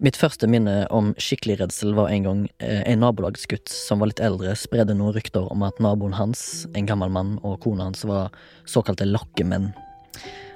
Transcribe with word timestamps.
Mitt 0.00 0.16
første 0.16 0.48
minne 0.48 0.86
om 0.96 1.10
skikkelig 1.20 1.58
redsel 1.60 1.90
var 1.92 2.08
en 2.08 2.24
gang 2.24 2.38
eh, 2.64 2.80
en 2.88 3.02
nabolagsgutt 3.02 3.68
som 3.68 4.00
var 4.00 4.08
litt 4.08 4.22
eldre, 4.24 4.54
spredde 4.56 4.94
noen 4.96 5.12
rykter 5.12 5.44
om 5.52 5.60
at 5.66 5.76
naboen 5.76 6.14
hans, 6.16 6.64
en 6.72 6.86
gammel 6.88 7.12
mann, 7.12 7.34
og 7.44 7.58
kona 7.60 7.90
hans 7.90 8.06
var 8.08 8.30
såkalte 8.64 9.04
lokkemenn. 9.04 9.74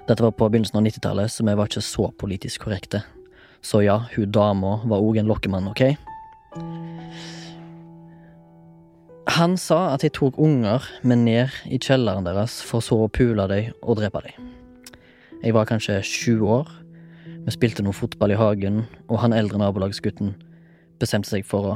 Dette 0.08 0.24
var 0.24 0.32
på 0.32 0.48
begynnelsen 0.48 0.80
av 0.80 0.86
90-tallet, 0.86 1.28
så 1.28 1.44
vi 1.44 1.56
var 1.60 1.68
ikke 1.68 1.84
så 1.84 2.06
politisk 2.16 2.64
korrekte. 2.64 3.02
Så 3.60 3.82
ja, 3.84 3.98
hun 4.14 4.32
dama 4.32 4.78
var 4.88 5.04
òg 5.04 5.20
en 5.20 5.28
lokkemann, 5.28 5.68
ok? 5.68 5.92
Han 9.36 9.58
sa 9.60 9.90
at 9.92 10.06
jeg 10.08 10.14
tok 10.16 10.40
unger 10.40 10.88
med 11.04 11.20
ned 11.26 11.52
i 11.68 11.76
kjelleren 11.76 12.24
deres 12.24 12.62
for 12.64 12.84
så 12.84 13.02
å 13.04 13.12
pule 13.12 13.44
dem 13.52 13.76
og 13.82 14.00
drepe 14.00 14.24
dem. 14.24 14.48
Jeg 15.44 15.52
var 15.52 15.68
kanskje 15.68 16.00
sju 16.00 16.40
år. 16.48 16.72
Vi 17.44 17.52
spilte 17.52 17.84
noe 17.84 17.92
fotball 17.92 18.32
i 18.32 18.38
hagen, 18.40 18.84
og 19.12 19.18
han 19.20 19.34
eldre 19.36 19.60
nabolagsgutten 19.60 20.32
bestemte 21.00 21.28
seg 21.28 21.44
for 21.44 21.68
å 21.68 21.74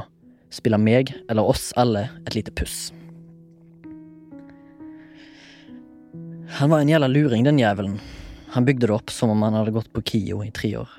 spille 0.53 0.79
meg, 0.81 1.11
eller 1.29 1.45
oss 1.45 1.69
alle, 1.77 2.07
et 2.25 2.33
lite 2.37 2.53
puss. 2.57 2.89
Han 6.57 6.71
var 6.73 6.81
en 6.81 6.89
jævla 6.89 7.07
luring, 7.11 7.45
den 7.45 7.61
jævelen. 7.61 7.99
Han 8.55 8.65
bygde 8.65 8.87
det 8.89 8.95
opp 8.95 9.13
som 9.13 9.29
om 9.29 9.45
han 9.45 9.53
hadde 9.53 9.75
gått 9.75 9.91
på 9.93 10.01
KIO 10.01 10.41
i 10.41 10.49
tre 10.49 10.71
år. 10.79 10.89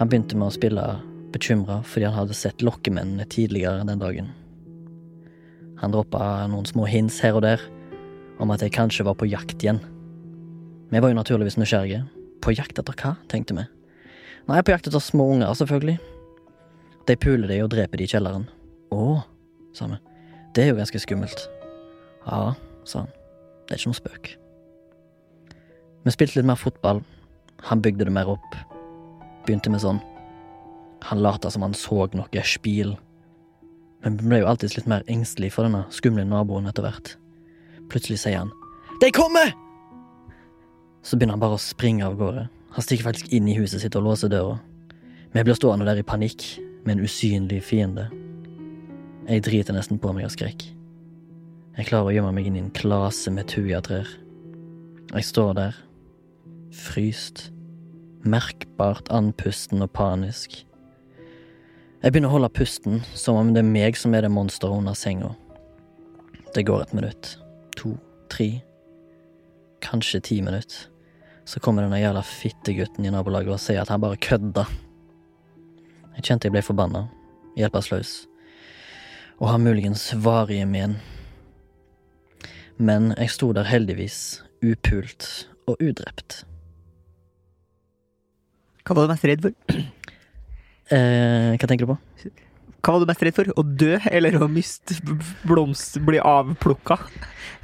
Han 0.00 0.10
begynte 0.10 0.34
med 0.34 0.50
å 0.50 0.54
spille 0.56 0.86
bekymra 1.34 1.80
fordi 1.86 2.08
han 2.08 2.16
hadde 2.16 2.34
sett 2.34 2.62
lokkemennene 2.66 3.26
tidligere 3.30 3.86
den 3.86 4.02
dagen. 4.02 4.32
Han 5.78 5.94
droppa 5.94 6.48
noen 6.50 6.66
små 6.66 6.88
hints 6.90 7.20
her 7.22 7.38
og 7.38 7.44
der 7.46 7.62
om 8.42 8.50
at 8.50 8.66
jeg 8.66 8.74
kanskje 8.74 9.06
var 9.06 9.14
på 9.18 9.30
jakt 9.30 9.62
igjen. 9.62 9.78
Vi 10.90 10.98
var 10.98 11.10
jo 11.10 11.20
naturligvis 11.20 11.58
nysgjerrige. 11.60 12.02
På 12.44 12.52
jakt 12.52 12.78
etter 12.78 12.96
hva, 13.00 13.14
tenkte 13.32 13.56
vi. 13.56 13.64
Nei, 14.50 14.60
på 14.60 14.74
jakt 14.74 14.88
etter 14.90 15.00
små 15.00 15.30
unger, 15.32 15.54
selvfølgelig. 15.56 15.96
De 17.08 17.16
puler 17.16 17.48
de 17.48 17.62
og 17.64 17.70
dreper 17.72 18.00
de 18.00 18.04
i 18.04 18.10
kjelleren. 18.10 18.44
Å, 18.92 19.22
sa 19.76 19.88
vi. 19.88 20.00
Det 20.54 20.64
er 20.64 20.72
jo 20.72 20.78
ganske 20.78 21.00
skummelt. 21.00 21.46
Ja, 22.26 22.52
sa 22.84 23.04
han. 23.04 23.12
Det 23.64 23.74
er 23.74 23.80
ikke 23.80 23.92
noe 23.94 24.00
spøk. 24.00 24.30
Vi 26.04 26.12
spilte 26.12 26.38
litt 26.38 26.48
mer 26.50 26.60
fotball. 26.60 27.00
Han 27.70 27.80
bygde 27.84 28.04
det 28.04 28.12
mer 28.12 28.28
opp. 28.36 28.60
Begynte 29.48 29.72
med 29.72 29.80
sånn. 29.80 30.02
Han 31.08 31.24
lata 31.24 31.50
som 31.52 31.64
han 31.64 31.76
så 31.76 32.04
noe 32.12 32.44
spil. 32.44 32.94
Men 34.04 34.20
ble 34.20 34.42
jo 34.42 34.52
alltid 34.52 34.76
litt 34.76 34.88
mer 34.90 35.04
engstelig 35.08 35.54
for 35.56 35.64
denne 35.64 35.86
skumle 35.92 36.28
naboen 36.28 36.68
etter 36.68 36.84
hvert. 36.84 37.16
Plutselig 37.88 38.20
sier 38.20 38.44
han 38.44 38.52
De 39.00 39.08
kommer! 39.12 39.63
Så 41.04 41.18
begynner 41.18 41.36
han 41.36 41.42
bare 41.42 41.58
å 41.58 41.60
springe 41.60 42.06
av 42.06 42.16
gårde. 42.16 42.46
Han 42.74 42.84
stikker 42.84 43.10
faktisk 43.10 43.32
inn 43.36 43.48
i 43.48 43.56
huset 43.58 43.82
sitt 43.82 43.96
og 43.98 44.06
låser 44.06 44.32
døra. 44.32 44.56
Vi 45.34 45.42
blir 45.44 45.56
stående 45.58 45.84
der 45.84 46.00
i 46.00 46.06
panikk 46.06 46.46
med 46.86 46.96
en 46.96 47.04
usynlig 47.04 47.60
fiende. 47.66 48.08
Jeg 49.28 49.44
driter 49.44 49.76
nesten 49.76 50.00
på 50.00 50.12
meg 50.16 50.26
av 50.26 50.32
skrekk. 50.32 50.64
Jeg 51.76 51.88
klarer 51.90 52.08
å 52.08 52.14
gjemme 52.14 52.32
meg 52.36 52.48
inn 52.48 52.56
i 52.56 52.62
en 52.62 52.72
klase 52.72 53.32
med 53.34 53.48
tujatrær. 53.52 54.08
Jeg 55.10 55.26
står 55.28 55.52
der, 55.58 55.76
fryst, 56.74 57.48
merkbart 58.24 59.10
andpusten 59.12 59.84
og 59.84 59.92
panisk. 59.92 60.62
Jeg 62.00 62.12
begynner 62.12 62.32
å 62.32 62.36
holde 62.38 62.52
pusten 62.56 63.02
som 63.12 63.36
om 63.40 63.52
det 63.52 63.60
er 63.64 63.68
meg 63.68 63.98
som 64.00 64.16
er 64.16 64.24
det 64.24 64.32
monsteret 64.32 64.80
under 64.80 64.96
senga. 64.96 65.34
Det 66.54 66.64
går 66.64 66.86
et 66.86 66.96
minutt, 66.96 67.30
to, 67.76 67.94
tre, 68.32 68.48
kanskje 69.84 70.22
ti 70.30 70.40
minutter. 70.44 70.93
Så 71.44 71.60
kommer 71.60 71.84
denne 71.84 72.00
jævla 72.00 72.22
fittegutten 72.24 73.04
i 73.04 73.12
nabolaget 73.12 73.52
og 73.52 73.60
sier 73.60 73.82
at 73.82 73.92
han 73.92 74.00
bare 74.00 74.20
kødda. 74.20 74.64
Jeg 76.16 76.24
kjente 76.28 76.48
jeg 76.48 76.54
ble 76.54 76.62
forbanna, 76.64 77.04
hjelpeløs, 77.58 78.14
og 79.40 79.50
har 79.50 79.60
muligens 79.60 80.06
varige 80.24 80.66
men. 80.70 80.96
Men 82.78 83.12
jeg 83.18 83.30
sto 83.34 83.52
der 83.54 83.68
heldigvis, 83.68 84.40
upult 84.64 85.28
og 85.68 85.76
udrept. 85.82 86.44
Hva 88.84 88.96
var 88.96 89.06
du 89.06 89.12
mest 89.12 89.28
redd 89.28 89.44
for? 89.44 89.76
Eh, 90.92 91.54
hva 91.56 91.68
tenker 91.68 91.86
du 91.86 91.94
på? 91.94 91.98
Hva 92.84 92.92
var 92.92 93.00
du 93.00 93.08
mest 93.08 93.22
redd 93.24 93.36
for? 93.36 93.48
Å 93.56 93.62
dø, 93.64 93.94
eller 94.12 94.36
å 94.44 94.48
miste 94.52 94.98
blomst... 95.48 95.96
Bli 96.04 96.20
avplukka? 96.20 96.98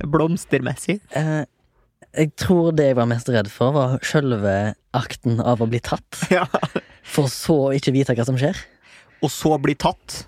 Blomstermessig? 0.08 0.96
Eh, 1.12 1.42
jeg 2.16 2.32
tror 2.41 2.72
det 2.76 2.91
jeg 2.91 2.98
var 2.98 3.09
mest 3.10 3.31
redd 3.31 3.50
for, 3.53 3.75
var 3.76 3.97
sjølve 4.06 4.54
akten 4.97 5.41
av 5.43 5.62
å 5.62 5.69
bli 5.71 5.81
tatt. 5.84 6.22
Ja. 6.34 6.47
For 7.10 7.31
så 7.32 7.56
å 7.69 7.71
ikke 7.75 7.94
vite 7.94 8.15
hva 8.15 8.26
som 8.26 8.37
skjer. 8.38 8.59
Og 9.25 9.32
så 9.34 9.56
bli 9.62 9.75
tatt. 9.78 10.25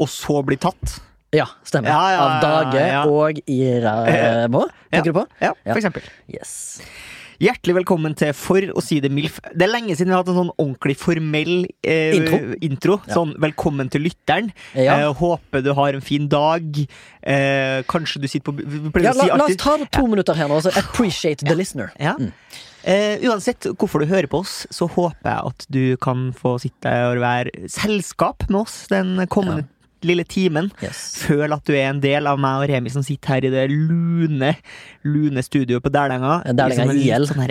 Og 0.00 0.08
så 0.10 0.38
bli 0.46 0.56
tatt. 0.60 0.98
Ja, 1.34 1.48
stemmer. 1.66 1.90
Ja, 1.90 2.02
ja, 2.14 2.22
Av 2.22 2.44
Dage 2.44 2.84
og 3.10 3.40
Iramo, 3.50 4.68
tenker 4.92 5.10
du 5.10 5.16
på? 5.18 5.24
Ja. 5.42 5.50
for 5.66 5.80
eksempel. 5.80 6.06
Yes. 6.30 6.54
Hjertelig 7.42 7.74
velkommen 7.80 8.14
til 8.18 8.30
For 8.36 8.62
å 8.78 8.82
si 8.84 9.00
det 9.02 9.10
MILF. 9.12 9.40
Det 9.54 9.66
er 9.66 9.72
lenge 9.72 9.96
siden 9.96 10.12
vi 10.12 10.14
har 10.14 10.22
hatt 10.22 10.30
en 10.30 10.38
sånn 10.38 10.52
ordentlig 10.54 10.94
formell 11.00 11.54
eh, 11.82 12.14
Intro. 12.14 12.38
intro. 12.68 12.98
Ja. 13.08 13.16
Sånn 13.18 13.32
velkommen 13.42 13.90
til 13.90 14.04
lytteren. 14.06 14.52
Ja. 14.78 15.00
Eh, 15.00 15.08
håper 15.18 15.64
du 15.64 15.72
har 15.74 15.98
en 15.98 16.04
fin 16.04 16.28
dag. 16.30 16.78
Eh, 17.22 17.80
kanskje 17.90 18.22
du 18.22 18.28
sitter 18.30 18.54
på 18.54 19.02
Ja, 19.02 19.10
la, 19.16 19.26
si 19.26 19.32
la 19.34 19.48
oss 19.48 19.58
ta 19.58 19.74
to 19.98 20.06
minutter 20.06 20.38
her 20.38 20.50
nå. 20.50 20.60
Altså, 20.60 20.70
appreciate 20.84 21.42
the 21.46 21.58
listener. 21.58 21.90
ja. 21.98 22.14
Mm. 22.20 22.30
Eh, 22.84 23.22
uansett 23.24 23.64
hvorfor 23.80 24.02
du 24.02 24.10
hører 24.10 24.28
på 24.28 24.42
oss, 24.44 24.66
så 24.68 24.84
håper 24.92 25.24
jeg 25.30 25.48
at 25.48 25.64
du 25.72 25.96
kan 26.04 26.26
få 26.36 26.58
sitte 26.60 26.90
og 27.08 27.16
være 27.22 27.64
selskap 27.72 28.44
med 28.50 28.58
oss 28.60 28.74
den 28.92 29.22
kommende 29.32 29.64
lille 30.06 30.26
timen. 30.28 30.70
Yes. 30.84 31.02
Føl 31.24 31.54
at 31.56 31.64
du 31.66 31.74
er 31.76 31.88
en 31.90 32.02
del 32.02 32.28
av 32.30 32.40
meg 32.40 32.62
og 32.62 32.70
Remi 32.70 32.92
som 32.92 33.04
sitter 33.06 33.36
her 33.36 33.48
i 33.48 33.52
det 33.54 33.66
lune, 33.72 34.54
lune 35.06 35.44
studioet 35.44 35.84
på 35.84 35.92
Dælenga. 35.94 36.40
Dælenga 36.52 36.88
Liksom 36.92 37.04
IL. 37.04 37.28
Sånn 37.30 37.44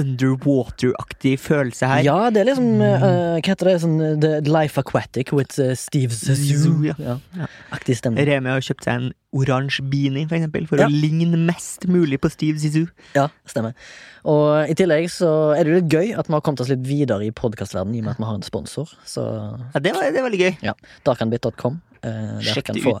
underwater-aktig 0.00 1.34
følelse 1.40 1.86
her. 1.88 2.02
Ja, 2.06 2.30
det 2.32 2.42
er 2.42 2.48
liksom 2.48 2.80
uh, 2.80 3.02
Hva 3.38 3.42
heter 3.44 3.68
det? 3.68 3.74
Sånn 3.82 3.98
eh, 4.00 4.14
The 4.22 4.32
Life 4.48 4.80
Aquatic 4.80 5.32
with 5.36 5.58
uh, 5.60 5.74
Steve. 5.78 6.14
Zissou, 6.16 6.78
ja. 6.86 6.94
Ja. 7.02 7.18
Ja. 7.36 7.48
Aktig 7.76 7.98
stemning. 8.00 8.24
Remi 8.28 8.52
har 8.52 8.64
kjøpt 8.64 8.86
seg 8.88 8.98
en 9.00 9.10
oransje 9.32 9.84
beanie, 9.88 10.26
for 10.28 10.36
eksempel, 10.38 10.66
for 10.68 10.80
å 10.84 10.88
ligne 10.92 11.38
mest 11.48 11.86
mulig 11.88 12.18
på 12.20 12.28
Steve 12.32 12.60
Zizou. 12.60 12.88
Ja, 13.16 13.28
stemmer. 13.48 13.76
Og 14.28 14.68
i 14.70 14.76
tillegg 14.78 15.08
så 15.12 15.30
er 15.56 15.64
det 15.64 15.72
jo 15.72 15.78
litt 15.80 15.92
gøy 15.92 16.12
at 16.20 16.28
vi 16.28 16.36
har 16.36 16.44
kommet 16.44 16.64
oss 16.64 16.72
litt 16.72 16.84
videre 16.86 17.24
i 17.26 17.32
podkastverdenen 17.34 17.96
i 17.96 18.02
og 18.02 18.08
med 18.10 18.14
at 18.16 18.20
vi 18.22 18.28
har 18.28 18.36
en 18.40 18.44
sponsor. 18.46 18.92
Så 19.08 19.24
Ja, 19.24 19.80
det, 19.80 19.94
var, 19.96 20.08
det 20.12 20.20
er 20.20 20.28
veldig 20.28 20.42
gøy. 20.44 20.52
ja, 20.68 20.76
darkanbit.com. 21.08 21.80
Eh, 22.02 22.10
der 22.10 22.42
Sjekk 22.42 22.64
kan 22.66 22.76
få. 22.82 22.92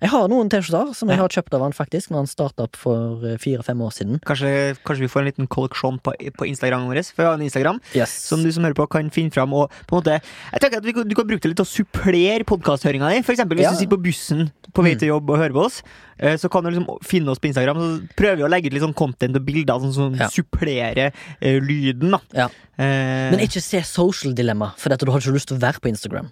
Jeg 0.00 0.08
har 0.08 0.28
noen 0.32 0.48
T-skjorter 0.48 0.94
som 0.96 1.10
jeg 1.12 1.18
har 1.20 1.28
kjøpt 1.28 1.52
av 1.58 1.60
han 1.66 1.74
faktisk 1.76 2.08
når 2.10 2.22
han 2.22 2.26
starta 2.30 2.64
opp 2.64 2.76
for 2.80 3.20
eh, 3.28 3.36
fire-fem 3.36 3.82
år 3.84 3.92
siden. 3.92 4.20
Kanskje, 4.24 4.52
kanskje 4.86 5.04
vi 5.04 5.10
får 5.12 5.20
en 5.20 5.28
liten 5.28 5.46
kolleksjon 5.52 5.98
på, 6.00 6.14
på 6.38 6.46
Instagram 6.48 6.86
vår, 6.88 7.02
for 7.12 7.22
vi 7.22 7.28
har 7.28 7.34
en 7.36 7.44
Instagram 7.44 7.80
Yes. 7.94 8.14
som 8.30 8.42
du 8.42 8.50
som 8.52 8.64
hører 8.64 8.74
på 8.78 8.86
kan 8.88 9.10
finne 9.12 9.30
fram. 9.34 9.52
Og 9.52 9.68
på 9.86 9.96
en 9.96 10.00
måte, 10.00 10.16
jeg 10.52 10.60
tenker 10.64 10.80
at 10.80 10.84
vi, 10.88 10.92
Du 10.92 11.14
kan 11.18 11.26
bruke 11.28 11.42
det 11.44 11.52
litt 11.52 11.60
til 11.60 11.66
å 11.66 11.68
supplere 11.68 12.44
podkasthøringa 12.48 13.10
di. 13.12 13.20
Eksempel 13.20 13.58
hvis 13.60 13.68
Ja. 13.68 13.72
du 13.72 13.76
sitter 13.82 13.96
på 13.96 14.02
bussen 14.08 14.50
på 14.72 14.82
vei 14.82 14.94
Mm. 14.94 14.98
til 14.98 15.08
jobb 15.08 15.30
og 15.30 15.36
hører 15.38 15.52
på 15.52 15.64
oss, 15.66 15.82
eh, 16.18 16.36
så 16.36 16.48
kan 16.50 16.64
du 16.64 16.70
liksom 16.70 16.98
finne 17.04 17.28
oss 17.28 17.38
på 17.38 17.48
Instagram. 17.52 17.76
Så 17.76 18.08
prøver 18.16 18.36
vi 18.36 18.42
å 18.44 18.48
legge 18.50 18.66
ut 18.68 18.72
litt 18.72 18.82
sånn 18.82 18.94
content 18.96 19.36
og 19.36 19.44
bilder 19.44 19.74
sånn 19.80 19.92
som 19.92 20.14
Ja. 20.14 20.28
supplerer 20.28 21.12
uh, 21.42 21.60
lyden. 21.60 22.10
da 22.10 22.20
Ja. 22.32 22.48
Men 22.78 23.38
ikke 23.40 23.60
se 23.60 23.82
Social 23.82 24.32
Dilemma, 24.32 24.72
for 24.76 24.88
dette, 24.88 25.04
du 25.04 25.10
har 25.12 25.20
ikke 25.20 25.32
lyst 25.36 25.48
til 25.48 25.58
å 25.58 25.60
være 25.60 25.78
på 25.80 25.88
Instagram. 25.92 26.30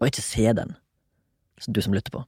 Og 0.00 0.08
ikke 0.08 0.22
se 0.22 0.52
den. 0.52 0.74
Du 1.68 1.80
som 1.84 1.94
lytter 1.94 2.10
på. 2.14 2.24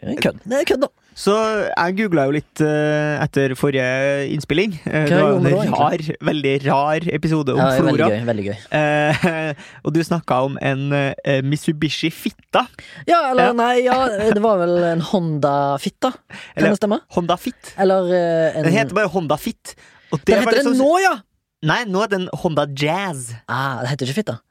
Det 0.00 0.14
Kødd. 0.22 0.38
Det 0.48 0.62
er 0.62 0.64
kødd, 0.68 0.86
da. 0.86 0.88
Så 1.18 1.34
jeg 1.34 1.94
googla 1.98 2.28
jo 2.28 2.34
litt 2.36 2.60
uh, 2.62 3.18
etter 3.24 3.52
forrige 3.58 4.28
innspilling. 4.32 4.76
Uh, 4.86 5.08
det 5.10 5.18
var 5.18 5.64
en 5.66 5.74
rar, 5.74 6.04
veldig 6.28 6.52
rar 6.64 7.08
episode 7.18 7.56
om 7.56 7.60
Ja, 7.60 7.66
det 7.74 7.82
er 7.82 7.88
veldig 7.88 8.06
gøy. 8.06 8.22
Veldig 8.30 8.46
gøy. 8.46 8.56
Uh, 8.70 9.52
og 9.84 9.96
du 9.96 10.00
snakka 10.06 10.40
om 10.46 10.56
en 10.62 10.86
eh, 10.94 11.42
Mitsubishi 11.44 12.12
Fitta. 12.14 12.64
Ja, 13.10 13.24
eller 13.32 13.52
nei, 13.58 13.72
ja, 13.88 13.98
det 14.36 14.44
var 14.44 14.62
vel 14.62 14.76
en 14.94 15.04
Honda 15.10 15.54
Fitta. 15.82 16.14
Kan 16.14 16.40
Eller- 16.62 16.76
det 16.76 16.80
stemme? 16.80 17.02
Honda 17.18 17.36
Fit. 17.36 17.74
Eller 17.76 18.12
eh, 18.14 18.58
en 18.60 18.68
Den 18.70 18.78
heter 18.78 18.96
bare 19.02 19.12
Honda 19.12 19.36
Fit. 19.42 19.74
Og 20.12 20.22
det 20.22 20.30
Den 20.32 20.38
er 20.38 20.46
heter 20.46 20.62
det 20.62 20.68
sånn- 20.70 20.80
nå, 20.80 20.92
ja! 21.04 21.16
Nei, 21.66 21.82
nå 21.90 22.04
er 22.06 22.14
den 22.14 22.28
Honda 22.44 22.68
Jazz. 22.70 23.32
Ah, 23.50 23.80
det 23.82 23.90
heter 23.90 24.06
ikke 24.06 24.20
Fit, 24.22 24.30
da. 24.30 24.38
Ja, 24.38 24.38
men 24.38 24.47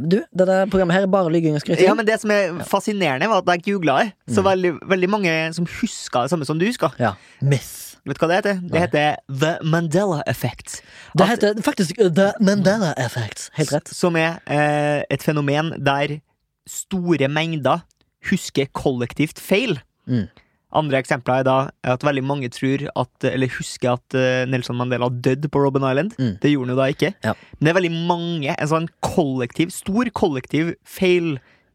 Du, 0.00 0.22
det 0.38 0.46
programmet 0.70 0.94
her 0.96 1.02
er 1.02 1.06
bare 1.12 1.28
lygging 1.32 1.54
og 1.54 1.60
skryting. 1.60 1.84
Ja, 1.84 1.92
men 1.94 2.06
det 2.06 2.20
som 2.22 2.30
er 2.32 2.62
fascinerende, 2.64 3.28
var 3.28 3.42
at 3.42 3.50
jeg 3.52 3.64
googla 3.74 3.98
det, 4.02 4.12
Mm. 4.28 4.34
så 4.34 4.42
veldig, 4.46 4.72
veldig 4.88 5.08
mange 5.10 5.32
som 5.54 5.66
huska 5.66 6.22
det 6.22 6.30
samme 6.30 6.46
som 6.48 6.58
du 6.58 6.64
huska. 6.66 6.88
Ja. 6.98 7.12
Vet 7.42 8.18
du 8.18 8.24
hva 8.24 8.28
det 8.28 8.36
heter? 8.40 8.54
Det 8.62 8.72
Nei. 8.72 8.80
heter 8.80 9.16
The 9.28 9.50
Mandela 9.62 10.22
Effect. 10.26 10.80
Det 11.16 11.22
At- 11.22 11.28
heter 11.28 11.62
faktisk 11.62 12.00
uh, 12.02 12.08
The 12.10 12.32
Mandela 12.40 12.94
Effect. 12.98 13.50
Helt 13.54 13.72
rett. 13.72 13.88
Som 13.94 14.16
er 14.16 14.40
eh, 14.46 15.04
et 15.10 15.22
fenomen 15.22 15.74
der 15.84 16.18
store 16.66 17.28
mengder 17.28 17.84
husker 18.30 18.66
kollektivt 18.74 19.38
feil. 19.38 19.78
Mm. 20.06 20.26
Andre 20.72 21.00
eksempler 21.02 21.42
er 21.42 21.44
da 21.44 21.56
at 21.94 22.04
veldig 22.06 22.22
mange 22.24 22.48
tror 22.54 22.86
at, 22.96 23.24
eller 23.28 23.50
husker 23.58 23.92
at 23.98 24.14
eh, 24.16 24.44
Nelson 24.48 24.76
Mandela 24.78 25.10
døde 25.12 25.50
på 25.52 25.60
Robben 25.60 25.84
Island. 25.84 26.14
Mm. 26.18 26.38
Det 26.40 26.52
gjorde 26.54 26.68
han 26.70 26.74
jo 26.76 26.80
da 26.80 26.86
ikke. 26.94 27.10
Ja. 27.26 27.34
Men 27.58 27.66
det 27.68 27.72
er 27.74 27.78
veldig 27.80 27.92
mange, 28.08 28.54
en 28.56 28.70
sånn 28.70 28.88
kollektiv, 29.04 29.70
stor 29.74 30.08
kollektiv 30.16 30.74
feil 30.88 31.34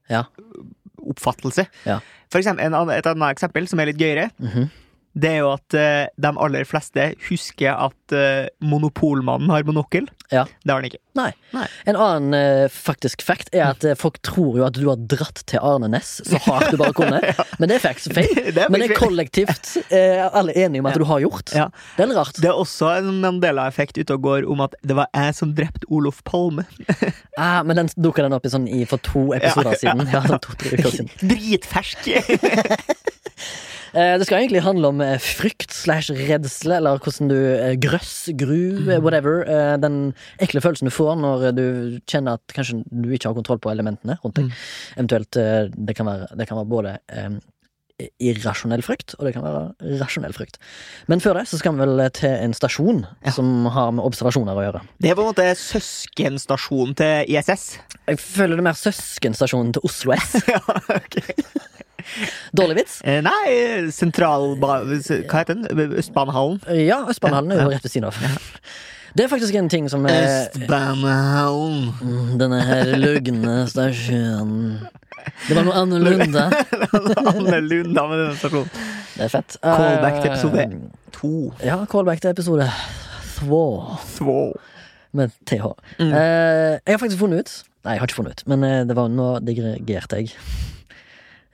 Ja. 0.09 0.23
oppfattelse. 1.07 1.67
Ja. 1.85 1.99
For 2.31 2.41
eksempel, 2.41 2.65
en, 2.67 2.89
et 2.91 3.05
annet 3.07 3.35
eksempel 3.37 3.67
som 3.69 3.79
er 3.79 3.91
litt 3.91 4.01
gøyere, 4.01 4.29
Mhm. 4.41 4.69
Det 5.17 5.31
er 5.33 5.39
jo 5.41 5.49
at 5.55 5.75
uh, 5.77 6.05
de 6.21 6.31
aller 6.45 6.67
fleste 6.69 7.09
husker 7.27 7.73
at 7.73 8.13
uh, 8.15 8.45
Monopolmannen 8.61 9.49
har 9.49 9.65
monokkel. 9.67 10.05
Ja. 10.29 10.43
Det 10.63 10.71
har 10.73 10.81
han 10.81 10.87
ikke. 10.89 11.01
Nei. 11.17 11.31
Nei. 11.55 11.65
En 11.89 11.97
annen 11.97 12.35
uh, 12.37 12.65
faktisk 12.71 13.23
fact 13.25 13.49
er 13.55 13.71
at 13.71 13.85
folk 13.97 14.19
tror 14.27 14.59
jo 14.59 14.65
at 14.67 14.77
du 14.77 14.85
har 14.89 14.99
dratt 15.09 15.41
til 15.49 15.63
Arne 15.63 15.89
Næss 15.89 16.17
så 16.27 16.39
hardt 16.45 16.73
du 16.75 16.77
bare 16.81 16.93
kunne. 16.97 17.21
Men 17.59 17.71
det 17.71 17.79
er 17.79 17.83
faktisk 17.87 18.13
feil. 18.17 18.29
Det 18.57 18.63
er 18.63 18.71
Men 18.71 18.81
det 18.81 18.91
er 18.91 18.97
kollektivt 18.97 19.69
eh, 19.93 20.23
alle 20.25 20.53
er 20.55 20.67
enige 20.67 20.81
om 20.81 20.87
at 20.89 20.97
du 20.97 21.03
har 21.07 21.21
gjort. 21.21 21.51
Ja. 21.55 21.67
Det 21.97 22.03
er 22.05 22.09
litt 22.11 22.17
rart. 22.19 22.39
Det 22.41 22.49
er 22.49 22.57
også 22.57 22.89
en 22.99 23.19
Mandela-effekt 23.23 23.99
ute 23.99 24.15
og 24.15 24.23
går 24.25 24.47
om 24.49 24.63
at 24.65 24.75
det 24.87 24.95
var 24.97 25.09
jeg 25.13 25.35
som 25.37 25.53
drepte 25.57 25.89
Olof 25.93 26.23
Palme. 26.27 26.67
Ah, 27.37 27.61
men 27.61 27.77
den 27.77 27.89
dukka 28.01 28.23
den 28.25 28.33
opp 28.33 28.47
i 28.47 28.49
sånn 28.49 28.63
i 28.65 28.79
for 28.89 28.97
to 29.05 29.27
episoder 29.37 29.75
Ja, 29.75 29.75
ja. 29.75 29.81
siden. 29.83 30.07
Ja, 30.09 30.23
sånn 30.25 30.41
to-tre 30.41 30.71
uker 30.73 30.95
siden. 30.95 31.11
Dritfersk! 31.21 32.09
Eh, 33.93 34.15
det 34.19 34.27
skal 34.27 34.41
egentlig 34.41 34.63
handle 34.65 34.91
om 34.91 35.01
eh, 35.01 35.17
frykt 35.21 35.73
slash 35.73 36.11
redsel, 36.11 36.75
eller 36.77 37.01
hvordan 37.01 37.31
du 37.31 37.37
eh, 37.37 37.75
grøss, 37.81 38.29
gru, 38.37 38.89
eh, 38.89 39.01
whatever. 39.01 39.43
Den 39.81 40.13
ekle 40.43 40.61
følelsen 40.63 40.89
du 40.89 40.93
får 40.93 41.19
når 41.21 41.51
du 41.57 41.67
kjenner 42.09 42.37
at 42.37 42.55
kanskje 42.55 42.81
du 42.91 43.11
ikke 43.11 43.31
har 43.31 43.37
kontroll 43.37 43.61
på 43.63 43.71
elementene 43.73 44.19
rundt 44.23 44.41
deg. 44.41 44.57
Eventuelt 44.97 45.39
eh, 45.39 45.67
det 45.71 45.95
kan 45.97 46.09
være, 46.09 46.31
det 46.37 46.49
kan 46.49 46.59
være 46.59 46.71
både 46.71 46.97
um, 47.15 47.39
irrasjonell 48.21 48.83
frykt, 48.85 49.15
og 49.17 49.25
det 49.25 49.33
kan 49.33 49.45
være 49.45 49.95
rasjonell 50.01 50.35
frykt. 50.35 50.59
Men 51.09 51.23
før 51.23 51.39
det 51.39 51.47
så 51.49 51.57
skal 51.57 51.73
vi 51.73 51.85
vel 51.85 52.03
til 52.13 52.35
en 52.35 52.53
stasjon 52.53 53.01
som 53.33 53.69
har 53.73 53.95
med 53.97 54.05
observasjoner 54.05 54.59
å 54.59 54.67
gjøre. 54.67 54.83
Det 55.01 55.11
er 55.11 55.17
på 55.17 55.25
en 55.25 55.31
måte 55.31 55.47
søskenstasjonen 55.57 56.93
til 56.99 57.33
ISS. 57.33 57.65
Jeg 58.05 58.21
føler 58.21 58.57
det 58.57 58.65
er 58.65 58.69
mer 58.69 58.77
søskenstasjonen 58.77 59.73
til 59.77 59.89
Oslo 59.89 60.13
S. 60.17 60.37
ja, 60.53 60.61
ok. 60.93 61.21
Dårlig 62.57 62.75
vits? 62.81 62.99
Eh, 63.03 63.21
Nei, 63.25 63.87
sentral... 63.95 64.53
Hva 64.61 64.81
heter 64.85 65.53
den? 65.53 65.65
Østbanehallen? 65.99 66.61
Ja, 66.85 67.03
Østbanehallen 67.11 67.51
er 67.55 67.63
jo 67.65 67.71
rett 67.73 67.83
ved 67.85 67.93
siden 67.93 68.07
av. 68.09 68.19
Det 69.17 69.25
er 69.25 69.31
faktisk 69.31 69.55
en 69.57 69.69
ting 69.71 69.87
som 69.89 70.05
er 70.05 70.27
Østbanehallen. 70.27 71.87
Mm, 72.01 72.31
Denne 72.41 72.59
her 72.67 72.91
lugne 73.01 73.55
stasjonen 73.71 74.87
Det 75.47 75.55
var 75.57 75.65
noe 75.65 75.73
annerledes. 75.81 76.29
Med 77.47 77.71
denne 77.71 78.27
stasjonen. 78.37 78.69
Det 79.17 79.25
er 79.25 79.31
fett. 79.33 79.57
Callback 79.63 80.21
til 80.21 80.31
episode 80.31 80.67
Eh, 80.67 80.77
To. 81.17 81.31
Ja, 81.65 81.79
callback 81.89 82.21
til 82.21 82.29
episode 82.35 82.67
Två. 83.39 83.63
med 85.17 85.31
TH. 85.49 85.65
Mm. 85.97 86.11
Eh, 86.13 86.77
jeg 86.85 86.93
har 86.93 86.99
faktisk 87.01 87.19
funnet 87.23 87.39
ut 87.47 87.53
Nei, 87.87 87.93
jeg 87.95 88.01
har 88.01 88.09
ikke 88.09 88.17
funnet 88.19 88.33
ut, 88.37 88.47
men 88.51 88.65
det 88.89 88.95
var 88.97 89.07
nå 89.09 89.27
digregerte 89.47 90.19
jeg. 90.19 90.33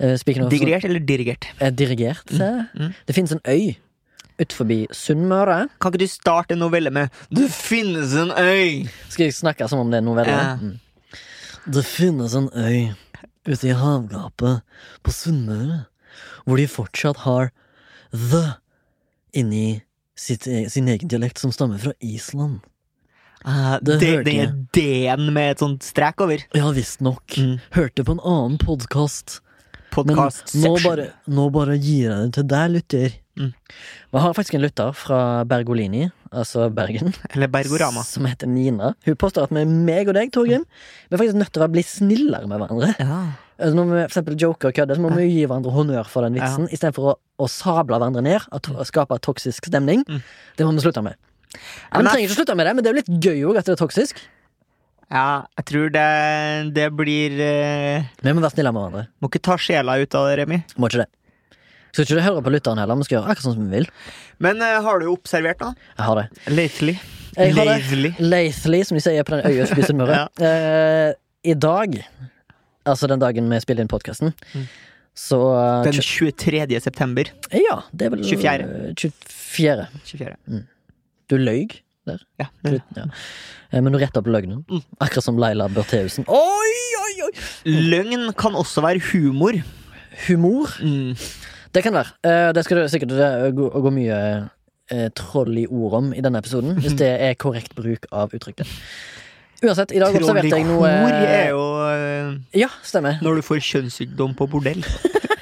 Uh, 0.01 0.15
speaking 0.17 0.49
Digrert 0.49 0.85
eller 0.85 0.99
dirigert? 0.99 1.47
Uh, 1.61 1.69
dirigert. 1.69 2.31
Mm. 2.31 2.65
mm. 2.73 2.93
Det 3.07 3.15
finnes 3.15 3.31
en 3.31 3.43
øy 3.47 3.75
utenfor 4.39 4.93
Sunnmøre. 4.93 5.69
Kan 5.81 5.93
ikke 5.93 6.03
du 6.03 6.07
starte 6.07 6.53
en 6.53 6.59
novelle 6.59 6.89
med 6.89 7.09
'Det 7.29 7.51
finnes 7.51 8.13
en 8.15 8.31
øy'? 8.31 8.89
Skal 9.09 9.25
jeg 9.25 9.33
snakke 9.33 9.67
som 9.67 9.79
om 9.79 9.91
det 9.91 9.97
er 9.97 10.01
en 10.01 10.05
novelle? 10.05 10.31
Ja. 10.31 10.55
Mm. 10.55 10.79
Det 11.73 11.85
finnes 11.85 12.33
en 12.35 12.49
øy 12.55 12.93
ute 13.47 13.67
i 13.67 13.71
havgapet 13.71 14.61
på 15.03 15.11
Sunnmøre, 15.11 15.85
hvor 16.45 16.57
de 16.57 16.67
fortsatt 16.67 17.17
har 17.17 17.51
the 18.13 18.53
inni 19.33 19.81
sitt, 20.15 20.47
e- 20.47 20.69
sin 20.69 20.87
egen 20.87 21.07
dialekt 21.07 21.39
som 21.39 21.51
stammer 21.51 21.77
fra 21.77 21.93
Island. 22.01 22.59
Uh, 23.45 23.77
Det 23.83 23.99
det, 23.99 24.25
det 24.25 24.39
er. 24.39 24.51
D-en 24.73 25.33
med 25.33 25.51
et 25.51 25.59
sånt 25.59 25.83
strek 25.83 26.21
over. 26.21 26.39
Ja, 26.55 26.71
visstnok. 26.71 27.37
Mm. 27.37 27.59
Hørte 27.75 28.03
på 28.03 28.11
en 28.15 28.23
annen 28.23 28.57
podkast. 28.57 29.41
Men 29.95 30.15
Podcast 30.17 30.55
nå 30.57 30.71
bare, 30.83 31.05
nå 31.29 31.45
bare 31.53 31.75
gir 31.77 32.09
jeg 32.09 32.17
det 32.25 32.33
til 32.39 32.47
deg, 32.49 32.71
lytter. 32.73 33.13
Mm. 33.39 33.51
Vi 34.13 34.21
har 34.21 34.33
faktisk 34.37 34.55
en 34.57 34.61
lytter 34.65 34.91
fra 34.97 35.19
Bergolini, 35.49 36.07
altså 36.31 36.67
Bergen, 36.73 37.13
Eller 37.33 37.47
Bergorama. 37.53 38.03
som 38.05 38.25
heter 38.29 38.47
Nina. 38.49 38.93
Hun 39.05 39.15
påstår 39.21 39.43
at 39.47 39.51
med 39.55 39.67
meg 39.67 40.07
og 40.09 40.17
deg, 40.17 40.31
Torgrim, 40.33 40.65
vi 41.09 41.13
er 41.15 41.21
faktisk 41.21 41.39
nødt 41.41 41.53
til 41.53 41.65
å 41.65 41.69
bli 41.73 41.83
snillere 41.85 42.47
med 42.49 42.61
hverandre. 42.61 42.91
Ja. 42.99 43.19
Altså 43.59 43.75
Når 43.77 43.85
vi 43.89 43.97
for 44.01 44.09
eksempel 44.09 44.37
joker 44.41 44.69
og 44.71 44.73
kødder, 44.77 44.97
så 44.97 45.01
må 45.05 45.11
vi 45.15 45.27
gi 45.29 45.45
hverandre 45.45 45.71
honnør 45.73 46.07
for 46.09 46.25
den 46.25 46.33
vitsen, 46.39 46.65
istedenfor 46.73 47.11
å, 47.13 47.15
å 47.41 47.49
sable 47.49 47.97
hverandre 47.97 48.23
ned 48.25 48.47
og 48.51 48.61
to- 48.65 48.85
skape 48.89 49.17
toksisk 49.21 49.69
stemning. 49.69 50.01
Mm. 50.09 50.21
Det 50.57 50.65
må 50.65 50.73
vi 50.77 50.85
slutte 50.87 51.03
med. 51.05 51.15
Men 51.93 52.05
vi 52.07 52.09
trenger 52.15 52.29
ikke 52.29 52.39
slutte 52.41 52.55
med 52.57 52.65
det, 52.65 52.73
men 52.75 52.83
det 52.83 52.89
er 52.89 52.95
jo 52.95 53.01
litt 53.03 53.11
gøy 53.27 53.43
òg 53.51 53.59
at 53.61 53.69
det 53.69 53.75
er 53.77 53.81
toksisk. 53.85 54.23
Ja, 55.11 55.45
jeg 55.59 55.65
tror 55.69 55.89
det, 55.93 56.05
det 56.75 56.87
blir 56.97 57.35
eh, 57.43 58.05
Vi 58.23 58.33
må 58.33 58.41
være 58.43 58.53
snille 58.55 58.71
med 58.73 58.81
hverandre. 58.85 59.07
Må 59.21 59.29
ikke 59.31 59.41
ta 59.49 59.57
sjela 59.61 59.97
ut 60.01 60.15
av 60.19 60.29
det, 60.29 60.37
Remi. 60.43 60.61
Må 60.77 60.89
ikke 60.89 61.03
det. 61.03 61.09
Skal 61.93 62.05
ikke 62.07 62.17
du 62.17 62.23
høre 62.25 62.41
på 62.45 62.53
lytteren 62.55 62.79
heller, 62.81 62.97
vi 62.97 63.05
skal 63.05 63.19
gjøre 63.19 63.29
akkurat 63.33 63.45
sånn 63.45 63.57
som 63.59 63.67
vi 63.69 63.77
vil. 63.81 63.89
Men 64.41 64.61
eh, 64.65 64.79
har 64.85 65.01
du 65.03 65.09
observert 65.11 65.59
noe? 65.61 65.75
Jeg 65.97 66.07
har 66.07 66.21
det. 66.21 66.25
Lately. 66.55 66.95
Jeg 67.37 67.53
har 67.57 67.69
det. 67.69 68.13
Lately. 68.21 68.79
Som 68.87 68.97
de 68.97 69.03
sier 69.05 69.25
på 69.27 69.35
den 69.35 69.45
øya 69.51 69.67
utenfor 69.67 69.87
Sunnmøre. 69.91 70.21
eh, 70.47 71.11
I 71.49 71.53
dag, 71.59 71.99
altså 72.89 73.09
den 73.11 73.21
dagen 73.21 73.49
vi 73.53 73.61
spiller 73.63 73.85
inn 73.85 73.91
podkasten, 73.91 74.33
Mm. 74.53 74.65
så 75.13 75.37
eh, 75.53 75.83
Den 75.91 75.99
kjø- 76.01 76.33
23. 76.33 76.79
september. 76.81 77.29
Ja, 77.53 77.81
det 77.93 78.07
er 78.07 78.13
vel 78.15 78.23
24.. 78.25 78.65
eh, 78.89 78.93
24. 78.97 79.87
24. 80.09 80.63
Du 81.29 81.37
løy 81.37 81.67
der. 82.09 82.21
Ja. 82.41 82.47
Ja. 82.67 83.05
Eh, 83.71 83.81
Men 83.81 83.91
du 83.93 83.97
retta 84.01 84.19
opp 84.21 84.27
løgnen. 84.27 84.63
Mm. 84.69 84.81
Akkurat 84.99 85.23
som 85.25 85.37
Laila 85.41 85.67
Bertheussen. 85.73 86.25
Oi, 86.27 86.73
oi, 87.03 87.13
oi! 87.27 87.31
Løgn 87.93 88.29
kan 88.37 88.55
også 88.59 88.81
være 88.85 89.01
humor. 89.11 89.57
Humor. 90.27 90.75
Mm. 90.83 91.15
Det 91.73 91.83
kan 91.83 91.93
være. 91.93 92.13
Eh, 92.23 92.51
Det 92.53 92.63
skal 92.65 92.77
det 92.83 92.91
sikkert 92.93 93.15
gå, 93.55 93.89
mye 93.95 94.19
eh, 94.91 95.09
troll 95.15 95.57
i 95.57 95.65
ord 95.67 95.93
om 96.01 96.13
i 96.13 96.21
denne 96.21 96.37
episoden, 96.43 96.75
hvis 96.83 96.93
det 96.99 97.09
er 97.21 97.33
korrekt 97.39 97.73
bruk 97.75 98.05
av 98.11 98.29
uttrykket. 98.35 98.67
Uansett, 99.63 99.93
i 99.95 99.99
dag 100.01 100.11
observerte 100.13 100.49
jeg 100.51 100.65
noe 100.67 100.89
Trollihor 100.91 101.23
er 101.23 101.49
jo 101.53 102.59
Ja, 102.59 102.67
stemmer. 102.83 103.15
når 103.23 103.39
du 103.39 103.41
får 103.47 103.61
kjønnssykdom 103.63 104.35
på 104.35 104.49
bordell. 104.51 104.83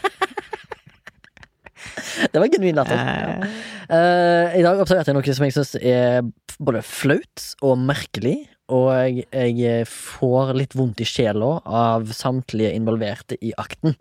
Det 2.32 2.40
var 2.40 2.52
genuin 2.52 2.78
latter. 2.80 3.00
Eh, 3.02 3.48
uh, 3.92 4.54
I 4.56 4.64
dag 4.64 4.80
observerte 4.80 5.12
jeg 5.12 5.18
noe 5.18 5.36
som 5.36 5.48
jeg 5.48 5.56
syns 5.56 5.74
er 5.80 6.22
både 6.64 6.84
flaut 6.86 7.48
og 7.66 7.80
merkelig. 7.82 8.38
Og 8.72 8.88
jeg, 8.96 9.56
jeg 9.60 9.88
får 9.92 10.54
litt 10.56 10.78
vondt 10.80 11.02
i 11.04 11.08
sjela 11.08 11.58
av 11.68 12.08
samtlige 12.16 12.72
involverte 12.78 13.36
i 13.44 13.52
akten. 13.60 13.98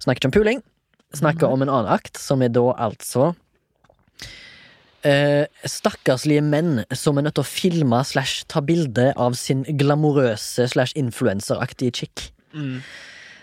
Snakker 0.00 0.22
ikke 0.22 0.30
om 0.30 0.36
puling. 0.38 0.62
Snakker 1.16 1.52
om 1.52 1.64
en 1.64 1.72
annen 1.72 1.92
akt, 1.92 2.16
som 2.20 2.40
er 2.44 2.52
da 2.52 2.64
altså 2.84 3.30
eh, 5.08 5.44
Stakkarslige 5.68 6.44
menn 6.44 6.82
som 6.96 7.18
er 7.18 7.26
nødt 7.26 7.38
til 7.38 7.44
å 7.44 7.48
filme 7.48 8.00
slash 8.04 8.44
ta 8.52 8.60
bilde 8.64 9.10
av 9.16 9.36
sin 9.40 9.64
glamorøse 9.68 10.68
slash 10.72 10.96
influenseraktige 10.96 11.96
chick. 12.02 12.26
mm. 12.52 12.80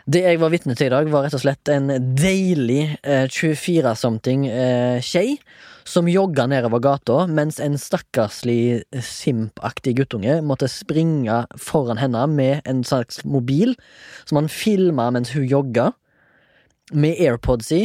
Det 0.06 0.22
jeg 0.22 0.38
var 0.38 0.52
vitne 0.54 0.76
til 0.78 0.92
i 0.92 0.94
dag, 0.94 1.08
var 1.10 1.24
rett 1.26 1.34
og 1.34 1.42
slett 1.42 1.70
en 1.74 1.90
deilig 2.14 2.94
eh, 3.02 3.26
24-something 3.26 4.44
eh, 4.52 5.40
som 5.86 6.10
jogga 6.10 6.46
nedover 6.46 6.84
gata, 6.84 7.24
mens 7.26 7.58
en 7.58 7.74
stakkarslig 7.82 8.84
simpaktig 9.02 9.96
guttunge 9.98 10.38
måtte 10.46 10.70
springe 10.70 11.40
foran 11.58 11.98
henne 11.98 12.22
med 12.30 12.62
en 12.70 12.84
slags 12.86 13.24
mobil, 13.26 13.74
som 14.30 14.44
han 14.44 14.52
filma 14.54 15.10
mens 15.16 15.34
hun 15.34 15.48
jogga, 15.50 15.90
med 16.94 17.18
AirPods 17.18 17.72
i, 17.74 17.82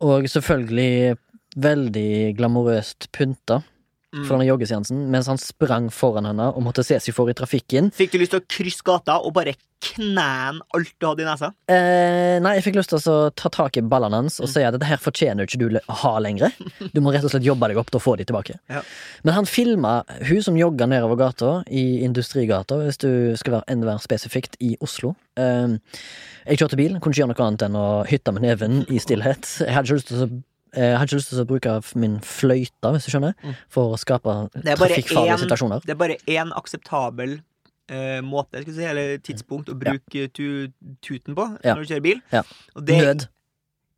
og 0.00 0.30
selvfølgelig 0.32 1.18
veldig 1.60 2.38
glamorøst 2.38 3.10
pynta. 3.12 3.60
Mm. 4.10 4.24
for 4.26 4.34
denne 4.34 4.48
joggeseansen 4.48 5.04
mens 5.12 5.28
han 5.30 5.38
sprang 5.38 5.84
foran 5.94 6.26
henne 6.26 6.48
og 6.50 6.64
måtte 6.66 6.82
se 6.82 6.96
seg 6.98 7.14
for 7.14 7.30
i 7.30 7.34
trafikken. 7.38 7.92
Fikk 7.94 8.10
du 8.16 8.18
lyst 8.18 8.32
til 8.34 8.40
å 8.40 8.46
krysse 8.50 8.82
gata 8.82 9.20
og 9.22 9.32
bare 9.36 9.52
knæne 9.80 10.60
alt 10.76 10.90
du 11.00 11.06
hadde 11.06 11.22
i 11.22 11.28
nesa? 11.28 11.52
Eh, 11.70 12.36
nei, 12.42 12.56
jeg 12.58 12.64
fikk 12.66 12.76
lyst 12.80 12.90
til 12.92 12.98
å 13.12 13.30
ta 13.32 13.48
tak 13.54 13.78
i 13.78 13.84
ballene 13.86 14.18
hans 14.18 14.40
og 14.42 14.48
Mm. 14.48 14.52
si 14.52 14.64
at 14.66 14.74
dette 14.74 14.88
her 14.90 14.98
fortjener 15.00 15.46
ikke 15.46 15.58
du 15.62 15.78
å 15.78 15.94
ha 16.02 16.18
lenger. 16.18 16.50
Du 16.92 17.00
må 17.00 17.12
rett 17.14 17.24
og 17.24 17.30
slett 17.30 17.46
jobbe 17.46 17.68
deg 17.70 17.78
opp 17.78 17.90
til 17.94 18.00
å 18.00 18.02
få 18.02 18.16
de 18.18 18.24
tilbake. 18.26 18.58
Ja. 18.68 18.82
Men 19.24 19.34
han 19.34 19.46
filma 19.46 20.02
hun 20.26 20.42
som 20.42 20.58
jogga 20.58 20.86
nedover 20.90 21.16
gata, 21.16 21.52
i 21.70 22.02
Industrigata, 22.04 22.76
hvis 22.82 22.98
du 22.98 23.36
skal 23.38 23.60
være 23.60 23.68
enda 23.72 23.86
mer 23.92 24.02
spesifikt, 24.02 24.56
i 24.60 24.74
Oslo. 24.82 25.14
Eh, 25.38 25.78
jeg 26.50 26.58
kjørte 26.58 26.76
bil, 26.76 26.98
kunne 26.98 27.14
ikke 27.14 27.22
gjøre 27.22 27.32
noe 27.36 27.46
annet 27.46 27.62
enn 27.70 27.78
å 27.78 27.86
hytte 28.10 28.32
med 28.34 28.42
neven 28.42 28.82
i 28.90 28.98
stillhet. 28.98 29.46
Jeg 29.62 29.70
hadde 29.72 29.86
ikke 29.86 30.00
lyst 30.02 30.08
til 30.10 30.24
å 30.26 30.30
jeg 30.74 30.96
hadde 30.98 31.08
ikke 31.08 31.18
lyst 31.18 31.28
til 31.32 31.40
å 31.42 31.46
bruke 31.50 31.72
min 31.98 32.18
fløyte, 32.20 32.92
hvis 32.94 33.06
du 33.06 33.10
skjønner, 33.14 33.34
Mm. 33.42 33.54
for 33.68 33.94
å 33.94 33.98
skape 33.98 34.34
trafikkfarlige 34.54 35.38
situasjoner. 35.44 35.80
Det 35.84 35.90
er 35.90 36.00
bare 36.00 36.16
én 36.26 36.52
akseptabel 36.54 37.40
uh, 37.90 38.20
måte, 38.22 38.62
si, 38.64 38.84
eller 38.86 39.18
tidspunkt, 39.18 39.68
å 39.68 39.74
bruke 39.74 40.28
tu, 40.32 40.68
tuten 41.02 41.34
på 41.34 41.48
Ja. 41.64 41.74
når 41.74 41.82
du 41.84 41.94
kjører 41.94 42.02
bil. 42.02 42.20
Ja. 42.32 42.42
Nød. 42.76 43.28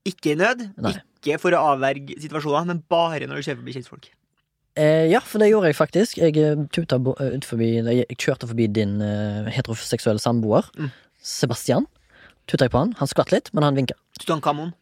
ikke 0.04 0.32
i 0.32 0.34
nød, 0.34 0.72
Nei. 0.82 0.96
ikke 1.22 1.38
for 1.38 1.52
å 1.54 1.60
avverge 1.76 2.16
situasjoner, 2.18 2.66
men 2.66 2.82
bare 2.90 3.26
når 3.28 3.36
du 3.36 3.42
kjører 3.42 3.60
forbi 3.60 3.72
kjentfolk. 3.76 4.08
Eh, 4.74 5.10
ja, 5.12 5.20
for 5.20 5.38
det 5.38 5.50
gjorde 5.50 5.68
jeg 5.68 5.76
faktisk. 5.76 6.16
Jeg 6.16 6.36
eh, 6.40 6.56
tuta 6.72 6.96
eh, 6.96 7.36
ut 7.36 7.44
forbi 7.44 7.68
jeg 7.84 8.06
kjørte 8.16 8.48
forbi 8.48 8.66
din 8.72 8.96
uh, 9.02 9.44
heteroseksuelle 9.52 10.18
samboer, 10.18 10.64
Mm. 10.78 10.90
Sebastian. 11.22 11.86
Tuta 12.48 12.64
jeg 12.64 12.72
på 12.72 12.78
han. 12.80 12.94
Han 12.98 13.06
skvatt 13.06 13.30
litt, 13.30 13.50
men 13.54 13.62
han 13.62 13.76
vinka. 13.76 13.94
Tutankhamon. 14.18 14.72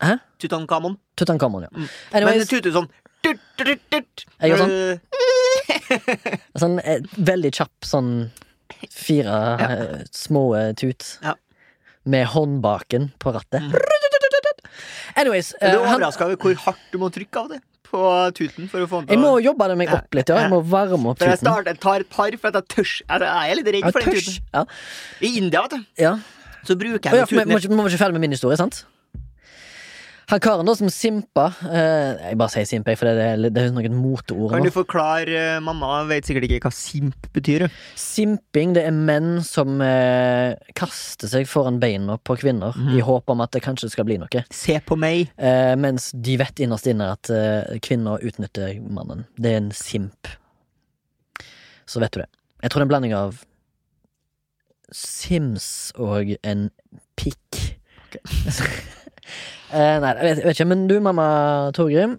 Hæ? 0.00 0.16
Tutankhamon. 0.40 0.96
Tutankhamon, 1.20 1.68
ja. 1.68 1.70
Mm. 1.76 1.88
Men 2.14 2.40
det 2.40 2.48
tuter 2.48 2.72
sånn 2.74 2.88
tut, 3.24 3.40
tut, 3.60 3.82
tut. 3.92 4.24
Jeg 4.40 4.52
gjør 4.52 4.62
sånn. 4.62 4.74
Eh, 4.74 6.38
sånn 6.62 6.78
eh, 6.80 7.02
veldig 7.30 7.52
kjapp 7.58 7.88
sånn 7.88 8.12
fire 8.94 9.38
ja. 9.60 9.70
små 10.14 10.44
eh, 10.58 10.70
tut. 10.78 11.16
Ja. 11.24 11.36
Med 12.10 12.30
håndbaken 12.32 13.10
på 13.20 13.34
rattet. 13.36 13.66
Mm. 13.66 13.74
Anyways, 15.20 15.52
eh, 15.60 15.74
du 15.74 15.80
er 15.82 15.82
overraska 15.82 16.28
over 16.28 16.40
hvor 16.40 16.62
hardt 16.64 16.94
du 16.94 17.00
må 17.02 17.10
trykke 17.12 17.44
av 17.44 17.52
det 17.52 17.60
på 17.90 18.00
tuten 18.38 18.68
for 18.70 18.84
å 18.84 18.86
få 18.86 19.00
den 19.02 19.16
jeg 19.16 19.18
må 19.18 19.32
jobbe 19.42 19.66
det 19.72 19.76
meg 19.80 19.90
opp 19.92 20.14
litt, 20.14 20.30
ja. 20.30 20.44
Jeg 20.44 20.52
må 20.52 20.60
varme 20.62 21.10
opp 21.10 21.18
tuten. 21.18 21.32
jeg 21.32 21.40
tuten. 21.42 21.72
jeg 21.72 21.80
tar 21.82 22.04
et 22.04 22.12
par 22.12 22.36
for 22.38 22.52
at 22.52 22.60
jeg 22.60 22.68
tørs. 22.76 22.92
Jeg 23.02 23.26
jeg 23.26 23.50
er 23.50 23.58
litt 23.58 23.72
redd 23.74 23.88
for 23.90 24.06
den 24.06 24.20
tuten. 24.20 24.38
Ja. 24.54 24.62
I 25.26 25.32
India, 25.42 25.64
vet 25.66 25.74
du, 25.74 25.88
ja. 26.06 26.14
så 26.62 26.78
bruker 26.78 27.10
jeg 27.10 27.26
for 27.26 27.34
vi 27.34 27.42
må, 27.42 27.58
må, 27.58 27.62
tuten 27.64 27.80
må 27.82 27.88
ikke 27.90 28.02
ferdig 28.04 28.18
med 28.20 28.28
min 28.28 28.38
historie, 28.38 28.58
sant? 28.60 28.84
Han 30.30 30.38
karen 30.40 30.68
da 30.68 30.76
som 30.78 30.86
simpa 30.94 31.48
eh, 31.66 32.28
Jeg 32.28 32.36
bare 32.38 32.52
sier 32.52 32.66
simp, 32.68 32.86
for 32.94 33.08
det 33.08 33.24
er, 33.24 33.40
det 33.50 33.64
er 33.64 33.72
noen 33.74 33.96
moteord. 33.98 34.52
Kan 34.52 34.62
du 34.62 34.70
forklare 34.70 35.38
eh, 35.56 35.62
Mamma 35.64 36.04
vet 36.06 36.28
sikkert 36.28 36.46
ikke 36.46 36.68
hva 36.68 36.70
simp 36.74 37.26
betyr. 37.34 37.64
Simping 37.98 38.76
det 38.76 38.84
er 38.86 38.94
menn 38.94 39.40
som 39.46 39.82
eh, 39.82 40.54
kaster 40.78 41.30
seg 41.32 41.48
foran 41.50 41.80
beina 41.82 42.14
på 42.22 42.36
kvinner 42.38 42.78
mm. 42.78 42.92
i 42.94 43.02
håp 43.02 43.32
om 43.34 43.42
at 43.42 43.50
det 43.56 43.64
kanskje 43.64 43.90
skal 43.90 44.06
bli 44.06 44.20
noe. 44.22 44.44
Se 44.54 44.78
på 44.86 44.98
meg. 45.02 45.32
Eh, 45.34 45.74
mens 45.82 46.12
de 46.14 46.38
vet 46.38 46.62
innerst 46.62 46.86
inne 46.92 47.10
at 47.16 47.32
eh, 47.34 47.80
kvinner 47.82 48.22
utnytter 48.22 48.78
mannen. 48.86 49.26
Det 49.34 49.56
er 49.56 49.60
en 49.64 49.74
simp. 49.74 50.30
Så 51.90 51.98
vet 51.98 52.14
du 52.14 52.22
det. 52.22 52.30
Jeg 52.62 52.70
tror 52.70 52.78
det 52.78 52.86
er 52.86 52.86
en 52.86 52.94
blanding 52.94 53.18
av 53.18 53.42
Sims 54.94 55.90
og 55.98 56.36
en 56.46 56.68
pikk. 57.18 57.62
eh, 59.72 59.96
nei, 60.02 60.14
jeg 60.16 60.26
vet, 60.26 60.42
jeg 60.42 60.48
vet 60.48 60.58
ikke. 60.58 60.68
Men 60.72 60.84
du, 60.90 60.98
mamma 61.04 61.30
Torgrim. 61.76 62.18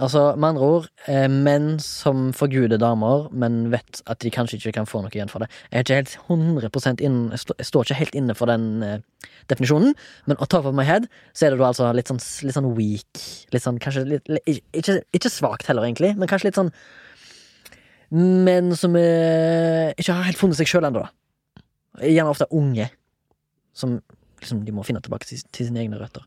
Altså, 0.00 0.20
med 0.36 0.48
andre 0.48 0.64
ord, 0.64 0.86
eh, 1.12 1.26
menn 1.28 1.74
som 1.84 2.30
forguder 2.32 2.80
damer, 2.80 3.26
men 3.36 3.66
vet 3.72 4.00
at 4.08 4.22
de 4.24 4.30
kanskje 4.32 4.56
ikke 4.56 4.72
kan 4.78 4.88
få 4.88 5.02
noe 5.04 5.12
igjen 5.12 5.28
for 5.28 5.44
det. 5.44 5.50
Jeg 5.68 5.76
er 5.76 5.84
ikke 5.84 5.98
helt 5.98 6.14
100 6.64 7.02
inn, 7.04 7.18
jeg, 7.34 7.66
står 7.68 7.84
ikke 7.84 7.98
helt 7.98 8.16
inne 8.16 8.36
for 8.38 8.48
den 8.48 8.82
eh, 8.86 9.02
definisjonen, 9.52 9.92
men 10.24 10.40
å 10.40 10.48
ta 10.48 10.62
på 10.64 10.72
my 10.72 10.86
head 10.88 11.04
så 11.34 11.46
er 11.46 11.52
det 11.52 11.60
da 11.60 11.68
altså 11.68 11.90
litt 11.92 12.08
sånn, 12.08 12.22
litt 12.48 12.56
sånn 12.56 12.70
weak. 12.78 13.24
Litt 13.52 13.66
sånn, 13.66 13.80
kanskje 13.82 14.06
litt, 14.08 14.32
Ikke, 14.72 15.02
ikke 15.12 15.32
svakt 15.32 15.68
heller, 15.68 15.84
egentlig, 15.84 16.14
men 16.16 16.30
kanskje 16.30 16.48
litt 16.48 16.60
sånn 16.62 16.72
Menn 18.10 18.72
som 18.74 18.96
eh, 18.98 19.92
ikke 20.00 20.16
har 20.16 20.24
helt 20.26 20.40
funnet 20.40 20.58
seg 20.58 20.66
sjøl 20.66 20.88
ennå. 20.88 21.04
Gjerne 22.02 22.32
ofte 22.32 22.48
unge. 22.50 22.88
Som 23.76 24.00
liksom, 24.40 24.64
de 24.64 24.72
må 24.72 24.84
finne 24.86 25.00
tilbake 25.04 25.26
til, 25.28 25.42
til 25.52 25.66
sine 25.70 25.80
egne 25.84 25.98
røtter. 26.00 26.22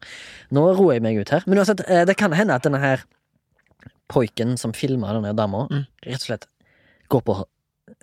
Nå 0.52 0.64
roer 0.78 0.96
jeg 0.98 1.04
meg 1.06 1.20
ut 1.20 1.30
her. 1.30 1.44
Men 1.48 1.60
uansett, 1.60 1.82
eh, 1.90 2.06
det 2.06 2.16
kan 2.18 2.32
hende 2.32 2.54
at 2.56 2.64
denne 2.64 2.80
her 2.80 3.04
poiken 4.12 4.58
som 4.60 4.74
filma 4.76 5.14
denne 5.16 5.36
dama, 5.36 5.68
Mm. 5.70 5.86
rett 6.06 6.22
og 6.22 6.28
slett 6.28 6.48
går 7.10 7.22
på 7.24 7.44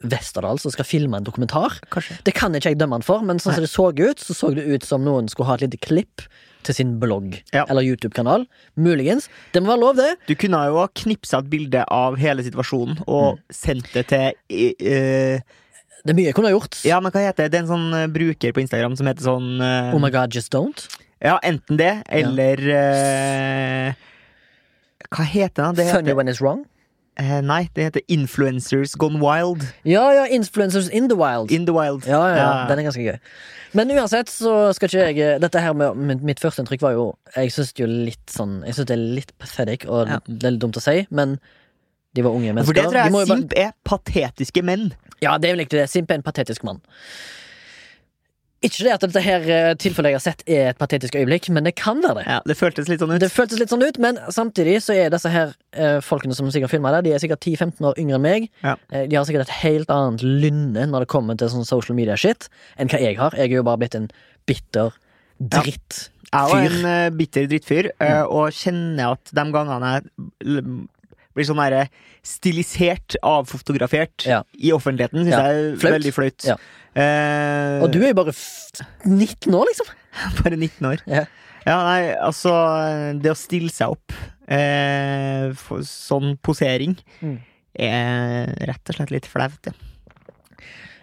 Westerdals 0.05 0.65
og 0.67 0.73
skal 0.73 0.85
filme 0.85 1.17
en 1.17 1.25
dokumentar. 1.25 1.79
Kanskje. 1.91 2.23
Det 2.25 2.35
kan 2.35 2.53
ikke 2.55 2.71
jeg 2.73 2.79
dømme 2.79 2.99
han 2.99 3.03
for, 3.03 3.23
men 3.23 3.39
sånn 3.39 3.55
som 3.55 3.65
det 3.65 3.71
så 3.71 3.89
ut, 3.91 4.19
så 4.19 4.35
så 4.37 4.55
det 4.55 4.67
ut 4.67 4.83
som 4.85 5.03
noen 5.05 5.29
skulle 5.29 5.47
ha 5.47 5.55
et 5.55 5.63
lite 5.63 5.81
klipp 5.81 6.23
til 6.63 6.75
sin 6.75 6.99
blogg 7.01 7.41
Ja. 7.53 7.65
eller 7.69 7.83
YouTube-kanal. 7.83 8.47
Muligens. 8.77 9.29
Det 9.53 9.63
må 9.63 9.69
være 9.73 9.81
lov, 9.81 9.97
det. 9.97 10.17
Du 10.27 10.35
kunne 10.35 10.67
jo 10.69 10.77
ha 10.79 10.87
knipsa 10.89 11.39
et 11.39 11.51
bilde 11.51 11.85
av 11.89 12.17
hele 12.19 12.43
situasjonen 12.43 13.03
og 13.09 13.39
Mm. 13.39 13.43
sendt 13.51 13.93
det 13.93 14.07
til 14.09 14.35
eh, 14.81 15.41
Det 16.01 16.15
er 16.15 16.17
mye 16.17 16.31
jeg 16.31 16.35
kunne 16.39 16.49
ha 16.49 16.55
gjort. 16.57 16.79
Ja, 16.89 16.99
men 17.05 17.13
hva 17.13 17.21
heter 17.27 17.45
det? 17.45 17.53
Det 17.53 17.59
er 17.61 17.65
en 17.67 17.71
sånn 17.75 17.89
eh, 17.97 18.07
bruker 18.13 18.55
på 18.57 18.63
Instagram 18.63 18.97
som 18.97 19.09
heter 19.11 19.27
sånn 19.27 19.49
uh, 19.61 19.93
Oh 19.95 20.01
my 20.01 20.09
god, 20.15 20.33
just 20.33 20.53
don't. 20.55 20.87
Ja, 21.21 21.37
enten 21.45 21.77
det, 21.77 21.91
eller 22.09 22.63
eh, 22.73 23.93
Hva 25.11 25.27
heter 25.29 25.71
det? 25.75 25.85
Det 25.85 25.91
Funny 25.93 26.15
when 26.17 26.33
it's 26.33 26.41
wrong. 26.41 26.65
Uh, 27.21 27.41
nei, 27.45 27.67
det 27.77 27.85
heter 27.91 28.05
Influencers 28.09 28.95
Gone 28.97 29.21
Wild. 29.21 29.67
Ja, 29.85 30.07
ja, 30.17 30.25
influencers 30.33 30.89
in 30.89 31.11
the 31.11 31.17
wild. 31.19 31.51
In 31.53 31.67
the 31.69 31.75
Wild. 31.77 32.07
Ja, 32.09 32.23
ja, 32.29 32.37
ja, 32.37 32.45
Ja. 32.63 32.69
den 32.71 32.79
er 32.81 32.89
ganske 32.89 33.05
gøy. 33.05 33.19
Men 33.77 33.91
uansett 33.91 34.31
så 34.33 34.73
skal 34.75 34.89
ikke 34.89 35.13
jeg 35.15 35.41
Dette 35.41 35.61
her 35.61 35.75
med 35.75 35.97
med- 35.97 36.23
Mitt 36.23 36.41
første 36.41 36.63
inntrykk 36.63 36.81
var 36.83 36.93
jo 36.93 37.05
Jeg 37.37 37.53
syns 37.53 37.73
jo 37.79 37.87
litt 37.87 38.27
sånn 38.27 38.65
Jeg 38.67 38.75
det 38.87 38.91
er 38.91 38.97
litt 38.97 39.39
pathetic, 39.39 39.85
og 39.87 40.09
Ja. 40.09 40.19
det 40.27 40.45
er 40.45 40.51
litt 40.53 40.61
dumt 40.61 40.77
å 40.77 40.83
si, 40.83 41.07
men 41.11 41.39
de 42.17 42.23
var 42.27 42.35
unge 42.35 42.53
mennesker. 42.53 42.67
For 42.67 42.79
det 42.79 42.87
tror 42.89 43.01
jeg 43.01 43.13
de 43.13 43.19
bare- 43.19 43.27
simp 43.37 43.53
er 43.57 43.73
patetiske 43.87 44.63
menn. 44.67 44.89
Ja, 45.23 45.37
det 45.39 45.51
er 45.51 45.55
vel 45.57 45.67
ikke 45.67 45.79
det. 45.83 45.91
Simp 45.93 46.11
er 46.11 46.19
en 46.19 46.23
patetisk 46.27 46.65
mann. 46.65 46.81
Ikke 48.61 48.85
det 48.85 48.91
at 48.93 49.01
dette 49.07 49.21
her 49.25 49.41
eh, 49.49 49.75
tilfellet 49.81 50.11
jeg 50.13 50.17
har 50.19 50.21
sett 50.25 50.43
er 50.45 50.67
et 50.75 50.77
patetisk 50.81 51.15
øyeblikk, 51.17 51.47
men 51.49 51.65
det 51.65 51.73
kan 51.81 51.97
være 52.05 52.19
det. 52.19 52.25
Ja, 52.29 52.41
det 52.45 52.57
føltes 52.61 52.91
litt 52.91 53.01
sånn 53.01 53.15
ut. 53.15 53.21
Det 53.23 53.31
føltes 53.33 53.57
litt 53.63 53.71
sånn 53.73 53.81
ut, 53.87 53.97
men 54.05 54.19
samtidig 54.29 54.75
så 54.85 54.93
er 54.93 55.09
disse 55.15 55.31
her 55.33 55.55
eh, 55.73 56.01
folkene 56.05 56.37
som 56.37 56.51
sikkert 56.53 56.75
filma 56.75 56.93
det, 56.93 57.07
de 57.07 57.15
er 57.17 57.23
sikkert 57.23 57.41
10-15 57.47 57.89
år 57.89 57.97
yngre 58.03 58.19
enn 58.19 58.27
meg. 58.27 58.51
Ja. 58.61 58.75
Eh, 58.93 59.07
de 59.09 59.17
har 59.17 59.25
sikkert 59.25 59.47
et 59.49 59.55
helt 59.63 59.89
annet 59.95 60.21
lynne 60.27 60.85
når 60.93 61.07
det 61.07 61.13
kommer 61.15 61.39
til 61.41 61.49
sånn 61.55 61.65
social 61.65 61.97
media-shit, 61.97 62.51
enn 62.77 62.93
hva 62.93 63.01
jeg 63.01 63.17
har. 63.17 63.33
Jeg 63.41 63.49
er 63.49 63.63
jo 63.63 63.65
bare 63.71 63.81
blitt 63.81 63.97
en 63.97 64.11
bitter 64.51 64.93
drittfyr. 65.41 66.11
Jeg 66.31 66.37
er 66.37 66.53
jo 66.53 66.61
en 66.69 66.91
eh, 66.93 67.09
bitter 67.17 67.49
drittfyr, 67.49 67.89
og 68.29 68.53
kjenner 68.61 69.17
at 69.17 69.33
de 69.41 69.47
gangene 69.57 69.95
jeg 69.97 70.61
blir 71.35 71.47
sånn 71.47 71.61
derre 71.63 71.89
stilisert, 72.27 73.17
avfotografert 73.23 74.27
Ja. 74.27 74.43
i 74.59 74.73
offentligheten, 74.73 75.25
syns 75.25 75.31
Ja. 75.31 75.43
jeg 75.47 75.57
er 75.73 75.77
Flaut. 75.77 75.93
veldig 75.95 76.13
flaut. 76.15 76.45
Ja. 76.45 76.57
Eh, 76.95 77.83
Og 77.85 77.91
du 77.93 78.01
er 78.03 78.09
jo 78.09 78.15
bare 78.15 78.33
f 78.35 78.71
19 79.07 79.55
år, 79.55 79.67
liksom. 79.71 79.87
bare 80.43 80.57
19 80.57 80.87
år. 80.91 80.99
Ja. 81.07 81.25
Ja, 81.67 81.77
nei, 81.85 82.15
altså 82.17 82.51
Det 83.21 83.31
å 83.31 83.37
stille 83.37 83.71
seg 83.71 83.91
opp 83.93 84.13
eh, 84.49 85.53
for 85.55 85.81
sånn 85.87 86.37
posering 86.43 86.97
Mm. 87.23 87.39
er 87.79 88.55
rett 88.67 88.89
og 88.91 88.97
slett 88.97 89.11
litt 89.13 89.27
flaut, 89.27 89.59
ja. 89.67 89.73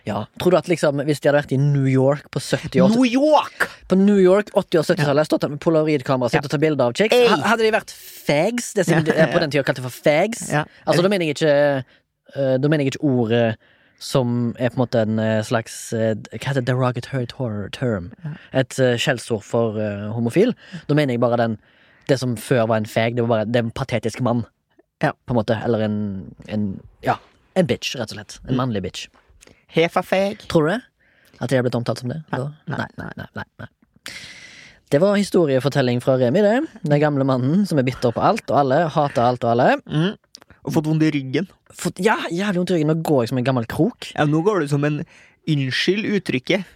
Ja. 0.08 0.24
Tror 0.40 0.52
du 0.56 0.58
at 0.58 0.68
liksom, 0.72 1.02
hvis 1.06 1.20
de 1.22 1.28
hadde 1.30 1.42
vært 1.42 1.52
i 1.52 1.60
New 1.60 1.86
York 1.92 2.30
på 2.32 2.40
70- 2.40 2.82
år 2.86 2.94
New 2.96 3.06
York! 3.06 3.68
På 3.92 3.96
New 4.00 4.18
York 4.20 4.50
80- 4.56 4.80
og 4.82 4.86
70-tallet, 4.88 5.28
stått 5.30 5.42
der 5.46 5.52
med 5.54 5.60
polaroidkamera 5.64 6.30
Ja. 6.34 6.40
og 6.44 6.50
tatt 6.50 6.62
bilder 6.64 6.86
av 6.90 6.94
chicks. 6.98 7.16
Ey! 7.16 7.28
Hadde 7.28 7.64
de 7.68 7.72
vært 7.76 7.92
fags, 7.92 8.74
det 8.78 8.86
som 8.88 9.04
de 9.04 9.12
ja. 9.16 9.28
på 9.34 9.40
den 9.44 9.52
tida 9.52 9.64
kalte 9.68 9.84
for 9.86 9.92
fags. 9.94 10.48
Altså, 10.54 11.02
da 11.04 11.10
mener 11.12 11.28
jeg 11.28 11.36
ikke 11.38 11.56
eh, 12.36 12.58
Da 12.58 12.68
mener 12.72 12.84
jeg 12.88 12.96
ikke 12.96 13.04
ordet 13.08 13.58
som 14.00 14.52
er 14.62 14.70
på 14.70 14.78
en 14.78 14.82
måte 14.84 15.00
en 15.02 15.18
eh, 15.20 15.40
slags 15.42 15.92
eh, 15.98 16.12
Hva 16.30 16.38
heter 16.52 16.62
det? 16.62 16.68
derogatory 16.70 17.26
tor- 17.32 17.70
term? 17.74 18.12
Et 18.54 18.70
skjellsord 19.02 19.42
for 19.44 19.80
eh, 19.82 20.08
homofil. 20.14 20.54
Da 20.88 20.94
mener 20.98 21.16
jeg 21.18 21.24
bare 21.24 21.40
den 21.42 21.58
Det 22.08 22.20
som 22.22 22.36
før 22.38 22.68
var 22.70 22.78
en 22.78 22.86
fag, 22.86 23.16
det 23.18 23.26
var 23.26 23.32
bare 23.42 23.48
det 23.50 23.60
en 23.66 23.72
patetisk 23.72 24.22
mann. 24.22 24.46
Ja. 25.04 25.12
På 25.26 25.34
en 25.34 25.40
måte. 25.42 25.58
Eller 25.66 25.82
en, 25.88 25.98
en 26.48 26.68
Ja, 27.04 27.18
en 27.58 27.66
bitch, 27.68 27.96
rett 27.98 28.12
og 28.14 28.20
slett. 28.20 28.38
En 28.46 28.54
Mm. 28.54 28.58
mannlig 28.62 28.84
bitch. 28.86 29.08
Hefa 29.76 30.04
feg. 30.06 30.46
Tror 30.52 30.68
du 30.68 30.74
det? 30.76 30.82
At 31.38 31.52
de 31.52 31.60
har 31.60 31.66
blitt 31.66 31.78
omtalt 31.78 32.02
som 32.02 32.12
det? 32.12 32.22
Nei, 32.34 32.40
nei, 32.72 32.88
nei, 32.98 33.10
nei, 33.20 33.46
nei. 33.62 33.68
Det 34.88 35.02
var 35.04 35.18
historiefortelling 35.20 36.00
fra 36.00 36.16
Remi, 36.18 36.42
det. 36.42 36.62
Den 36.88 37.02
gamle 37.04 37.26
mannen 37.28 37.66
som 37.68 37.80
er 37.80 37.86
bitter 37.88 38.14
på 38.16 38.24
alt 38.24 38.48
og 38.48 38.62
alle, 38.62 38.86
hater 38.94 39.26
alt 39.26 39.44
og 39.44 39.52
alle. 39.52 39.74
Mm. 39.84 40.14
Og 40.64 40.76
fått 40.78 40.88
vondt 40.88 41.04
i 41.04 41.12
ryggen. 41.12 41.50
Fått 41.76 42.00
ja, 42.04 42.16
jævlig 42.32 42.62
vondt 42.62 42.72
i 42.72 42.78
ryggen. 42.78 42.94
Nå 42.94 43.04
går 43.06 43.26
jeg 43.26 43.34
som 43.34 43.42
en 43.42 43.50
gammel 43.50 43.68
krok. 43.70 44.10
Ja, 44.16 44.26
nå 44.30 44.42
går 44.46 44.64
du 44.64 44.72
som 44.72 44.88
en 44.88 45.02
Unnskyld 45.48 46.08
uttrykket. 46.18 46.68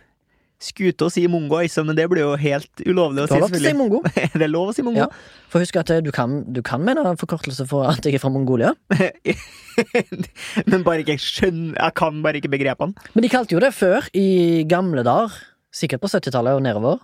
Skulle 0.62 0.94
til 0.94 1.08
å 1.08 1.12
si 1.14 1.24
mongo, 1.32 1.58
altså, 1.58 1.84
men 1.88 1.98
det 1.98 2.06
blir 2.12 2.24
jo 2.24 2.32
helt 2.40 2.84
ulovlig 2.86 3.24
å 3.24 3.28
si. 3.30 3.40
lov 3.42 3.54
til 3.54 3.62
å 3.62 3.66
si 3.66 3.78
mongo. 3.78 4.02
det 4.38 4.46
Er 4.46 4.52
lov 4.52 4.72
å 4.72 4.76
si 4.76 4.86
mongo? 4.86 5.04
Ja. 5.04 5.10
For 5.52 5.64
husk 5.64 5.78
at 5.82 5.92
eh, 5.94 6.02
du 6.06 6.12
kan, 6.16 6.42
du 6.54 6.62
kan 6.66 6.84
mene 6.86 7.04
en 7.08 7.20
forkortelse 7.20 7.66
for 7.70 7.90
at 7.90 8.06
jeg 8.06 8.18
er 8.18 8.24
fra 8.24 8.32
Mongolia. 8.34 8.74
men 10.72 10.84
bare 10.86 11.02
ikke 11.02 11.18
skjønner 11.22 11.78
Jeg 11.78 11.96
kan 11.98 12.20
bare 12.24 12.42
ikke 12.42 12.52
begrepene. 12.54 13.10
Men 13.16 13.26
de 13.26 13.32
kalte 13.32 13.56
jo 13.56 13.62
det 13.64 13.74
før, 13.76 14.06
i 14.14 14.64
gamle 14.70 15.06
dager, 15.08 15.34
sikkert 15.74 16.04
på 16.04 16.12
70-tallet 16.12 16.60
og 16.60 16.66
nedover, 16.66 17.02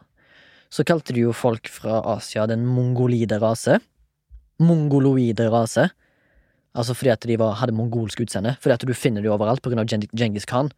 så 0.73 0.83
kalte 0.87 1.15
de 1.15 1.23
jo 1.25 1.35
folk 1.35 1.69
fra 1.71 2.01
Asia 2.17 2.45
den 2.49 2.65
mongolide 2.67 3.39
rase. 3.41 3.79
Mongoloide 4.61 5.47
rase. 5.53 5.87
Altså 6.77 6.93
fordi 6.93 7.13
at 7.13 7.25
de 7.25 7.37
var, 7.39 7.55
hadde 7.61 7.75
mongolsk 7.75 8.21
utseende. 8.21 8.57
Fordi 8.61 8.75
at 8.75 8.85
du 8.85 8.93
finner 8.93 9.23
det 9.23 9.31
overalt 9.33 9.65
av 9.65 9.87
Genghis 10.13 10.45
Khan. 10.45 10.69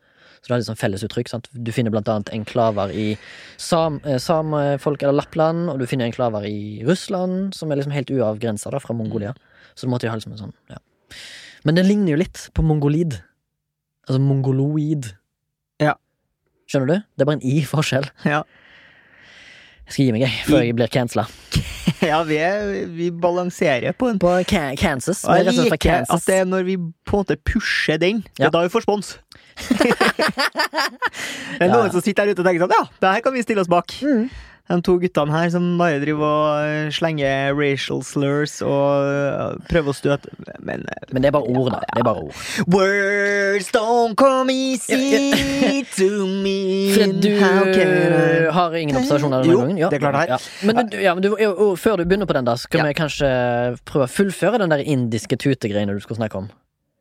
Så 0.41 0.48
du 0.48 0.53
har 0.53 0.62
sånn 0.63 0.79
fellesuttrykk. 0.79 1.27
sant? 1.29 1.50
Du 1.53 1.72
finner 1.75 1.91
blant 1.91 2.08
annet 2.08 2.29
enklaver 2.34 2.91
i 2.96 3.17
sam, 3.58 4.00
eh, 4.05 4.17
eller 4.17 5.12
Lappland, 5.12 5.69
og 5.69 5.79
du 5.79 5.86
finner 5.86 6.05
enklaver 6.08 6.46
i 6.48 6.84
Russland, 6.88 7.53
som 7.53 7.72
er 7.72 7.75
liksom 7.77 7.91
helt 7.93 8.10
uavgrensa 8.10 8.72
fra 8.79 8.93
Mongolia. 8.96 9.34
Så 9.75 9.86
du 9.86 9.91
måtte 9.91 10.03
jo 10.08 10.10
ha 10.12 10.15
liksom 10.15 10.31
en 10.34 10.38
sånn, 10.38 10.53
ja. 10.69 10.77
Men 11.65 11.75
det 11.75 11.86
ligner 11.86 12.12
jo 12.12 12.17
litt 12.17 12.50
på 12.55 12.63
mongolid. 12.63 13.22
Altså 14.08 14.22
mongoloid. 14.22 15.12
Ja. 15.81 15.96
Skjønner 16.69 16.88
du? 16.88 16.96
Det 17.17 17.22
er 17.22 17.25
bare 17.25 17.39
en 17.41 17.48
i-forskjell. 17.51 18.10
Ja. 18.25 18.43
Jeg 19.89 19.93
skal 19.93 20.05
gi 20.05 20.12
meg, 20.13 20.22
jeg, 20.22 20.46
før 20.46 20.63
jeg 20.63 20.75
blir 20.77 20.88
cancela. 20.93 21.27
Ja, 22.00 22.22
vi, 22.24 22.38
er, 22.39 22.86
vi 22.96 23.10
balanserer 23.12 23.91
på 23.91 24.08
en 24.08 24.19
På 24.22 24.29
Kansas. 24.79 25.25
Og 25.27 25.36
jeg 25.36 25.51
liker 25.58 26.05
at 26.08 26.22
det 26.29 26.36
er 26.38 26.46
når 26.48 26.63
vi 26.63 26.77
på 26.79 27.17
en 27.17 27.25
måte 27.25 27.36
pusher 27.43 27.98
den, 28.00 28.22
det 28.38 28.46
Ja. 28.46 28.48
er 28.48 28.53
da 28.55 28.62
vi 28.63 28.72
får 28.72 28.86
spons. 28.86 29.10
Det 31.58 31.66
er 31.66 31.72
noen 31.72 31.92
som 31.94 32.01
sitter 32.04 32.25
der 32.25 32.36
ute 32.36 32.44
og 32.44 32.48
tenker 32.50 32.66
sånn 32.66 32.75
Ja, 32.78 32.84
det 33.01 33.16
her 33.18 33.25
kan 33.25 33.36
vi 33.36 33.44
stille 33.46 33.63
oss 33.66 33.72
bak. 33.72 33.94
Mm. 34.04 34.30
De 34.70 34.75
to 34.86 35.00
guttene 35.01 35.34
her 35.34 35.48
som 35.50 35.63
bare 35.80 35.98
driver 35.98 36.28
og 36.30 36.60
eh, 36.62 36.89
slenger 36.94 37.56
racial 37.58 38.04
slurs 38.06 38.60
og 38.62 39.08
eh, 39.10 39.56
prøver 39.66 39.89
å 39.89 39.96
støte 39.98 40.30
Men 40.62 40.84
eh, 40.86 41.08
Men 41.10 41.24
det 41.25 41.32
er 41.32 41.34
bare 41.34 41.50
ord, 41.50 41.72
da. 41.74 41.80
Det 41.89 42.04
er 42.04 42.06
bare 42.06 42.22
ord. 42.28 42.44
Words 42.70 43.72
don't 43.74 44.13
come 44.20 44.54
easy 44.54 45.82
to 45.98 46.28
me. 46.30 46.94
Fred, 46.94 47.18
du 47.18 47.34
har 48.54 48.78
ingen 48.78 49.01
observasjoner 49.01 49.42
denne 49.42 49.56
Jo, 49.56 49.63
gangen? 49.66 49.82
Ja. 49.82 49.89
det 49.89 49.98
er 49.98 50.06
klart 50.06 50.22
er. 50.22 50.36
Ja. 50.36 50.39
Men, 50.70 50.86
du, 50.86 51.01
ja, 51.01 51.16
men 51.18 51.25
du, 51.25 51.32
og, 51.34 51.50
og, 51.66 51.74
før 51.82 51.98
du 51.98 52.06
begynner 52.06 52.30
på 52.30 52.38
den, 52.38 52.46
da, 52.46 52.54
skal 52.62 52.84
Ja. 52.84 52.92
vi 52.92 52.98
kanskje 53.01 53.34
prøve 53.89 54.06
å 54.06 54.13
fullføre 54.20 54.62
den 54.62 54.70
der 54.78 54.86
indiske 54.86 55.34
tutegreiene 55.42 55.98
du 55.98 56.06
skulle 56.06 56.22
snakke 56.22 56.44
om? 56.46 56.51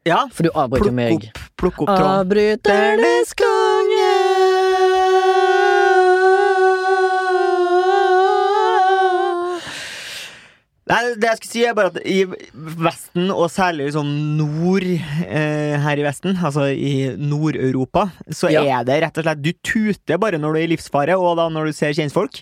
Ja, 0.06 0.28
For 0.32 0.42
du 0.46 0.50
avbryter 0.54 0.84
plukk 0.90 0.94
meg. 0.94 1.26
opp, 1.34 1.38
plukk 1.60 1.82
opp 1.82 1.90
tråden. 1.90 2.12
Avbryternes 2.20 3.34
konge. 3.38 5.18
Nei, 10.88 11.02
det 11.20 11.26
jeg 11.28 11.36
skulle 11.36 11.50
si 11.52 11.62
er 11.68 11.74
bare 11.76 11.90
at 11.92 11.98
i 12.08 12.22
Vesten, 12.80 13.26
og 13.34 13.50
særlig 13.52 13.90
liksom 13.90 14.08
nord 14.38 14.86
eh, 14.88 15.74
her 15.84 16.00
i 16.00 16.04
Vesten, 16.06 16.38
altså 16.40 16.64
i 16.72 17.10
Nord-Europa, 17.20 18.06
så 18.32 18.48
Ja. 18.54 18.62
er 18.80 18.86
det 18.88 18.96
rett 19.04 19.18
og 19.20 19.26
slett 19.26 19.42
Du 19.44 19.52
tuter 19.60 20.16
bare 20.16 20.38
når 20.40 20.54
du 20.54 20.58
er 20.58 20.64
i 20.64 20.70
livsfare, 20.72 21.18
og 21.20 21.36
da 21.36 21.50
når 21.52 21.66
du 21.68 21.72
ser 21.76 21.92
kjentfolk. 21.92 22.40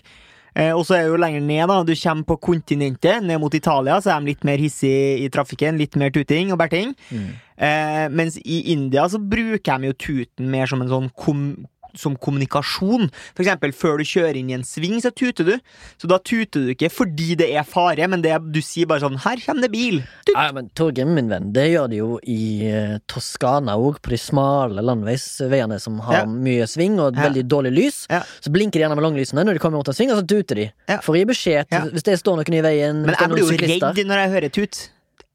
Eh, 0.57 0.73
og 0.73 0.87
så 0.87 0.97
er 0.97 1.05
det 1.05 1.11
jo 1.13 1.19
lenger 1.21 1.43
ned, 1.45 1.63
da. 1.69 1.81
Du 1.85 1.93
kommer 1.93 2.27
på 2.31 2.39
kontinentet, 2.49 3.21
ned 3.25 3.41
mot 3.43 3.53
Italia, 3.53 3.99
så 4.01 4.15
er 4.15 4.23
de 4.23 4.31
litt 4.31 4.47
mer 4.47 4.61
hissige 4.61 5.19
i 5.21 5.29
trafikken. 5.33 5.77
Litt 5.77 5.97
mer 5.99 6.13
tuting 6.15 6.53
og 6.53 6.61
berting. 6.63 6.95
Mm. 7.11 7.29
Eh, 7.67 8.05
mens 8.13 8.39
i 8.41 8.63
India 8.73 9.05
så 9.09 9.21
bruker 9.21 9.81
de 9.81 9.91
jo 9.91 9.97
tuten 10.07 10.49
mer 10.53 10.69
som 10.69 10.81
en 10.81 10.91
sånn 10.91 11.11
kom 11.17 11.49
som 11.97 12.15
kommunikasjon. 12.15 13.09
For 13.35 13.43
eksempel 13.43 13.73
før 13.73 13.97
du 13.99 14.03
kjører 14.07 14.37
inn 14.39 14.49
i 14.49 14.55
en 14.57 14.63
sving, 14.63 14.99
så 15.03 15.11
tuter 15.11 15.45
du. 15.45 15.53
Så 16.01 16.07
da 16.07 16.17
tuter 16.19 16.65
du 16.67 16.73
ikke 16.73 16.89
fordi 16.93 17.35
det 17.37 17.49
er 17.55 17.63
fare, 17.67 18.07
men 18.07 18.21
det, 18.21 18.33
du 18.53 18.61
sier 18.61 18.85
bare 18.87 19.01
sånn 19.01 19.17
'Her 19.19 19.37
kommer 19.45 19.61
det 19.67 19.71
bil'. 19.71 20.03
Tut. 20.25 20.35
Ja, 20.35 20.51
men 20.51 20.69
Torgrim, 20.75 21.13
min 21.15 21.29
venn, 21.29 21.51
det 21.53 21.67
gjør 21.73 21.89
de 21.89 21.95
jo 21.97 22.19
i 22.23 22.67
eh, 22.67 22.97
Toskana 23.07 23.75
òg, 23.77 23.99
på 24.01 24.09
de 24.09 24.17
smale 24.17 24.81
landeveisveiene 24.81 25.79
som 25.81 25.99
har 25.99 26.13
Ja. 26.21 26.25
mye 26.25 26.63
sving 26.67 26.99
og 26.99 27.15
Ja. 27.15 27.29
veldig 27.29 27.47
dårlig 27.47 27.73
lys. 27.75 28.07
Ja. 28.09 28.21
Så 28.41 28.49
blinker 28.51 28.73
de 28.79 28.85
gjerne 28.85 28.95
med 28.95 29.03
langlysene 29.03 29.43
når 29.45 29.53
de 29.53 29.59
kommer 29.59 29.77
mot 29.77 29.87
en 29.87 29.93
sving, 29.93 30.11
og 30.11 30.17
så 30.21 30.27
tuter 30.27 30.55
de. 30.55 30.71
Ja. 30.87 30.99
For 31.01 31.13
å 31.13 31.17
gi 31.17 31.25
beskjed 31.25 31.69
til, 31.69 31.79
Ja. 31.85 31.89
hvis 31.91 32.03
det 32.03 32.19
står 32.19 32.35
noen 32.37 32.53
i 32.53 32.61
veien. 32.61 33.01
Men 33.05 33.15
jeg 33.15 33.21
er 33.21 33.27
blir 33.27 33.39
jo 33.39 33.57
redd 33.57 34.05
når 34.05 34.17
jeg 34.23 34.29
hører 34.31 34.49
tut. 34.51 34.89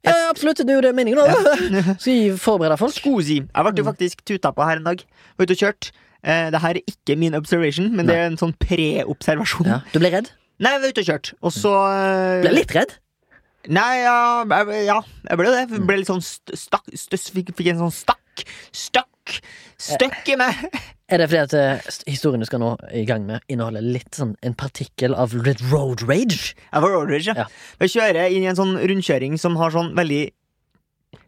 Ja, 0.04 0.10
ja, 0.10 0.30
absolutt, 0.32 0.56
det 0.56 0.68
er 0.68 0.80
jo 0.80 0.80
det 0.80 0.94
meningen 0.96 1.16
nå. 1.16 1.26
Skal 2.00 2.12
vi 2.12 2.30
forberede 2.36 2.76
folk? 2.76 2.92
Skosi. 2.92 3.36
Jeg 3.46 3.48
ble 3.54 3.72
jo 3.76 3.84
Mm. 3.84 3.94
faktisk 3.94 4.24
tuta 4.24 4.50
på 4.52 4.64
her 4.66 4.76
en 4.78 4.84
dag. 4.84 5.04
Var 5.38 5.46
ute 5.46 5.52
og 5.52 5.58
kjørt. 5.58 5.92
Eh, 6.22 6.48
det 6.54 6.60
her 6.62 6.78
er 6.78 6.92
ikke 6.94 7.16
min 7.18 7.34
observation, 7.38 7.90
men 7.96 8.06
det 8.08 8.16
er 8.16 8.28
en 8.30 8.38
sånn 8.40 8.54
pre-observasjon. 8.62 9.70
Ja. 9.70 9.80
Du 9.94 9.98
ble 10.02 10.12
redd? 10.14 10.30
Nei, 10.62 10.76
jeg 10.76 10.82
var 10.82 10.92
ute 10.92 11.02
og 11.02 11.08
kjørt, 11.08 11.32
og 11.42 11.54
så 11.54 11.72
eh, 11.90 12.42
Ble 12.44 12.52
litt 12.54 12.74
redd? 12.76 12.98
Nei, 13.72 14.02
ja, 14.02 14.18
jeg, 14.42 14.84
ja, 14.88 14.98
jeg 15.28 15.38
ble 15.38 15.50
det. 15.54 15.62
Jeg 15.70 15.86
ble 15.86 16.00
litt 16.00 16.10
sånn 16.10 16.22
st 16.22 16.56
stakk 16.58 16.88
fikk, 17.34 17.52
fikk 17.58 17.72
en 17.72 17.84
sånn 17.84 17.94
stakk. 17.94 18.44
Stakk. 18.74 19.38
Støkk 19.82 20.32
i 20.32 20.38
meg! 20.38 20.62
Er 21.12 21.20
det 21.20 21.28
fordi 21.28 21.40
at 21.42 21.54
eh, 21.58 21.90
historien 22.08 22.42
du 22.42 22.46
skal 22.48 22.62
nå 22.62 22.70
i 22.96 23.02
gang 23.08 23.26
med, 23.28 23.42
inneholder 23.50 23.84
litt 23.84 24.16
sånn 24.16 24.32
en 24.46 24.54
partikkel 24.58 25.14
av 25.18 25.34
red 25.44 25.60
road 25.72 26.04
rage? 26.08 26.54
Jeg 26.54 26.84
var 26.84 26.94
road 26.94 27.10
rage, 27.12 27.28
ja. 27.28 27.44
Ja. 27.44 27.48
Jeg 27.82 27.92
kjører 27.96 28.32
inn 28.32 28.46
i 28.46 28.50
en 28.50 28.58
sånn 28.58 28.78
rundkjøring 28.80 29.36
som 29.42 29.58
har 29.60 29.74
sånn 29.74 29.92
veldig 29.98 30.22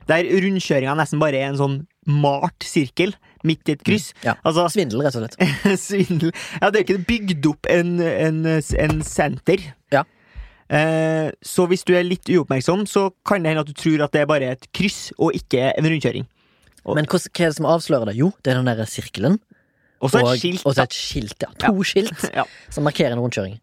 Der 0.08 0.30
rundkjøringa 0.44 0.94
nesten 0.98 1.20
bare 1.22 1.42
er 1.42 1.50
en 1.50 1.60
sånn 1.60 1.76
malt 2.08 2.66
sirkel 2.66 3.14
midt 3.44 3.68
i 3.68 3.74
et 3.76 3.84
kryss. 3.86 4.10
Ja. 4.24 4.34
Altså 4.44 4.64
Svindel, 4.72 5.02
rett 5.04 5.16
og 5.18 5.24
slett. 5.26 5.36
svindel 5.86 6.32
Ja, 6.60 6.70
det 6.70 6.80
er 6.80 6.84
ikke 6.86 7.04
bygd 7.08 7.46
opp 7.52 7.68
en, 7.70 7.94
en, 8.00 8.42
en 8.48 9.02
senter. 9.06 9.62
Ja. 9.94 10.02
Eh, 10.72 11.28
så 11.44 11.66
hvis 11.68 11.84
du 11.84 11.92
er 11.94 12.06
litt 12.08 12.28
uoppmerksom, 12.32 12.86
så 12.88 13.10
kan 13.28 13.44
det 13.44 13.52
hende 13.52 13.64
at 13.66 13.70
du 13.70 13.76
tror 13.76 14.06
at 14.06 14.14
det 14.16 14.22
er 14.24 14.30
bare 14.30 14.52
et 14.56 14.64
kryss, 14.74 15.10
og 15.20 15.36
ikke 15.36 15.70
en 15.76 15.90
rundkjøring. 15.92 16.24
Og- 16.84 16.96
Men 16.98 17.06
hva, 17.08 17.16
hva 17.20 17.44
er 17.44 17.52
det 17.52 17.56
som 17.56 17.68
avslører 17.68 18.10
det? 18.10 18.16
Jo, 18.18 18.32
det 18.44 18.52
er 18.54 18.60
den 18.62 18.68
der 18.72 18.84
sirkelen. 18.88 19.38
Og 20.04 20.10
så 20.12 20.20
et 20.20 20.40
skilt. 20.40 20.64
og 20.68 20.74
så 20.76 20.82
et 20.84 20.92
skilt, 20.96 21.36
ja. 21.40 21.48
To 21.64 21.84
skilt 21.86 22.24
Ja. 22.36 22.42
som 22.72 22.84
markerer 22.84 23.14
en 23.14 23.20
rundkjøring. 23.24 23.54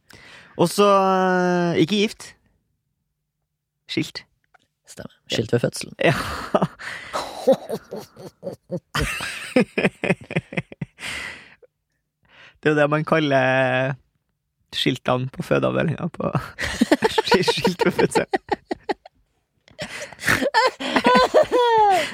Og 0.58 0.70
så 0.72 0.88
eh, 0.90 1.82
Ikke 1.84 2.00
gift. 2.06 2.32
Skilt. 3.92 4.24
Stemmer. 4.90 5.14
Skilt 5.32 5.52
ved 5.54 5.62
fødselen. 5.64 5.94
Ja. 6.02 6.14
Det 12.62 12.70
er 12.70 12.74
jo 12.76 12.78
det 12.78 12.90
man 12.94 13.06
kaller 13.08 13.96
skiltene 14.76 15.28
på 15.34 15.44
fødeavdelinga 15.44 16.06
på 16.16 16.30
Skilt 17.32 17.82
ved 17.86 17.92
fødsel. 17.96 18.28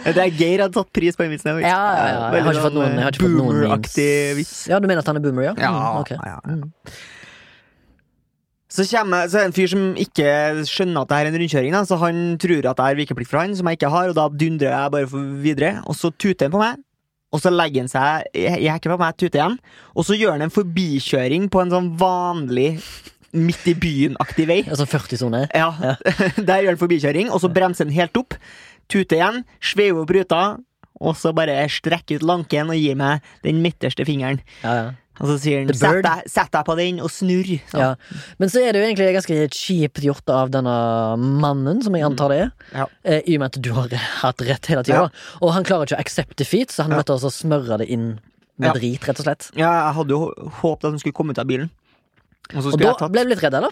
Det 0.08 0.22
er 0.24 0.32
Geir 0.40 0.64
hadde 0.64 0.74
tatt 0.78 0.92
pris 0.96 1.18
på 1.20 1.26
den 1.26 1.34
vitsen. 1.36 1.60
Ja, 1.60 1.68
ja, 1.68 1.76
ja. 2.08 2.24
Jeg 2.38 2.46
har 2.46 2.54
ikke 2.56 2.64
fått 2.64 2.78
noen, 2.78 2.96
jeg 2.96 3.04
har 3.04 3.12
ikke 3.14 3.26
fått 3.28 3.36
noen 3.36 3.50
Boomer-aktig 3.60 4.10
vits. 4.40 4.56
Ja, 4.72 4.80
du 4.80 4.88
mener 4.88 5.04
at 5.04 5.10
han 5.12 5.20
er 5.20 5.24
boomer, 5.26 5.50
ja? 5.50 5.54
Ja, 5.60 5.72
Mm, 5.76 6.00
ok. 6.02 6.12
ja, 6.16 6.40
ja. 6.48 6.56
Så, 8.68 8.84
kommer, 8.92 9.30
så 9.32 9.40
er 9.40 9.46
det 9.46 9.50
en 9.52 9.56
fyr 9.56 9.70
som 9.72 9.84
ikke 9.96 10.32
skjønner 10.68 11.06
at 11.06 11.12
det 11.12 11.18
er 11.18 11.30
en 11.30 11.38
rundkjøring. 11.40 11.76
Da, 11.78 11.84
så 11.88 12.00
han 12.02 12.18
tror 12.42 12.66
at 12.68 12.80
det 12.80 12.88
er 12.88 13.00
vikeplikt 13.00 13.32
for 13.32 13.40
han, 13.40 13.56
som 13.56 13.70
jeg 13.70 13.80
ikke 13.80 13.92
har, 13.94 14.12
og 14.12 14.18
da 14.18 14.28
dundrer 14.28 14.74
jeg 14.74 14.94
bare 14.98 15.10
for 15.14 15.36
videre. 15.46 15.72
Og 15.88 15.96
så 15.96 16.12
tuter 16.12 16.50
han 16.50 16.56
på 16.56 16.64
meg, 16.64 16.82
og 17.32 17.44
så 17.44 17.52
legger 17.52 17.86
han 17.86 17.92
seg 17.92 18.28
i 18.36 18.68
hekken 18.68 18.94
på 18.94 19.00
meg, 19.02 19.16
tuter 19.20 19.40
igjen. 19.40 19.60
Og 19.96 20.08
så 20.08 20.18
gjør 20.20 20.36
han 20.36 20.48
en 20.48 20.54
forbikjøring 20.54 21.48
på 21.54 21.64
en 21.64 21.74
sånn 21.78 21.90
vanlig 22.00 22.70
midt 23.38 23.68
i 23.72 23.76
byen-aktig 23.78 24.48
vei. 24.50 24.62
Altså 24.68 24.88
40-sone. 24.90 25.46
Ja, 25.56 25.72
Der 26.50 26.64
gjør 26.64 26.74
han 26.74 26.84
forbikjøring, 26.84 27.32
og 27.32 27.44
så 27.44 27.52
bremser 27.52 27.88
han 27.88 27.96
helt 27.96 28.20
opp. 28.20 28.36
Tuter 28.92 29.20
igjen, 29.20 29.44
sveiver 29.64 30.04
opp 30.04 30.16
ruta, 30.16 30.44
og 30.98 31.18
så 31.20 31.32
bare 31.36 31.60
strekker 31.70 32.20
ut 32.20 32.26
lanken 32.26 32.72
og 32.74 32.80
gir 32.80 32.98
meg 33.00 33.26
den 33.46 33.60
midterste 33.64 34.08
fingeren. 34.08 34.40
Ja, 34.64 34.74
ja. 34.80 34.88
Og 35.20 35.28
så 35.32 35.38
sier 35.42 35.66
han 35.66 35.74
'sett 36.28 36.52
deg, 36.52 36.66
på 36.66 36.76
den 36.78 37.00
og 37.02 37.10
snurr'. 37.10 37.62
Ja. 37.74 37.96
Men 38.40 38.50
så 38.50 38.62
er 38.62 38.74
det 38.74 38.82
jo 38.82 38.88
egentlig 38.88 39.14
ganske 39.16 39.50
kjipt 39.50 40.02
gjort 40.04 40.30
av 40.30 40.52
denne 40.52 41.18
mannen, 41.18 41.82
som 41.82 41.94
jeg 41.96 42.04
antar 42.04 42.30
det 42.30 42.40
er. 42.42 42.52
Ja. 42.74 42.86
Eh, 43.04 43.22
I 43.28 43.36
og 43.36 43.40
med 43.40 43.56
at 43.56 43.62
du 43.62 43.72
har 43.74 43.88
hatt 43.90 44.38
rett 44.42 44.66
hele 44.68 44.84
tida. 44.84 45.10
Ja. 45.10 45.10
Og 45.42 45.54
han 45.54 45.64
klarer 45.64 45.86
ikke 45.88 45.98
å 45.98 46.04
accept 46.06 46.38
defeat, 46.38 46.70
så 46.70 46.84
han 46.84 46.92
Ja. 46.92 46.98
nødt 46.98 47.06
til 47.08 47.32
smøre 47.32 47.78
det 47.80 47.90
inn 47.90 48.20
med 48.58 48.74
drit, 48.76 49.02
rett 49.08 49.20
og 49.20 49.26
slett. 49.26 49.52
Ja, 49.56 49.88
jeg 49.88 49.96
hadde 49.96 50.10
jo 50.10 50.34
håpet 50.62 50.86
at 50.86 50.92
han 50.92 51.00
skulle 51.00 51.14
komme 51.14 51.32
ut 51.32 51.40
av 51.40 51.46
bilen. 51.48 51.70
Og 52.56 52.64
så 52.64 52.74
Og 52.74 52.80
da 52.80 52.94
tatt 52.94 53.12
ble 53.12 53.24
du 53.24 53.30
litt 53.30 53.44
redd, 53.44 53.54
eller? 53.54 53.72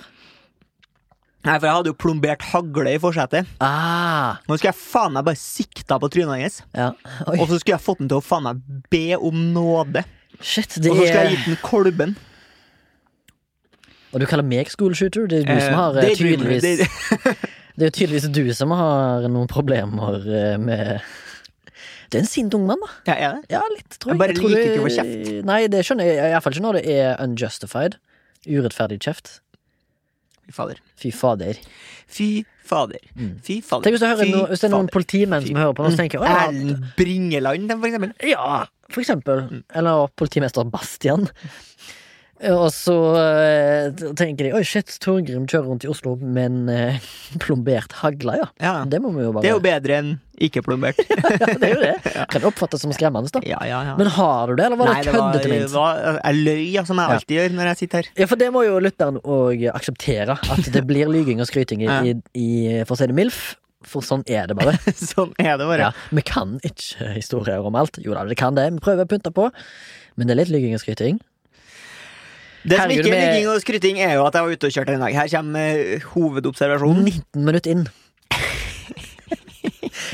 Nei, 1.46 1.60
for 1.60 1.68
jeg 1.68 1.76
hadde 1.76 1.92
jo 1.92 1.94
plombert 2.02 2.42
hagle 2.42 2.96
i 2.96 2.98
forsetet. 3.02 3.46
Ah, 3.62 4.38
Nå 4.50 4.58
skulle 4.58 4.72
jeg 4.74 4.80
faen 4.82 5.14
meg 5.14 5.26
bare 5.28 5.38
sikta 5.38 6.00
på 6.02 6.10
trynet 6.10 6.42
hans. 6.42 6.62
ja. 6.74 6.92
Og 7.28 7.46
så 7.48 7.60
skulle 7.60 7.78
jeg 7.78 7.86
fått 7.86 8.00
han 8.00 8.10
til 8.10 8.18
å 8.18 8.24
faen 8.26 8.44
meg 8.48 8.62
be 8.90 9.16
om 9.16 9.54
nåde. 9.54 10.04
Shit. 10.42 10.76
Det 10.82 10.92
Og 10.92 10.98
så 10.98 11.08
skal 11.08 11.20
er 11.26 11.30
jeg 11.30 11.38
gi 11.38 11.44
den 11.52 11.58
kolben. 11.64 12.16
Og 14.16 14.22
du 14.22 14.26
kaller 14.30 14.46
meg 14.48 14.70
skoleshooter? 14.72 15.28
Det 15.28 15.42
er 15.44 15.50
du 15.50 15.60
som 15.60 15.74
Eh, 15.74 15.76
har 15.76 15.98
eh, 16.00 16.10
er 16.12 16.16
tydeligvis 16.16 16.62
Det- 16.64 17.36
Det 17.76 17.84
er 17.84 17.90
jo 17.90 17.96
tydeligvis 18.08 18.30
du 18.32 18.54
som 18.56 18.72
har 18.72 19.26
noen 19.28 19.48
problemer 19.52 20.22
eh, 20.24 20.58
med 20.58 21.02
Det 22.10 22.20
er 22.20 22.24
en 22.24 22.30
sint 22.30 22.54
ung 22.56 22.66
mann, 22.70 22.80
da. 22.80 22.92
Ja, 23.12 23.16
er 23.16 23.34
det? 23.42 23.50
Ja, 23.52 23.62
litt, 23.74 23.98
tror 24.00 24.14
Jeg 24.14 24.16
jeg. 24.16 24.20
bare 24.22 24.36
tror 24.38 24.50
liker 24.50 24.62
det- 24.62 24.72
ikke 24.72 24.80
å 24.80 24.86
få 24.86 24.96
kjeft. 24.96 25.46
Nei, 25.50 25.68
det 25.68 25.82
skjønner 25.84 26.06
jeg 26.08 26.32
iallfall 26.32 26.54
ikke 26.56 26.64
når 26.64 26.74
det 26.80 26.86
er 26.96 27.18
unjustified. 27.26 27.98
Urettferdig 28.48 29.00
kjeft. 29.04 29.40
Fy 30.46 30.52
fader. 30.54 30.80
Fy 30.96 31.12
fader. 31.12 31.56
Fy 32.08 32.28
fader. 32.64 33.00
Mm. 33.18 33.32
Fy 33.44 33.60
fader. 33.66 33.84
Tenk 33.90 33.96
hvis, 33.98 34.04
du 34.06 34.08
hører 34.08 34.24
Fy 34.24 34.32
noe, 34.32 34.48
hvis 34.52 34.62
det 34.62 34.68
er 34.70 34.74
noen 34.78 34.86
fader. 34.88 34.94
politimenn 34.96 35.46
som 35.48 35.56
hører 35.60 35.74
på 35.76 35.84
nå, 35.84 35.92
så 35.92 35.98
tenker 36.00 36.22
å, 36.22 36.24
ja, 36.30 36.44
Erlend 36.48 36.86
Bringeland, 36.96 37.68
for 37.74 37.88
eksempel. 37.90 38.14
Ja, 38.30 38.66
for 38.92 39.04
eksempel. 39.04 39.46
Mm. 39.50 39.64
Eller 39.82 40.10
politimester 40.18 40.68
Bastian. 40.70 41.30
Og 42.44 42.68
så 42.76 42.96
eh, 43.16 43.94
tenker 44.20 44.50
de 44.50 44.52
oi 44.58 44.64
shit, 44.68 44.92
Torgrim 45.00 45.46
kjører 45.48 45.70
rundt 45.70 45.86
i 45.86 45.90
Oslo 45.90 46.18
med 46.20 46.50
en 46.50 46.72
eh, 46.72 47.06
plombert 47.44 47.96
hagle, 48.02 48.36
ja. 48.42 48.50
Ja. 48.60 48.74
Det 48.92 49.00
må 49.00 49.14
vi 49.16 49.24
jo 49.24 49.32
bare 49.32 49.46
Det 49.46 49.52
er 49.54 49.56
jo 49.56 49.64
bedre 49.64 50.00
enn 50.02 50.12
ikke 50.44 50.66
plombert. 50.66 51.00
ja, 51.08 51.48
det 51.56 51.64
er 51.64 51.72
jo 51.72 51.80
det. 51.80 51.94
Kan 52.34 52.44
det 52.44 52.50
oppfattes 52.50 52.84
som 52.84 52.92
skremmende, 52.92 53.32
da. 53.32 53.40
ja, 53.48 53.62
ja, 53.64 53.80
ja. 53.88 53.96
Men 53.96 54.12
har 54.18 54.52
du 54.52 54.60
det, 54.60 54.68
eller 54.68 54.82
var 54.82 54.92
Nei, 54.92 55.00
det 55.00 55.16
køddete 55.16 55.48
det 55.48 55.60
ment? 55.64 55.78
Jeg 56.20 56.42
løy, 56.44 56.66
som 56.92 57.00
jeg 57.00 57.16
alltid 57.16 57.38
gjør 57.40 57.56
når 57.56 57.72
jeg 57.72 57.82
sitter 57.86 58.02
her. 58.04 58.10
Ja, 58.20 58.28
for 58.28 58.44
det 58.44 58.52
må 58.52 58.66
jo 58.68 58.82
lytteren 58.84 59.22
òg 59.24 59.64
akseptere. 59.72 60.36
At 60.36 60.74
det 60.76 60.84
blir 60.90 61.08
lyging 61.08 61.40
og 61.40 61.48
skryting 61.48 61.88
i, 61.88 62.18
i 62.36 62.50
For 62.84 62.98
å 62.98 63.00
si 63.00 63.08
det 63.08 63.16
MILF. 63.16 63.46
For 63.86 64.06
sånn 64.06 64.26
er 64.32 64.50
det 64.50 64.58
bare. 64.58 64.76
sånn 65.14 65.34
er 65.42 65.60
det 65.62 65.70
bare. 65.70 65.90
Ja, 65.90 66.16
vi 66.16 66.24
kan 66.26 66.58
ikke 66.66 67.12
historier 67.14 67.66
om 67.66 67.78
alt. 67.80 68.00
Jo 68.04 68.16
da, 68.18 68.26
vi 68.28 68.38
kan 68.40 68.58
det. 68.58 68.68
Vi 68.76 68.84
prøver 68.84 69.08
å 69.08 69.12
pynte 69.12 69.34
på. 69.36 69.50
Men 70.16 70.30
det 70.30 70.36
er 70.36 70.42
litt 70.44 70.54
lygging 70.54 70.78
og 70.78 70.84
skryting. 70.84 71.20
Det 72.66 72.80
som 72.80 72.90
ikke 72.90 73.12
er 73.14 73.28
lygging 73.30 73.50
og 73.52 73.60
skryting, 73.62 74.00
er 74.02 74.16
jo 74.18 74.24
at 74.26 74.34
jeg 74.34 74.48
var 74.48 74.56
ute 74.58 74.70
og 74.70 74.74
kjørte 74.74 74.96
en 74.96 75.04
dag. 75.06 75.14
Her 75.14 75.30
kommer 75.30 75.82
eh, 75.84 76.08
hovedobservasjonen. 76.16 77.06
19 77.06 77.46
minutter 77.46 77.76
inn. 77.76 77.86